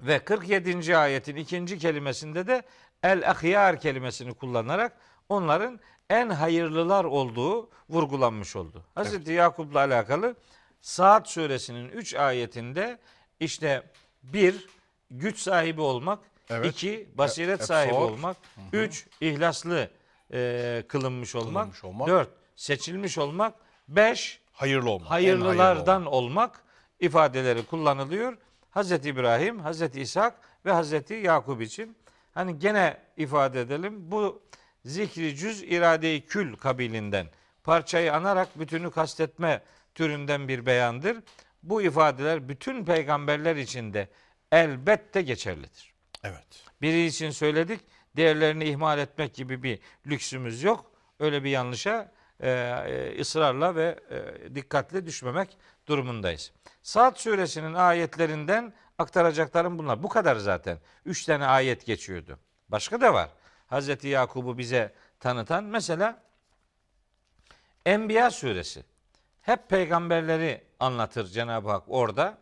Ve 0.00 0.18
47. 0.18 0.96
ayetin 0.96 1.36
ikinci 1.36 1.78
kelimesinde 1.78 2.46
de 2.46 2.62
el 3.02 3.30
ahyar 3.30 3.80
kelimesini 3.80 4.34
kullanarak 4.34 4.92
onların 5.28 5.80
en 6.10 6.28
hayırlılar 6.30 7.04
olduğu 7.04 7.68
vurgulanmış 7.90 8.56
oldu. 8.56 8.82
Hazreti 8.94 9.32
Yakup'la 9.32 9.78
alakalı 9.78 10.34
Saat 10.80 11.28
suresinin 11.28 11.88
3 11.88 12.14
ayetinde 12.14 12.98
işte 13.40 13.82
bir 14.22 14.66
güç 15.10 15.38
sahibi 15.38 15.80
olmak, 15.80 16.18
Evet. 16.50 16.66
iki 16.66 17.08
basiret 17.14 17.60
E- 17.60 17.64
sahibi 17.64 17.92
efsor. 17.92 18.10
olmak, 18.10 18.36
üç 18.72 19.06
ihlaslı 19.20 19.90
e, 20.32 20.82
kılınmış 20.88 21.34
olmak, 21.34 21.54
Kılınmış 21.62 21.84
olmak. 21.84 22.08
dört 22.08 22.28
seçilmiş 22.56 23.18
olmak, 23.18 23.54
beş 23.88 24.40
Hayırlı 24.52 24.90
olmak. 24.90 25.10
hayırlılardan 25.10 25.92
hayırlı 25.92 26.10
olmak 26.10 26.60
ifadeleri 27.00 27.62
kullanılıyor. 27.66 28.36
Hazreti 28.70 29.08
İbrahim, 29.08 29.60
Hazreti 29.60 30.00
İshak 30.00 30.34
ve 30.66 30.72
Hazreti 30.72 31.14
Yakup 31.14 31.62
için. 31.62 31.96
Hani 32.34 32.58
gene 32.58 32.96
ifade 33.16 33.60
edelim. 33.60 33.94
Bu 34.10 34.42
zikri 34.84 35.36
cüz 35.36 35.62
irade-i 35.62 36.26
kül 36.26 36.56
kabilinden 36.56 37.26
parçayı 37.64 38.14
anarak 38.14 38.58
bütünü 38.58 38.90
kastetme 38.90 39.62
türünden 39.94 40.48
bir 40.48 40.66
beyandır. 40.66 41.16
Bu 41.62 41.82
ifadeler 41.82 42.48
bütün 42.48 42.84
peygamberler 42.84 43.56
için 43.56 43.94
de 43.94 44.08
elbette 44.52 45.22
geçerlidir. 45.22 45.94
Evet. 46.24 46.64
Biri 46.82 47.06
için 47.06 47.30
söyledik, 47.30 47.80
diğerlerini 48.16 48.64
ihmal 48.64 48.98
etmek 48.98 49.34
gibi 49.34 49.62
bir 49.62 49.78
lüksümüz 50.06 50.62
yok. 50.62 50.90
Öyle 51.20 51.44
bir 51.44 51.50
yanlışa 51.50 52.12
e, 52.40 52.50
e, 52.50 53.20
ısrarla 53.20 53.76
ve 53.76 54.00
e, 54.10 54.54
dikkatli 54.54 55.06
düşmemek 55.06 55.56
durumundayız. 55.88 56.52
Saat 56.82 57.20
suresinin 57.20 57.74
ayetlerinden 57.74 58.72
aktaracaklarım 58.98 59.78
bunlar. 59.78 60.02
Bu 60.02 60.08
kadar 60.08 60.36
zaten. 60.36 60.78
Üç 61.04 61.24
tane 61.24 61.46
ayet 61.46 61.86
geçiyordu. 61.86 62.38
Başka 62.68 63.00
da 63.00 63.14
var. 63.14 63.30
Hazreti 63.70 64.08
Yakub'u 64.08 64.58
bize 64.58 64.92
tanıtan 65.20 65.64
mesela 65.64 66.22
Enbiya 67.86 68.30
suresi. 68.30 68.84
Hep 69.42 69.68
peygamberleri 69.68 70.62
anlatır 70.80 71.26
Cenab-ı 71.26 71.70
Hak 71.70 71.82
orada. 71.88 72.38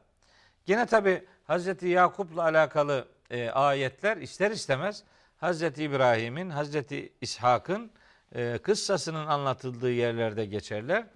Gene 0.67 0.87
tabi 0.87 1.25
Hazreti 1.47 1.89
Yakup'la 1.89 2.43
alakalı 2.43 3.09
e, 3.31 3.51
ayetler 3.51 4.17
ister 4.17 4.51
istemez 4.51 5.05
Hazreti 5.37 5.85
İbrahim'in, 5.85 6.51
Hazreti 6.51 7.13
İshak'ın 7.21 7.91
e, 8.35 8.59
kıssasının 8.59 9.27
anlatıldığı 9.27 9.93
yerlerde 9.93 10.45
geçerler. 10.45 11.07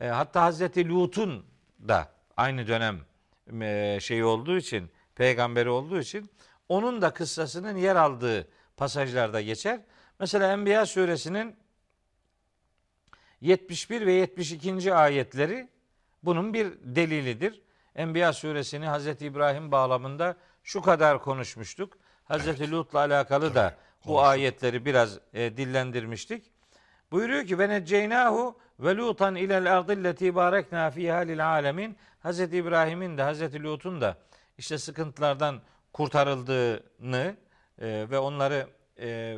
E, 0.00 0.06
hatta 0.06 0.42
Hazreti 0.42 0.88
Lut'un 0.88 1.46
da 1.88 2.08
aynı 2.36 2.66
dönem 2.66 3.00
e, 3.62 3.98
şeyi 4.00 4.24
olduğu 4.24 4.56
için, 4.56 4.90
peygamberi 5.14 5.68
olduğu 5.68 6.00
için 6.00 6.30
onun 6.68 7.02
da 7.02 7.10
kıssasının 7.10 7.76
yer 7.76 7.96
aldığı 7.96 8.48
pasajlarda 8.76 9.40
geçer. 9.40 9.80
Mesela 10.20 10.52
Enbiya 10.52 10.86
suresinin 10.86 11.56
71 13.40 14.06
ve 14.06 14.12
72. 14.12 14.94
ayetleri 14.94 15.68
bunun 16.22 16.54
bir 16.54 16.72
delilidir. 16.82 17.62
Enbiya 17.94 18.32
suresini 18.32 18.86
Hazreti 18.86 19.26
İbrahim 19.26 19.72
bağlamında 19.72 20.36
şu 20.62 20.82
kadar 20.82 21.22
konuşmuştuk. 21.22 21.98
Hazreti 22.24 22.70
Lut'la 22.70 22.98
alakalı 22.98 23.54
da 23.54 23.74
bu 24.04 24.06
konuştuk. 24.06 24.26
ayetleri 24.26 24.84
biraz 24.84 25.18
e, 25.34 25.56
dillendirmiştik. 25.56 26.44
Buyuruyor 27.10 27.46
ki 27.46 27.58
ve 27.58 27.68
necceynahu 27.68 28.58
ve 28.80 28.96
lutan 28.96 29.34
ilel 29.34 29.76
ardilleti 29.76 30.34
barekna 30.34 30.90
fiha 30.90 31.18
lil 31.18 31.48
alemin. 31.48 31.96
Hazreti 32.20 32.56
İbrahim'in 32.56 33.18
de 33.18 33.22
Hazreti 33.22 33.62
Lut'un 33.62 34.00
da 34.00 34.16
işte 34.58 34.78
sıkıntılardan 34.78 35.60
kurtarıldığını 35.92 37.36
e, 37.80 38.06
ve 38.10 38.18
onları 38.18 38.68
e, 38.98 39.36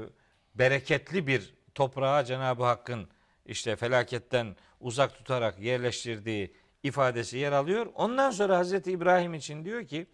bereketli 0.55 1.27
bir 1.27 1.55
toprağa 1.75 2.25
Cenab-ı 2.25 2.65
Hakk'ın 2.65 3.09
işte 3.47 3.77
felaketten 3.77 4.57
uzak 4.81 5.15
tutarak 5.15 5.59
yerleştirdiği 5.59 6.55
ifadesi 6.83 7.39
yer 7.39 7.53
alıyor. 7.53 7.87
Ondan 7.95 8.31
sonra 8.31 8.59
Hazreti 8.59 8.93
İbrahim 8.93 9.35
için 9.35 9.65
diyor 9.65 9.85
ki 9.85 10.07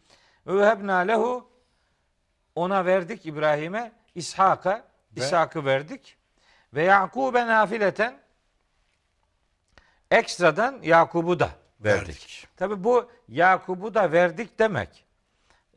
ve 0.46 0.56
vehebna 0.56 0.96
lehu 0.96 1.50
ona 2.54 2.84
verdik 2.86 3.26
İbrahim'e 3.26 3.92
İshak'a 4.14 4.84
İshak'ı 5.16 5.64
verdik 5.64 6.16
ve 6.74 6.82
Yakub'e 6.82 7.46
nafileten 7.46 8.18
ekstradan 10.10 10.82
Yakub'u 10.82 11.40
da 11.40 11.50
verdik. 11.80 12.08
Verdik. 12.08 12.48
Tabi 12.56 12.84
bu 12.84 13.10
Yakub'u 13.28 13.94
da 13.94 14.12
verdik 14.12 14.58
demek. 14.58 15.04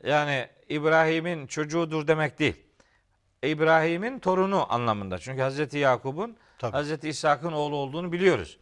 Yani 0.04 0.48
İbrahim'in 0.68 1.46
çocuğudur 1.46 2.06
demek 2.06 2.38
değil. 2.38 2.56
İbrahim'in 3.42 4.18
torunu 4.18 4.72
anlamında. 4.72 5.18
Çünkü 5.18 5.42
Hazreti 5.42 5.78
Yakub'un 5.78 6.36
Tabii. 6.58 6.72
Hazreti 6.72 7.08
İshak'ın 7.08 7.52
oğlu 7.52 7.76
olduğunu 7.76 8.12
biliyoruz. 8.12 8.58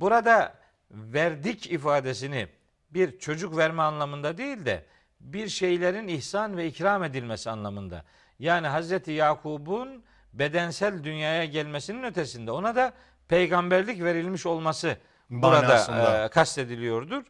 Burada 0.00 0.54
verdik 0.90 1.72
ifadesini 1.72 2.48
bir 2.90 3.18
çocuk 3.18 3.56
verme 3.56 3.82
anlamında 3.82 4.38
değil 4.38 4.64
de 4.66 4.84
bir 5.20 5.48
şeylerin 5.48 6.08
ihsan 6.08 6.56
ve 6.56 6.66
ikram 6.66 7.04
edilmesi 7.04 7.50
anlamında. 7.50 8.04
Yani 8.38 8.66
Hazreti 8.66 9.12
Yakub'un 9.12 10.02
bedensel 10.32 11.04
dünyaya 11.04 11.44
gelmesinin 11.44 12.02
ötesinde 12.02 12.50
ona 12.50 12.76
da 12.76 12.92
peygamberlik 13.28 14.02
verilmiş 14.02 14.46
olması 14.46 14.96
burada 15.30 16.24
e, 16.24 16.28
kastediliyordur. 16.28 17.22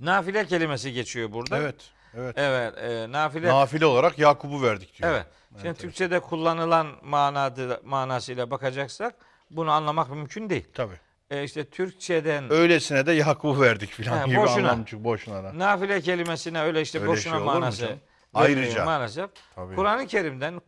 Nafile 0.00 0.46
kelimesi 0.46 0.92
geçiyor 0.92 1.32
burada. 1.32 1.58
Evet. 1.58 1.92
Evet. 2.16 2.34
Evet, 2.38 2.74
e, 2.78 3.12
nafile 3.12 3.48
Nafile 3.48 3.86
olarak 3.86 4.18
Yakup'u 4.18 4.62
verdik 4.62 4.98
diyor. 4.98 5.10
Evet. 5.10 5.26
Şimdi 5.62 5.74
Türkçe'de 5.74 6.20
kullanılan 6.20 6.86
manadı, 7.02 7.80
manasıyla 7.84 8.50
bakacaksak 8.50 9.14
bunu 9.50 9.70
anlamak 9.70 10.10
mümkün 10.10 10.50
değil. 10.50 10.68
Tabii. 10.74 11.00
e, 11.30 11.44
işte 11.44 11.64
Türkçeden 11.64 12.52
Öylesine 12.52 13.06
de 13.06 13.12
Yakup'u 13.12 13.60
verdik 13.60 13.90
filan 13.90 14.26
gibi 14.26 14.36
boşuna. 14.36 14.70
anlamcı 14.70 15.04
boşuna 15.04 15.44
da. 15.44 15.58
nafile 15.58 16.00
kelimesine 16.00 16.60
öyle 16.62 16.80
işte 16.80 16.98
Öyle 17.00 17.10
boşuna 17.10 17.36
şey 17.36 17.44
manası 17.44 17.96
Ayrıca. 18.34 18.84
maalesef. 18.84 19.30
Tabii. 19.54 19.74
Kur'an-ı 19.74 20.06
Kerim'den 20.06 20.60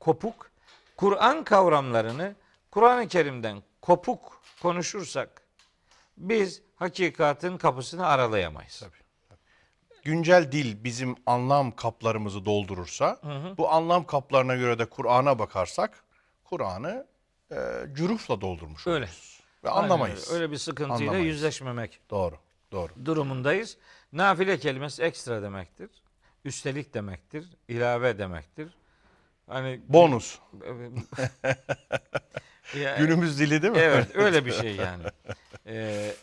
kopuk, 0.00 0.50
Kur'an 0.96 1.44
kavramlarını 1.44 2.34
Kur'an-ı 2.70 3.08
Kerim'den 3.08 3.62
kopuk 3.82 4.40
konuşursak 4.62 5.42
biz 6.16 6.62
hakikatin 6.76 7.58
kapısını 7.58 8.06
aralayamayız. 8.06 8.82
Güncel 10.04 10.52
dil 10.52 10.84
bizim 10.84 11.16
anlam 11.26 11.76
kaplarımızı 11.76 12.44
doldurursa, 12.44 13.20
bu 13.58 13.70
anlam 13.70 14.06
kaplarına 14.06 14.54
göre 14.56 14.78
de 14.78 14.84
Kur'an'a 14.84 15.38
bakarsak, 15.38 16.04
Kur'an'ı 16.44 17.06
e, 17.52 17.56
cürufla 17.94 18.40
doldurmuş 18.40 18.86
Öyle. 18.86 18.98
oluruz. 19.04 19.40
Ve 19.64 19.70
anlamayız. 19.70 20.30
Öyle. 20.32 20.42
Öyle 20.42 20.52
bir 20.52 20.56
sıkıntıyla 20.58 20.94
Anlamayız. 21.10 21.26
yüzleşmemek 21.34 22.00
Doğru, 22.10 22.34
doğru. 22.72 22.92
durumundayız. 23.04 23.76
Nafile 24.12 24.58
kelimesi 24.58 25.02
ekstra 25.02 25.42
demektir. 25.42 25.90
Üstelik 26.44 26.94
demektir. 26.94 27.46
ilave 27.68 28.18
demektir. 28.18 28.68
Hani 29.46 29.80
Bonus. 29.88 30.38
Ya- 32.80 32.96
Günümüz 32.96 33.38
dili 33.40 33.62
değil 33.62 33.72
mi? 33.72 33.78
Evet 33.78 34.16
öyle 34.16 34.46
bir 34.46 34.52
şey 34.60 34.76
yani. 34.76 35.02
Ee, 35.66 36.14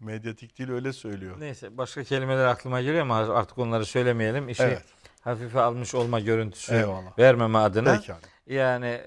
Medyatik 0.00 0.58
dil 0.58 0.70
öyle 0.70 0.92
söylüyor. 0.92 1.36
neyse 1.40 1.78
başka 1.78 2.04
kelimeler 2.04 2.44
aklıma 2.46 2.80
geliyor 2.80 3.02
ama 3.02 3.16
artık 3.16 3.58
onları 3.58 3.86
söylemeyelim. 3.86 4.48
İşi 4.48 4.62
Evet. 4.62 4.82
hafife 5.20 5.60
almış 5.60 5.94
olma 5.94 6.20
görüntüsü 6.20 6.74
Eyvallah. 6.74 7.18
vermeme 7.18 7.58
adına. 7.58 7.94
Peki 7.96 8.12
abi. 8.12 8.20
Yani 8.54 9.00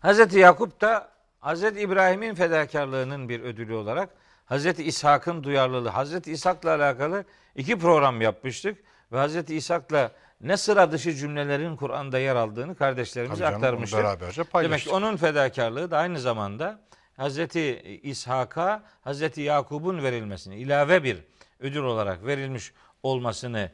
Hazreti 0.00 0.38
Yakup 0.38 0.80
da 0.80 1.08
Hazreti 1.40 1.80
İbrahim'in 1.80 2.34
fedakarlığının 2.34 3.28
bir 3.28 3.40
ödülü 3.40 3.74
olarak 3.74 4.10
Hazreti 4.44 4.84
İshak'ın 4.84 5.44
duyarlılığı, 5.44 5.88
Hazreti 5.88 6.32
İshak'la 6.32 6.74
alakalı 6.74 7.24
iki 7.56 7.78
program 7.78 8.20
yapmıştık 8.20 8.78
ve 9.12 9.16
Hazreti 9.18 9.56
İshak'la 9.56 10.12
ne 10.40 10.56
sıra 10.56 10.92
dışı 10.92 11.14
cümlelerin 11.14 11.76
Kur'an'da 11.76 12.18
yer 12.18 12.36
aldığını 12.36 12.74
kardeşlerimize 12.74 13.44
Tabii 13.44 13.62
canım, 13.62 13.64
aktarmıştık. 13.64 14.54
Demek 14.54 14.80
ki 14.80 14.90
onun 14.90 15.16
fedakarlığı 15.16 15.90
da 15.90 15.98
aynı 15.98 16.20
zamanda 16.20 16.80
Hazreti 17.20 17.80
İshak'a 18.02 18.82
Hazreti 19.02 19.40
Yakub'un 19.40 20.02
verilmesini 20.02 20.56
ilave 20.56 21.04
bir 21.04 21.18
ödül 21.60 21.82
olarak 21.82 22.26
verilmiş 22.26 22.72
olmasını 23.02 23.70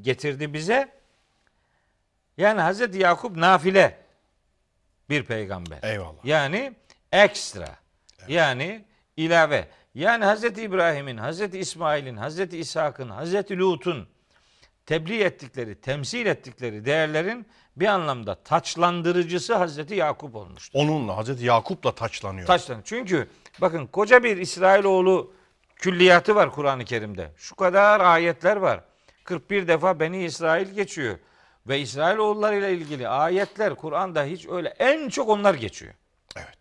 getirdi 0.00 0.52
bize. 0.52 0.92
Yani 2.36 2.60
Hazreti 2.60 2.98
Yakup 2.98 3.36
nafile 3.36 3.98
bir 5.10 5.24
peygamber. 5.24 5.78
Eyvallah. 5.82 6.24
Yani 6.24 6.72
ekstra. 7.12 7.76
Yani 8.28 8.84
ilave. 9.16 9.68
Yani 9.94 10.24
Hazreti 10.24 10.62
İbrahim'in, 10.62 11.16
Hazreti 11.16 11.58
İsmail'in, 11.58 12.16
Hazreti 12.16 12.58
İshak'ın, 12.58 13.08
Hazreti 13.08 13.58
Lut'un 13.58 14.08
tebliğ 14.86 15.22
ettikleri, 15.22 15.80
temsil 15.80 16.26
ettikleri 16.26 16.84
değerlerin 16.84 17.46
bir 17.76 17.86
anlamda 17.86 18.34
taçlandırıcısı 18.34 19.54
Hazreti 19.54 19.94
Yakup 19.94 20.34
olmuştur. 20.34 20.78
Onunla 20.78 21.16
Hazreti 21.16 21.44
Yakup'la 21.44 21.94
taçlanıyor. 21.94 22.46
Taçlan. 22.46 22.80
Çünkü 22.84 23.28
bakın 23.60 23.86
koca 23.86 24.22
bir 24.22 24.36
İsrailoğlu 24.36 25.32
külliyatı 25.76 26.34
var 26.34 26.50
Kur'an-ı 26.50 26.84
Kerim'de. 26.84 27.30
Şu 27.36 27.56
kadar 27.56 28.00
ayetler 28.00 28.56
var. 28.56 28.80
41 29.24 29.68
defa 29.68 30.00
Beni 30.00 30.24
İsrail 30.24 30.68
geçiyor. 30.68 31.18
Ve 31.68 31.80
İsrailoğulları 31.80 32.56
ile 32.56 32.72
ilgili 32.72 33.08
ayetler 33.08 33.74
Kur'an'da 33.74 34.24
hiç 34.24 34.48
öyle 34.48 34.68
en 34.68 35.08
çok 35.08 35.28
onlar 35.28 35.54
geçiyor. 35.54 35.94
Evet. 36.36 36.58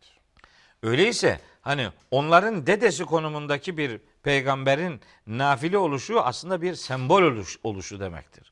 Öyleyse 0.84 1.39
hani 1.62 1.89
onların 2.12 2.68
dedesi 2.68 3.05
konumundaki 3.05 3.78
bir 3.78 4.01
peygamberin 4.24 5.01
nafile 5.28 5.78
oluşu 5.78 6.22
aslında 6.22 6.62
bir 6.62 6.76
sembol 6.76 7.22
oluş, 7.22 7.57
oluşu 7.64 7.99
demektir. 7.99 8.51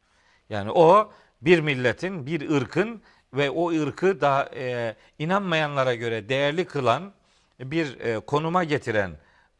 Yani 0.50 0.72
o 0.72 1.12
bir 1.42 1.60
milletin, 1.60 2.26
bir 2.26 2.50
ırkın 2.50 3.02
ve 3.34 3.50
o 3.50 3.70
ırkı 3.72 4.22
daha 4.22 4.50
e, 4.56 4.96
inanmayanlara 5.20 5.96
göre 5.96 6.30
değerli 6.30 6.66
kılan 6.66 7.14
bir 7.60 8.00
e, 8.00 8.20
konuma 8.20 8.64
getiren 8.64 9.12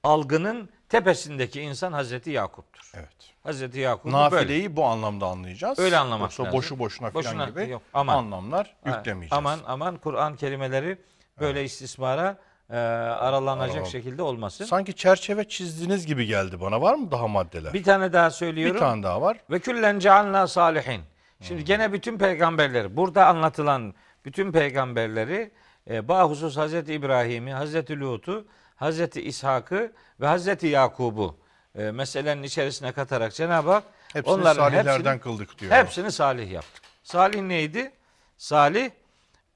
algının 0.04 0.70
tepesindeki 0.90 1.62
insan 1.62 1.94
Hazreti 1.94 2.32
Yakup'tur. 2.32 2.92
Evet. 2.96 3.10
Hazreti 3.44 3.80
Yakup 3.80 4.06
böyle. 4.06 4.18
Nafileyi 4.18 4.76
bu 4.76 4.86
anlamda 4.86 5.26
anlayacağız. 5.28 5.80
Öyle 5.80 5.98
anlamak 5.98 6.22
Yoksa 6.32 6.44
lazım. 6.44 6.58
boşu 6.58 6.80
boşuna, 6.80 7.14
Boşuna, 7.14 7.34
falan 7.34 7.50
gibi 7.50 7.70
yok, 7.70 7.82
aman. 7.94 8.18
anlamlar 8.18 8.76
Ha, 8.84 8.98
yüklemeyeceğiz. 8.98 9.34
Aman 9.34 9.60
aman 9.68 9.98
Kur'an 9.98 10.36
kelimeleri 10.36 10.98
böyle 11.40 11.64
istismara 11.64 12.38
e, 12.70 12.78
aralanacak 12.78 13.76
Aralan- 13.78 13.90
şekilde 13.90 14.22
olmasın. 14.22 14.66
Sanki 14.66 14.94
çerçeve 14.96 15.48
çizdiğiniz 15.48 16.06
gibi 16.06 16.26
geldi 16.26 16.62
bana. 16.62 16.82
Var 16.82 16.94
mı 16.94 17.12
daha 17.12 17.28
maddeler? 17.28 17.74
Bir 17.74 17.84
tane 17.84 18.14
daha 18.14 18.28
Bir 18.28 18.34
söylüyorum. 18.34 18.80
tane 18.80 19.04
daha 19.04 19.22
var. 19.22 19.38
Ve 19.50 19.60
küllen 19.60 20.00
cealna 20.00 20.48
salihin. 20.48 21.02
Şimdi 21.42 21.64
gene 21.66 21.94
bütün 21.94 22.18
peygamberleri, 22.18 22.98
burada 22.98 23.26
anlatılan 23.28 23.94
bütün 24.26 24.52
peygamberleri 24.52 25.52
e, 25.90 26.08
bahusus 26.08 26.58
Hazreti 26.58 26.94
İbrahim'i, 26.94 27.54
Hazreti 27.54 28.00
Lut'u, 28.00 28.46
Hazreti 28.76 29.22
İshak'ı 29.22 29.92
ve 30.22 30.28
Hazreti 30.28 30.68
Yakub'u 30.68 31.38
e, 31.78 31.92
meselenin 31.92 32.44
içerisine 32.44 32.92
katarak 32.92 33.34
Cenab-ı 33.34 33.72
Hak 33.72 33.84
Hepsini 34.14 34.34
onların 34.34 34.56
salihlerden 34.64 34.94
hepsini, 35.14 35.20
kıldık 35.20 35.60
diyor. 35.60 35.72
hepsini 35.72 36.12
salih 36.12 36.52
yaptı. 36.52 36.82
Salih 37.04 37.42
neydi? 37.42 37.92
Salih 38.38 38.90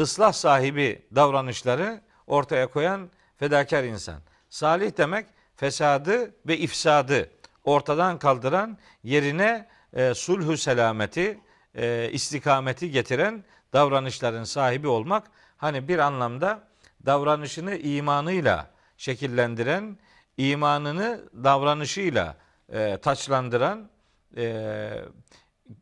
ıslah 0.01 0.33
sahibi 0.33 1.01
davranışları 1.15 2.01
ortaya 2.33 2.67
koyan 2.67 3.09
fedakar 3.37 3.83
insan. 3.83 4.19
Salih 4.49 4.97
demek 4.97 5.25
fesadı 5.55 6.35
ve 6.47 6.57
ifsadı 6.57 7.29
ortadan 7.63 8.19
kaldıran 8.19 8.77
yerine 9.03 9.67
e, 9.93 10.13
sulhü 10.13 10.57
selameti, 10.57 11.39
e, 11.75 12.09
istikameti 12.11 12.91
getiren 12.91 13.43
davranışların 13.73 14.43
sahibi 14.43 14.87
olmak 14.87 15.31
hani 15.57 15.87
bir 15.87 15.99
anlamda 15.99 16.59
davranışını 17.05 17.75
imanıyla 17.75 18.69
şekillendiren, 18.97 19.97
imanını 20.37 21.21
davranışıyla 21.43 22.35
e, 22.69 22.97
taçlandıran, 22.97 23.89
e, 24.37 24.91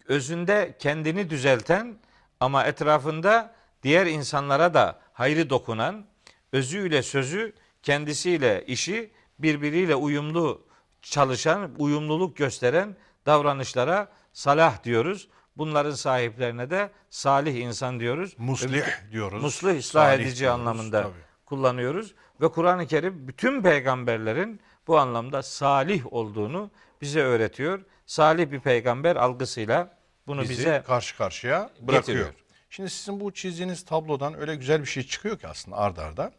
özünde 0.07 0.75
kendini 0.79 1.29
düzelten 1.29 1.97
ama 2.39 2.63
etrafında 2.63 3.53
diğer 3.83 4.05
insanlara 4.05 4.73
da 4.73 4.99
hayrı 5.13 5.49
dokunan, 5.49 6.05
özüyle 6.51 7.03
sözü, 7.03 7.53
kendisiyle 7.83 8.63
işi 8.67 9.11
birbiriyle 9.39 9.95
uyumlu 9.95 10.67
çalışan, 11.01 11.71
uyumluluk 11.77 12.37
gösteren 12.37 12.95
davranışlara 13.25 14.11
salah 14.33 14.83
diyoruz. 14.83 15.27
Bunların 15.57 15.91
sahiplerine 15.91 16.69
de 16.69 16.91
salih 17.09 17.55
insan 17.55 17.99
diyoruz. 17.99 18.35
Muslih 18.37 18.83
diyoruz. 19.11 19.43
Muslih, 19.43 19.79
ıslah 19.79 20.05
salih 20.05 20.23
edici 20.25 20.39
diyoruz. 20.39 20.59
anlamında 20.59 21.01
Tabii. 21.03 21.13
kullanıyoruz. 21.45 22.15
Ve 22.41 22.47
Kur'an-ı 22.51 22.87
Kerim 22.87 23.27
bütün 23.27 23.61
peygamberlerin 23.61 24.61
bu 24.87 24.97
anlamda 24.99 25.43
salih 25.43 26.13
olduğunu 26.13 26.71
bize 27.01 27.21
öğretiyor. 27.21 27.79
Salih 28.05 28.51
bir 28.51 28.59
peygamber 28.59 29.15
algısıyla 29.15 29.97
bunu 30.27 30.41
Bizi 30.41 30.51
bize 30.51 30.83
karşı 30.87 31.17
karşıya 31.17 31.69
bırakıyor. 31.79 31.95
getiriyor. 32.01 32.33
Şimdi 32.71 32.89
sizin 32.89 33.19
bu 33.19 33.33
çizdiğiniz 33.33 33.85
tablodan 33.85 34.39
öyle 34.39 34.55
güzel 34.55 34.81
bir 34.81 34.85
şey 34.85 35.03
çıkıyor 35.03 35.39
ki 35.39 35.47
aslında 35.47 35.77
ardarda. 35.77 36.23
arda. 36.23 36.33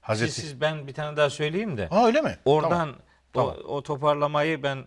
Hazreti... 0.00 0.32
siz, 0.32 0.44
siz 0.44 0.60
ben 0.60 0.86
bir 0.86 0.94
tane 0.94 1.16
daha 1.16 1.30
söyleyeyim 1.30 1.76
de. 1.76 1.86
Ha 1.86 2.06
öyle 2.06 2.20
mi? 2.20 2.38
Oradan 2.44 2.70
Tamam. 2.70 3.50
o, 3.50 3.54
Tamam. 3.54 3.56
o 3.76 3.82
toparlamayı 3.82 4.62
ben 4.62 4.84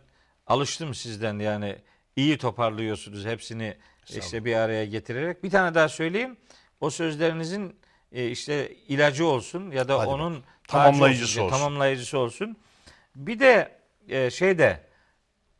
alıştım 0.48 0.94
sizden 0.94 1.40
yani 1.40 1.76
iyi 2.16 2.38
toparlıyorsunuz 2.38 3.26
hepsini 3.26 3.78
işte 4.10 4.46
bir 4.46 4.56
araya 4.56 4.86
getirerek. 4.86 5.44
Bir 5.44 5.50
tane 5.50 5.76
daha 5.76 5.90
söyleyeyim. 5.90 6.38
O 6.82 6.90
sözlerinizin 6.90 7.80
e, 8.12 8.28
işte 8.28 8.76
ilacı 8.76 9.26
olsun 9.26 9.72
ya 9.72 9.88
da 9.88 10.00
Hadi 10.00 10.08
onun 10.08 10.44
Tamamlayıcısı 10.68 11.44
olsun. 11.44 11.58
Tamamlayıcısı 11.58 12.18
olsun. 12.18 12.58
Bir 13.16 13.40
de 13.40 13.80
e, 14.10 14.30
şeyde 14.30 14.84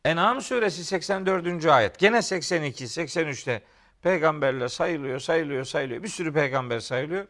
En'am 0.04 0.40
suresi 0.40 0.84
84. 0.84 1.66
ayet. 1.66 1.98
Gene 1.98 2.22
82, 2.22 2.84
83'te 2.84 3.62
peygamberler 4.02 4.68
sayılıyor, 4.68 5.18
sayılıyor, 5.18 5.64
sayılıyor. 5.64 6.02
Bir 6.02 6.08
sürü 6.08 6.32
peygamber 6.32 6.80
sayılıyor. 6.80 7.26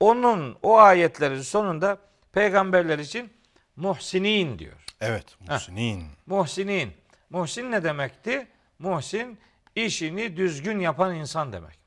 Onun 0.00 0.58
o 0.62 0.78
ayetlerin 0.78 1.42
sonunda 1.42 1.98
peygamberler 2.32 2.98
için 2.98 3.32
muhsinin 3.76 4.58
diyor. 4.58 4.84
Evet. 5.00 5.24
Muhsinin. 5.48 6.04
Muhsinin. 6.26 6.92
Muhsin 7.30 7.70
ne 7.70 7.84
demekti? 7.84 8.46
Muhsin 8.78 9.38
işini 9.74 10.36
düzgün 10.36 10.80
yapan 10.80 11.14
insan 11.14 11.52
demek. 11.52 11.78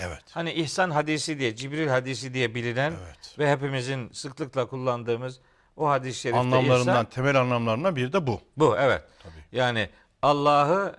Evet. 0.00 0.22
Hani 0.30 0.52
ihsan 0.52 0.90
hadisi 0.90 1.38
diye, 1.38 1.56
Cibril 1.56 1.88
hadisi 1.88 2.34
diye 2.34 2.54
bilinen 2.54 2.92
Evet. 3.04 3.38
ve 3.38 3.50
hepimizin 3.50 4.10
sıklıkla 4.12 4.66
kullandığımız 4.66 5.40
o 5.76 5.88
hadis-i 5.88 6.20
şerifte 6.20 6.40
Anlamlarından, 6.40 6.94
ihsan 6.94 7.04
temel 7.04 7.40
anlamlarından 7.40 7.96
biri 7.96 8.12
de 8.12 8.26
bu. 8.26 8.40
bu 8.56 8.76
evet. 8.78 9.02
Tabii. 9.22 9.58
Yani 9.58 9.88
Allah'ı 10.24 10.94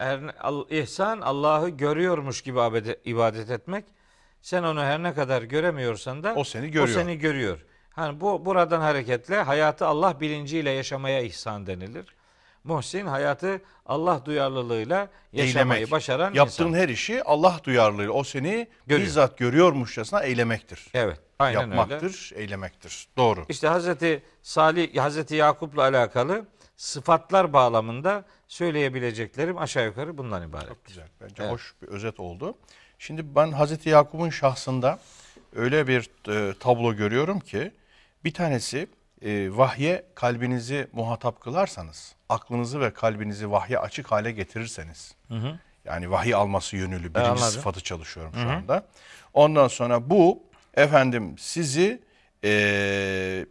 ihsan 0.70 1.22
Allah'ı 1.22 1.70
görüyormuş 1.70 2.42
gibi 2.42 2.60
ibadet 3.06 3.50
etmek. 3.50 3.86
Sen 4.42 4.64
onu 4.64 4.82
her 4.82 5.04
ne 5.04 5.14
kadar 5.14 5.42
göremiyorsan 5.42 6.24
da 6.24 6.34
O 6.36 6.44
seni 6.44 6.72
görüyor. 6.72 7.00
O 7.00 7.02
seni 7.02 7.18
görüyor. 7.18 7.66
Hani 7.90 8.22
bu 8.22 8.46
buradan 8.46 8.82
hareketle 8.82 9.42
hayatı 9.42 9.86
Allah 9.86 10.20
bilinciyle 10.22 10.70
yaşamaya 10.70 11.22
ihsan 11.22 11.68
denilir. 11.68 12.06
Muhsin 12.64 13.06
hayatı 13.06 13.62
Allah 13.86 14.22
duyarlılığıyla 14.26 15.08
yaşamayı 15.34 15.80
Eylemek. 15.80 15.92
başaran 15.92 16.34
Yaptığın 16.34 16.68
insan. 16.68 16.80
her 16.80 16.90
işi 16.90 17.24
Allah 17.24 17.60
duyarlılığı 17.64 18.14
o 18.14 18.24
seni 18.24 18.68
Görüyor. 18.88 19.08
bizzat 19.08 19.38
görüyormuşçasına 19.38 20.24
eylemektir. 20.24 20.88
Evet. 20.94 21.20
Aynen 21.40 21.64
öyle. 21.72 21.76
Yapmaktır, 21.76 22.32
eylemektir. 22.36 23.08
Doğru. 23.18 23.46
İşte 23.50 23.68
Hazreti 23.68 24.24
Salih, 24.42 24.98
Hazreti 24.98 25.36
Yakup'la 25.36 25.82
alakalı 25.82 26.46
sıfatlar 26.78 27.54
bağlamında 27.54 28.26
söyleyebileceklerim 28.48 29.58
aşağı 29.58 29.86
yukarı 29.86 30.18
bundan 30.18 30.50
ibaret. 30.50 30.68
Çok 30.68 30.86
güzel. 30.86 31.08
Bence 31.22 31.36
Evet. 31.40 31.52
hoş 31.52 31.76
bir 31.82 31.88
özet 31.88 32.20
oldu. 32.20 32.58
Şimdi 33.00 33.36
ben 33.36 33.52
Hazreti 33.52 33.90
Yakup'un 33.90 34.30
şahsında 34.30 35.00
öyle 35.56 35.88
bir 35.88 36.10
e, 36.30 36.54
tablo 36.60 36.94
görüyorum 36.96 37.40
ki 37.40 37.72
bir 38.24 38.34
tanesi 38.34 38.88
e, 39.22 39.58
vahye 39.58 40.06
kalbinizi 40.16 40.88
muhatap 40.94 41.42
kılarsanız, 41.42 42.16
aklınızı 42.30 42.80
ve 42.80 42.94
kalbinizi 42.94 43.52
vahye 43.52 43.80
açık 43.80 44.12
hale 44.12 44.32
getirirseniz, 44.32 45.16
yani 45.86 46.12
vahiy 46.12 46.36
alması 46.36 46.78
yönülü 46.78 47.14
birinci 47.14 47.30
anladım. 47.30 47.48
sıfatı 47.48 47.82
çalışıyorum 47.82 48.34
şu 48.44 48.50
anda. 48.50 48.86
Ondan 49.34 49.68
sonra 49.68 50.10
bu 50.10 50.44
efendim 50.74 51.36
sizi 51.38 52.02
e, 52.44 53.46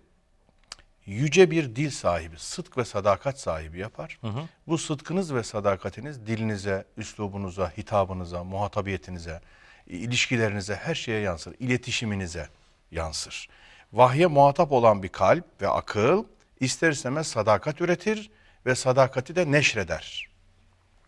yüce 1.07 1.51
bir 1.51 1.77
dil 1.77 1.91
sahibi, 1.91 2.39
sıdk 2.39 2.79
ve 2.79 2.85
sadakat 2.85 3.41
sahibi 3.41 3.79
yapar. 3.79 4.19
Bu 4.67 4.79
sıdkınız 4.79 5.35
ve 5.35 5.43
sadakatiniz 5.43 6.27
dilinize, 6.27 6.85
üslubunuza, 6.97 7.71
hitabınıza, 7.71 8.45
muhatabiyetinize, 8.45 9.41
ilişkilerinize, 9.87 10.75
her 10.75 10.95
şeye 10.95 11.21
yansır. 11.21 11.55
İletişiminize 11.59 12.49
yansır. 12.91 13.49
Vahye 13.93 14.27
muhatap 14.27 14.73
olan 14.73 15.03
bir 15.03 15.09
kalp 15.09 15.45
ve 15.61 15.69
akıl 15.69 16.25
ister 16.61 16.91
istemez 16.91 17.27
sadakat 17.27 17.81
üretir 17.81 18.31
ve 18.67 18.75
sadakati 18.75 19.37
de 19.37 19.53
neşreder 19.53 20.29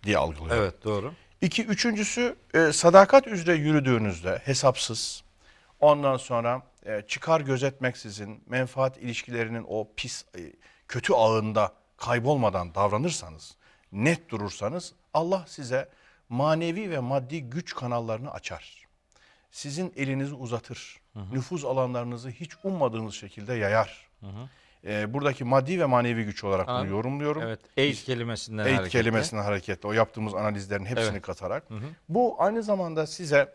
diye 0.02 0.18
algılıyorum. 0.18 0.62
Evet 0.62 0.84
doğru. 0.84 1.14
İki, 1.40 1.64
üçüncüsü 1.64 2.36
e, 2.54 2.72
sadakat 2.72 3.26
üzere 3.26 3.56
yürüdüğünüzde 3.56 4.42
hesapsız, 4.44 5.22
ondan 5.80 6.16
sonra 6.16 6.62
e, 6.86 7.02
çıkar 7.08 7.40
gözetmeksizin 7.40 8.42
menfaat 8.46 8.98
ilişkilerinin 8.98 9.64
o 9.68 9.88
pis, 9.96 10.24
e, 10.38 10.52
kötü 10.88 11.12
ağında 11.12 11.72
kaybolmadan 11.96 12.74
davranırsanız, 12.74 13.56
net 13.92 14.28
durursanız 14.30 14.92
Allah 15.14 15.44
size 15.48 15.88
manevi 16.28 16.90
ve 16.90 16.98
maddi 16.98 17.42
güç 17.42 17.74
kanallarını 17.74 18.30
açar. 18.32 18.86
Sizin 19.50 19.92
elinizi 19.96 20.34
uzatır. 20.34 21.00
Nüfuz 21.32 21.64
alanlarınızı 21.64 22.30
hiç 22.30 22.50
ummadığınız 22.64 23.14
şekilde 23.14 23.54
yayar. 23.54 24.08
E, 24.84 25.14
buradaki 25.14 25.44
maddi 25.44 25.80
ve 25.80 25.84
manevi 25.84 26.24
güç 26.24 26.44
olarak 26.44 26.66
bunu 26.66 26.74
Anladım. 26.74 26.90
yorumluyorum. 26.96 27.42
Evet. 27.42 27.60
Eid 27.76 27.96
kelimesinden 27.96 28.66
Eğit 28.66 28.78
hareketle. 28.78 28.98
kelimesinden 29.00 29.42
hareketle 29.42 29.88
o 29.88 29.92
yaptığımız 29.92 30.34
analizlerin 30.34 30.84
hepsini 30.84 31.08
Evet. 31.12 31.22
katarak. 31.22 31.64
Bu 32.08 32.36
aynı 32.38 32.62
zamanda 32.62 33.06
size 33.06 33.54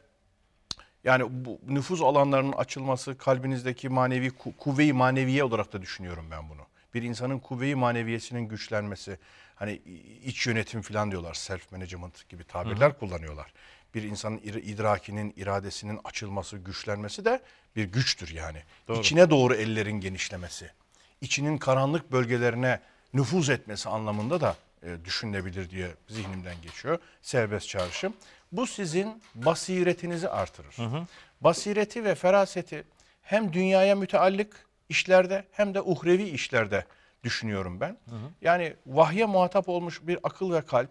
yani 1.04 1.45
bu 1.45 1.60
nüfuz 1.68 2.02
alanlarının 2.02 2.52
açılması 2.52 3.18
kalbinizdeki 3.18 3.89
manevi 3.89 4.28
ku- 4.28 4.56
kuvve-i 4.58 4.93
maneviye 4.93 5.43
olarak 5.43 5.74
da 5.74 5.82
düşünüyorum 5.82 6.26
ben 6.32 6.49
bunu. 6.49 6.62
Bir 6.93 7.04
insanın 7.04 7.39
kuvve-i 7.39 7.76
maneviyesinin 7.76 8.41
güçlenmesi 8.47 9.18
hani 9.56 9.82
iç 10.24 10.47
yönetim 10.47 10.82
falan 10.82 11.12
diyorlar 11.12 11.34
self 11.34 11.72
management 11.72 12.30
gibi 12.30 12.43
tabirler 12.43 12.99
kullanıyorlar. 12.99 13.54
Bir 13.95 14.04
insanın 14.04 14.38
idrakinin, 14.43 15.34
iradesinin 15.38 15.99
açılması, 16.04 16.58
güçlenmesi 16.58 17.26
de 17.26 17.41
bir 17.76 17.84
güçtür 17.86 18.34
yani. 18.34 18.64
İçine 18.99 19.30
doğru 19.30 19.54
ellerin 19.56 19.99
genişlemesi 20.02 20.72
içinin 21.22 21.58
karanlık 21.58 22.12
bölgelerine 22.12 22.80
nüfuz 23.14 23.49
etmesi 23.49 23.89
anlamında 23.89 24.41
da 24.41 24.56
e, 24.84 25.06
düşünülebilir 25.06 25.70
diye 25.70 25.88
zihnimden 26.10 26.56
geçiyor. 26.62 26.99
Serbest 27.22 27.68
çağrışım. 27.70 28.14
Bu 28.52 28.68
sizin 28.68 29.22
basiretinizi 29.36 30.30
artırır. 30.30 30.76
Basireti 31.41 32.04
ve 32.04 32.16
feraseti 32.16 32.84
hem 33.22 33.54
dünyaya 33.54 33.95
müteallık 33.95 34.66
işlerde 34.89 35.45
hem 35.52 35.74
de 35.74 35.82
uhrevi 35.82 36.24
işlerde 36.24 36.86
düşünüyorum 37.24 37.80
ben. 37.80 37.97
Yani 38.41 38.74
vahye 38.86 39.26
muhatap 39.26 39.70
olmuş 39.70 40.02
bir 40.04 40.20
akıl 40.24 40.54
ve 40.54 40.62
kalp 40.62 40.89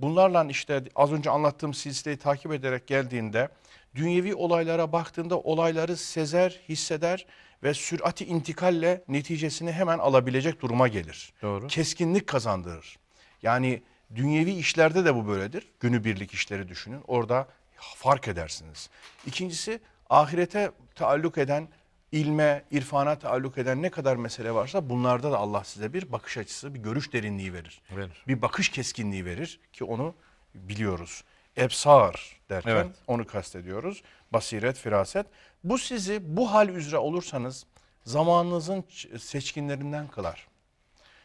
bunlarla 0.00 0.44
işte 0.44 0.84
az 0.94 1.12
önce 1.12 1.30
anlattığım 1.30 1.74
silsileyi 1.74 2.18
takip 2.18 2.52
ederek 2.52 2.86
geldiğinde 2.86 3.48
dünyevi 3.94 4.34
olaylara 4.34 4.92
baktığında 4.92 5.38
olayları 5.38 5.96
sezer, 5.96 6.60
hisseder 6.68 7.26
ve 7.62 7.74
sürati 7.74 8.24
intikalle 8.24 9.04
neticesini 9.08 9.72
hemen 9.72 9.98
alabilecek 9.98 10.60
duruma 10.62 10.88
gelir. 10.88 11.32
Doğru. 11.42 11.66
Keskinlik 11.66 12.26
kazandırır. 12.26 12.98
Yani 13.42 13.82
dünyevi 14.14 14.52
işlerde 14.52 15.04
de 15.04 15.14
bu 15.14 15.26
böyledir. 15.28 15.68
Günübirlik 15.80 16.32
işleri 16.32 16.68
düşünün. 16.68 17.02
Orada 17.06 17.48
fark 17.76 18.28
edersiniz. 18.28 18.90
İkincisi 19.26 19.80
ahirete 20.10 20.70
taalluk 20.94 21.38
eden, 21.38 21.68
ilme, 22.12 22.64
irfana 22.70 23.18
taalluk 23.18 23.58
eden 23.58 23.82
ne 23.82 23.90
kadar 23.90 24.16
mesele 24.16 24.54
varsa 24.54 24.90
bunlarda 24.90 25.32
da 25.32 25.38
Allah 25.38 25.64
size 25.64 25.92
bir 25.92 26.12
bakış 26.12 26.38
açısı, 26.38 26.74
bir 26.74 26.78
görüş 26.80 27.12
derinliği 27.12 27.52
verir. 27.52 27.82
Verir. 27.96 28.24
Bir 28.28 28.42
bakış 28.42 28.68
keskinliği 28.68 29.24
verir 29.24 29.60
ki 29.72 29.84
onu 29.84 30.14
biliyoruz. 30.54 31.24
Ebsar 31.56 32.40
derken 32.48 32.70
Evet. 32.70 32.86
onu 33.06 33.26
kastediyoruz. 33.26 34.02
Basiret, 34.32 34.78
firaset. 34.78 35.26
Bu 35.64 35.78
sizi 35.78 36.36
bu 36.36 36.52
hal 36.52 36.68
üzere 36.68 36.98
olursanız 36.98 37.66
zamanınızın 38.04 38.84
seçkinlerinden 39.18 40.08
kılar. 40.08 40.48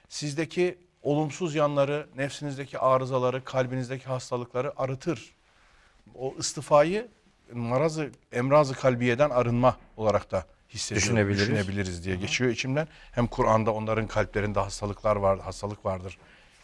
Sizdeki 0.09 0.77
olumsuz 1.03 1.55
yanları, 1.55 2.07
nefsinizdeki 2.15 2.79
arızaları, 2.79 3.43
kalbinizdeki 3.43 4.05
hastalıkları 4.05 4.73
arıtır. 4.81 5.35
O 6.15 6.35
istifayı 6.39 7.07
marazı, 7.53 8.11
emrazı 8.31 8.73
kalbiyeden 8.73 9.29
arınma 9.29 9.77
olarak 9.97 10.31
da 10.31 10.45
Düşünebiliriz. 10.73 11.39
düşünebiliriz 11.49 12.05
diye 12.05 12.15
geçiyor 12.15 12.51
içimden. 12.51 12.87
Hem 13.11 13.27
Kur'an'da 13.27 13.71
onların 13.73 14.07
kalplerinde 14.07 14.59
hastalıklar 14.59 15.15
var, 15.15 15.39
hastalık 15.39 15.85
vardır 15.85 16.17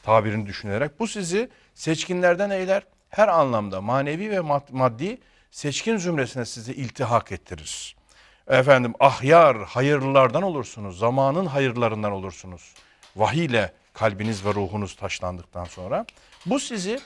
tabirini 0.03 0.45
düşünerek. 0.45 0.99
Bu 0.99 1.07
sizi 1.07 1.49
seçkinlerden 1.73 2.49
eyler. 2.49 2.83
Her 3.09 3.27
anlamda 3.27 3.81
manevi 3.81 4.31
ve 4.31 4.35
mad- 4.37 4.71
maddi 4.71 5.17
seçkin 5.51 5.97
zümresine 5.97 6.45
sizi 6.45 6.73
iltihak 6.73 7.31
ettirir. 7.31 7.95
Efendim 8.47 8.93
ahyar, 8.99 9.57
hayırlılardan 9.63 10.43
olursunuz. 10.43 10.99
Zamanın 10.99 11.45
hayırlarından 11.45 12.11
olursunuz. 12.11 12.73
Vahiy 13.15 13.45
ile 13.45 13.73
kalbiniz 13.93 14.45
ve 14.45 14.53
ruhunuz 14.53 14.95
taşlandıktan 14.95 15.65
sonra. 15.65 16.05
Bu 16.45 16.59
sizi 16.59 16.99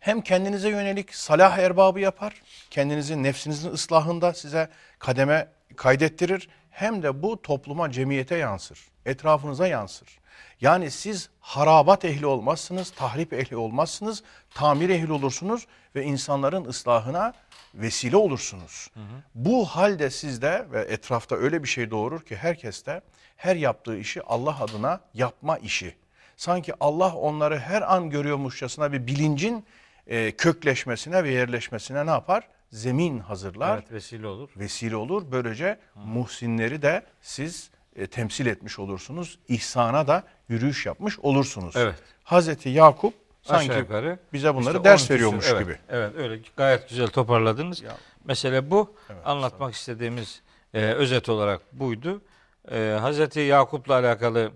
hem 0.00 0.20
kendinize 0.20 0.68
yönelik 0.68 1.14
salah 1.14 1.58
erbabı 1.58 2.00
yapar, 2.00 2.42
kendinizin 2.70 3.22
nefsinizin 3.22 3.70
ıslahında 3.70 4.34
size 4.34 4.70
kademe 4.98 5.48
kaydettirir. 5.76 6.48
Hem 6.70 7.02
de 7.02 7.22
bu 7.22 7.42
topluma, 7.42 7.92
cemiyete 7.92 8.36
yansır, 8.36 8.80
etrafınıza 9.06 9.66
yansır. 9.66 10.18
Yani 10.60 10.90
siz 10.90 11.28
harabat 11.40 12.04
ehli 12.04 12.26
olmazsınız, 12.26 12.90
tahrip 12.90 13.32
ehli 13.32 13.56
olmazsınız, 13.56 14.22
tamir 14.54 14.88
ehli 14.88 15.12
olursunuz 15.12 15.66
ve 15.94 16.04
insanların 16.04 16.64
ıslahına 16.64 17.34
vesile 17.76 18.16
olursunuz. 18.16 18.90
Bu 19.34 19.64
halde 19.66 20.10
sizde 20.10 20.66
ve 20.72 20.80
etrafta 20.80 21.36
öyle 21.36 21.62
bir 21.62 21.68
şey 21.68 21.90
doğurur 21.90 22.20
ki 22.20 22.36
herkeste 22.36 23.00
her 23.36 23.56
yaptığı 23.56 23.98
işi 23.98 24.22
Allah 24.22 24.60
adına 24.60 25.00
yapma 25.14 25.58
işi. 25.58 25.94
Sanki 26.36 26.72
Allah 26.80 27.14
onları 27.14 27.58
her 27.58 27.94
an 27.94 28.10
görüyormuşçasına 28.10 28.92
bir 28.92 29.06
bilincin 29.06 29.64
e, 30.06 30.32
kökleşmesine 30.32 31.24
ve 31.24 31.30
yerleşmesine 31.30 32.06
ne 32.06 32.10
yapar? 32.10 32.48
Zemin 32.70 33.18
hazırlar, 33.18 33.78
Evet 33.78 33.92
vesile 33.92 34.26
olur. 34.26 34.50
vesile 34.56 34.96
olur. 34.96 35.22
Böylece 35.32 35.78
muhsinleri 35.94 36.82
de 36.82 37.02
siz 37.20 37.70
e, 37.96 38.06
temsil 38.06 38.46
etmiş 38.46 38.78
olursunuz. 38.78 39.38
İhsana 39.48 40.06
da 40.06 40.22
yürüyüş 40.48 40.86
yapmış 40.86 41.18
olursunuz. 41.18 41.76
Evet. 41.76 41.94
Hazreti 42.24 42.68
Yakup 42.68 43.14
sanki 43.46 43.70
Aşağı 43.70 43.78
yukarı. 43.78 44.18
bize 44.32 44.54
bunları 44.54 44.76
İşte 44.76 44.84
ders 44.84 45.04
12'si 45.04 45.14
veriyormuş 45.14 45.46
evet, 45.50 45.62
gibi. 45.62 45.78
Evet 45.88 46.12
öyle 46.16 46.40
gayet 46.56 46.88
güzel 46.88 47.08
toparladınız. 47.08 47.82
Ya. 47.82 47.96
Mesele 48.24 48.70
bu. 48.70 48.94
Evet, 49.10 49.20
Anlatmak 49.26 49.74
istediğimiz 49.74 50.42
e, 50.74 50.82
özet 50.82 51.28
olarak 51.28 51.60
buydu. 51.72 52.22
E, 52.70 52.96
Hazreti 53.00 53.40
Yakup'la 53.40 53.94
alakalı 53.94 54.50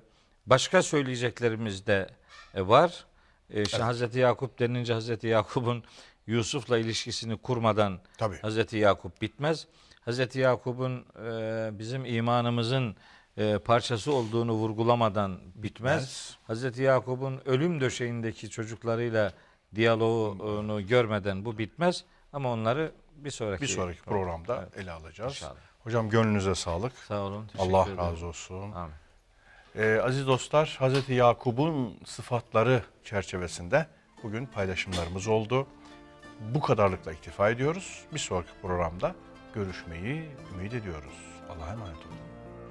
başka 0.46 0.82
söyleyeceklerimiz 0.82 1.86
de 1.86 2.08
e, 2.54 2.68
var. 2.68 3.04
E, 3.50 3.62
işte 3.62 3.82
Hazreti 3.82 4.18
Yakup 4.18 4.58
denince 4.58 4.92
Hazreti 4.92 5.26
Yakup'un 5.26 5.84
Yusuf'la 6.26 6.78
ilişkisini 6.78 7.36
kurmadan 7.36 8.00
Tabii. 8.18 8.40
Hazreti 8.40 8.76
Yakup 8.76 9.22
bitmez. 9.22 9.66
Hazreti 10.04 10.38
Yakup'un 10.38 11.04
e, 11.26 11.70
bizim 11.78 12.04
imanımızın 12.04 12.96
e, 13.40 13.58
parçası 13.58 14.12
olduğunu 14.14 14.52
vurgulamadan 14.52 15.38
bitmez. 15.54 15.62
Bitmez. 15.62 16.36
Hazreti 16.46 16.82
Yakup'un 16.82 17.40
ölüm 17.44 17.80
döşeğindeki 17.80 18.50
çocuklarıyla 18.50 19.32
diyaloğunu 19.74 20.86
görmeden 20.86 21.44
bu 21.44 21.58
bitmez. 21.58 22.04
Ama 22.32 22.52
onları 22.52 22.92
bir 23.16 23.30
sonraki, 23.30 23.62
Bir 23.62 23.66
sonraki 23.68 24.02
programda 24.02 24.56
Evet. 24.62 24.78
ele 24.78 24.92
alacağız. 24.92 25.32
İnşallah. 25.32 25.54
Hocam 25.82 26.08
gönlünüze 26.10 26.54
sağlık. 26.54 26.92
Sağ 26.92 27.20
olun. 27.20 27.50
Allah 27.58 27.82
ederim. 27.82 27.98
razı 27.98 28.26
olsun. 28.26 28.72
Amin. 28.72 28.94
Ee, 29.76 30.00
aziz 30.04 30.26
dostlar, 30.26 30.76
Hazreti 30.78 31.12
Yakup'un 31.12 31.98
sıfatları 32.04 32.82
çerçevesinde 33.04 33.86
bugün 34.22 34.46
paylaşımlarımız 34.46 35.26
oldu. 35.26 35.66
Bu 36.40 36.60
kadarlıkla 36.60 37.12
iktifa 37.12 37.50
ediyoruz. 37.50 38.04
Bir 38.14 38.18
sonraki 38.18 38.50
programda 38.62 39.14
görüşmeyi 39.54 40.24
ümit 40.54 40.74
ediyoruz. 40.74 41.14
Allah'a 41.50 41.72
emanet 41.72 41.96
olun. 41.96 42.29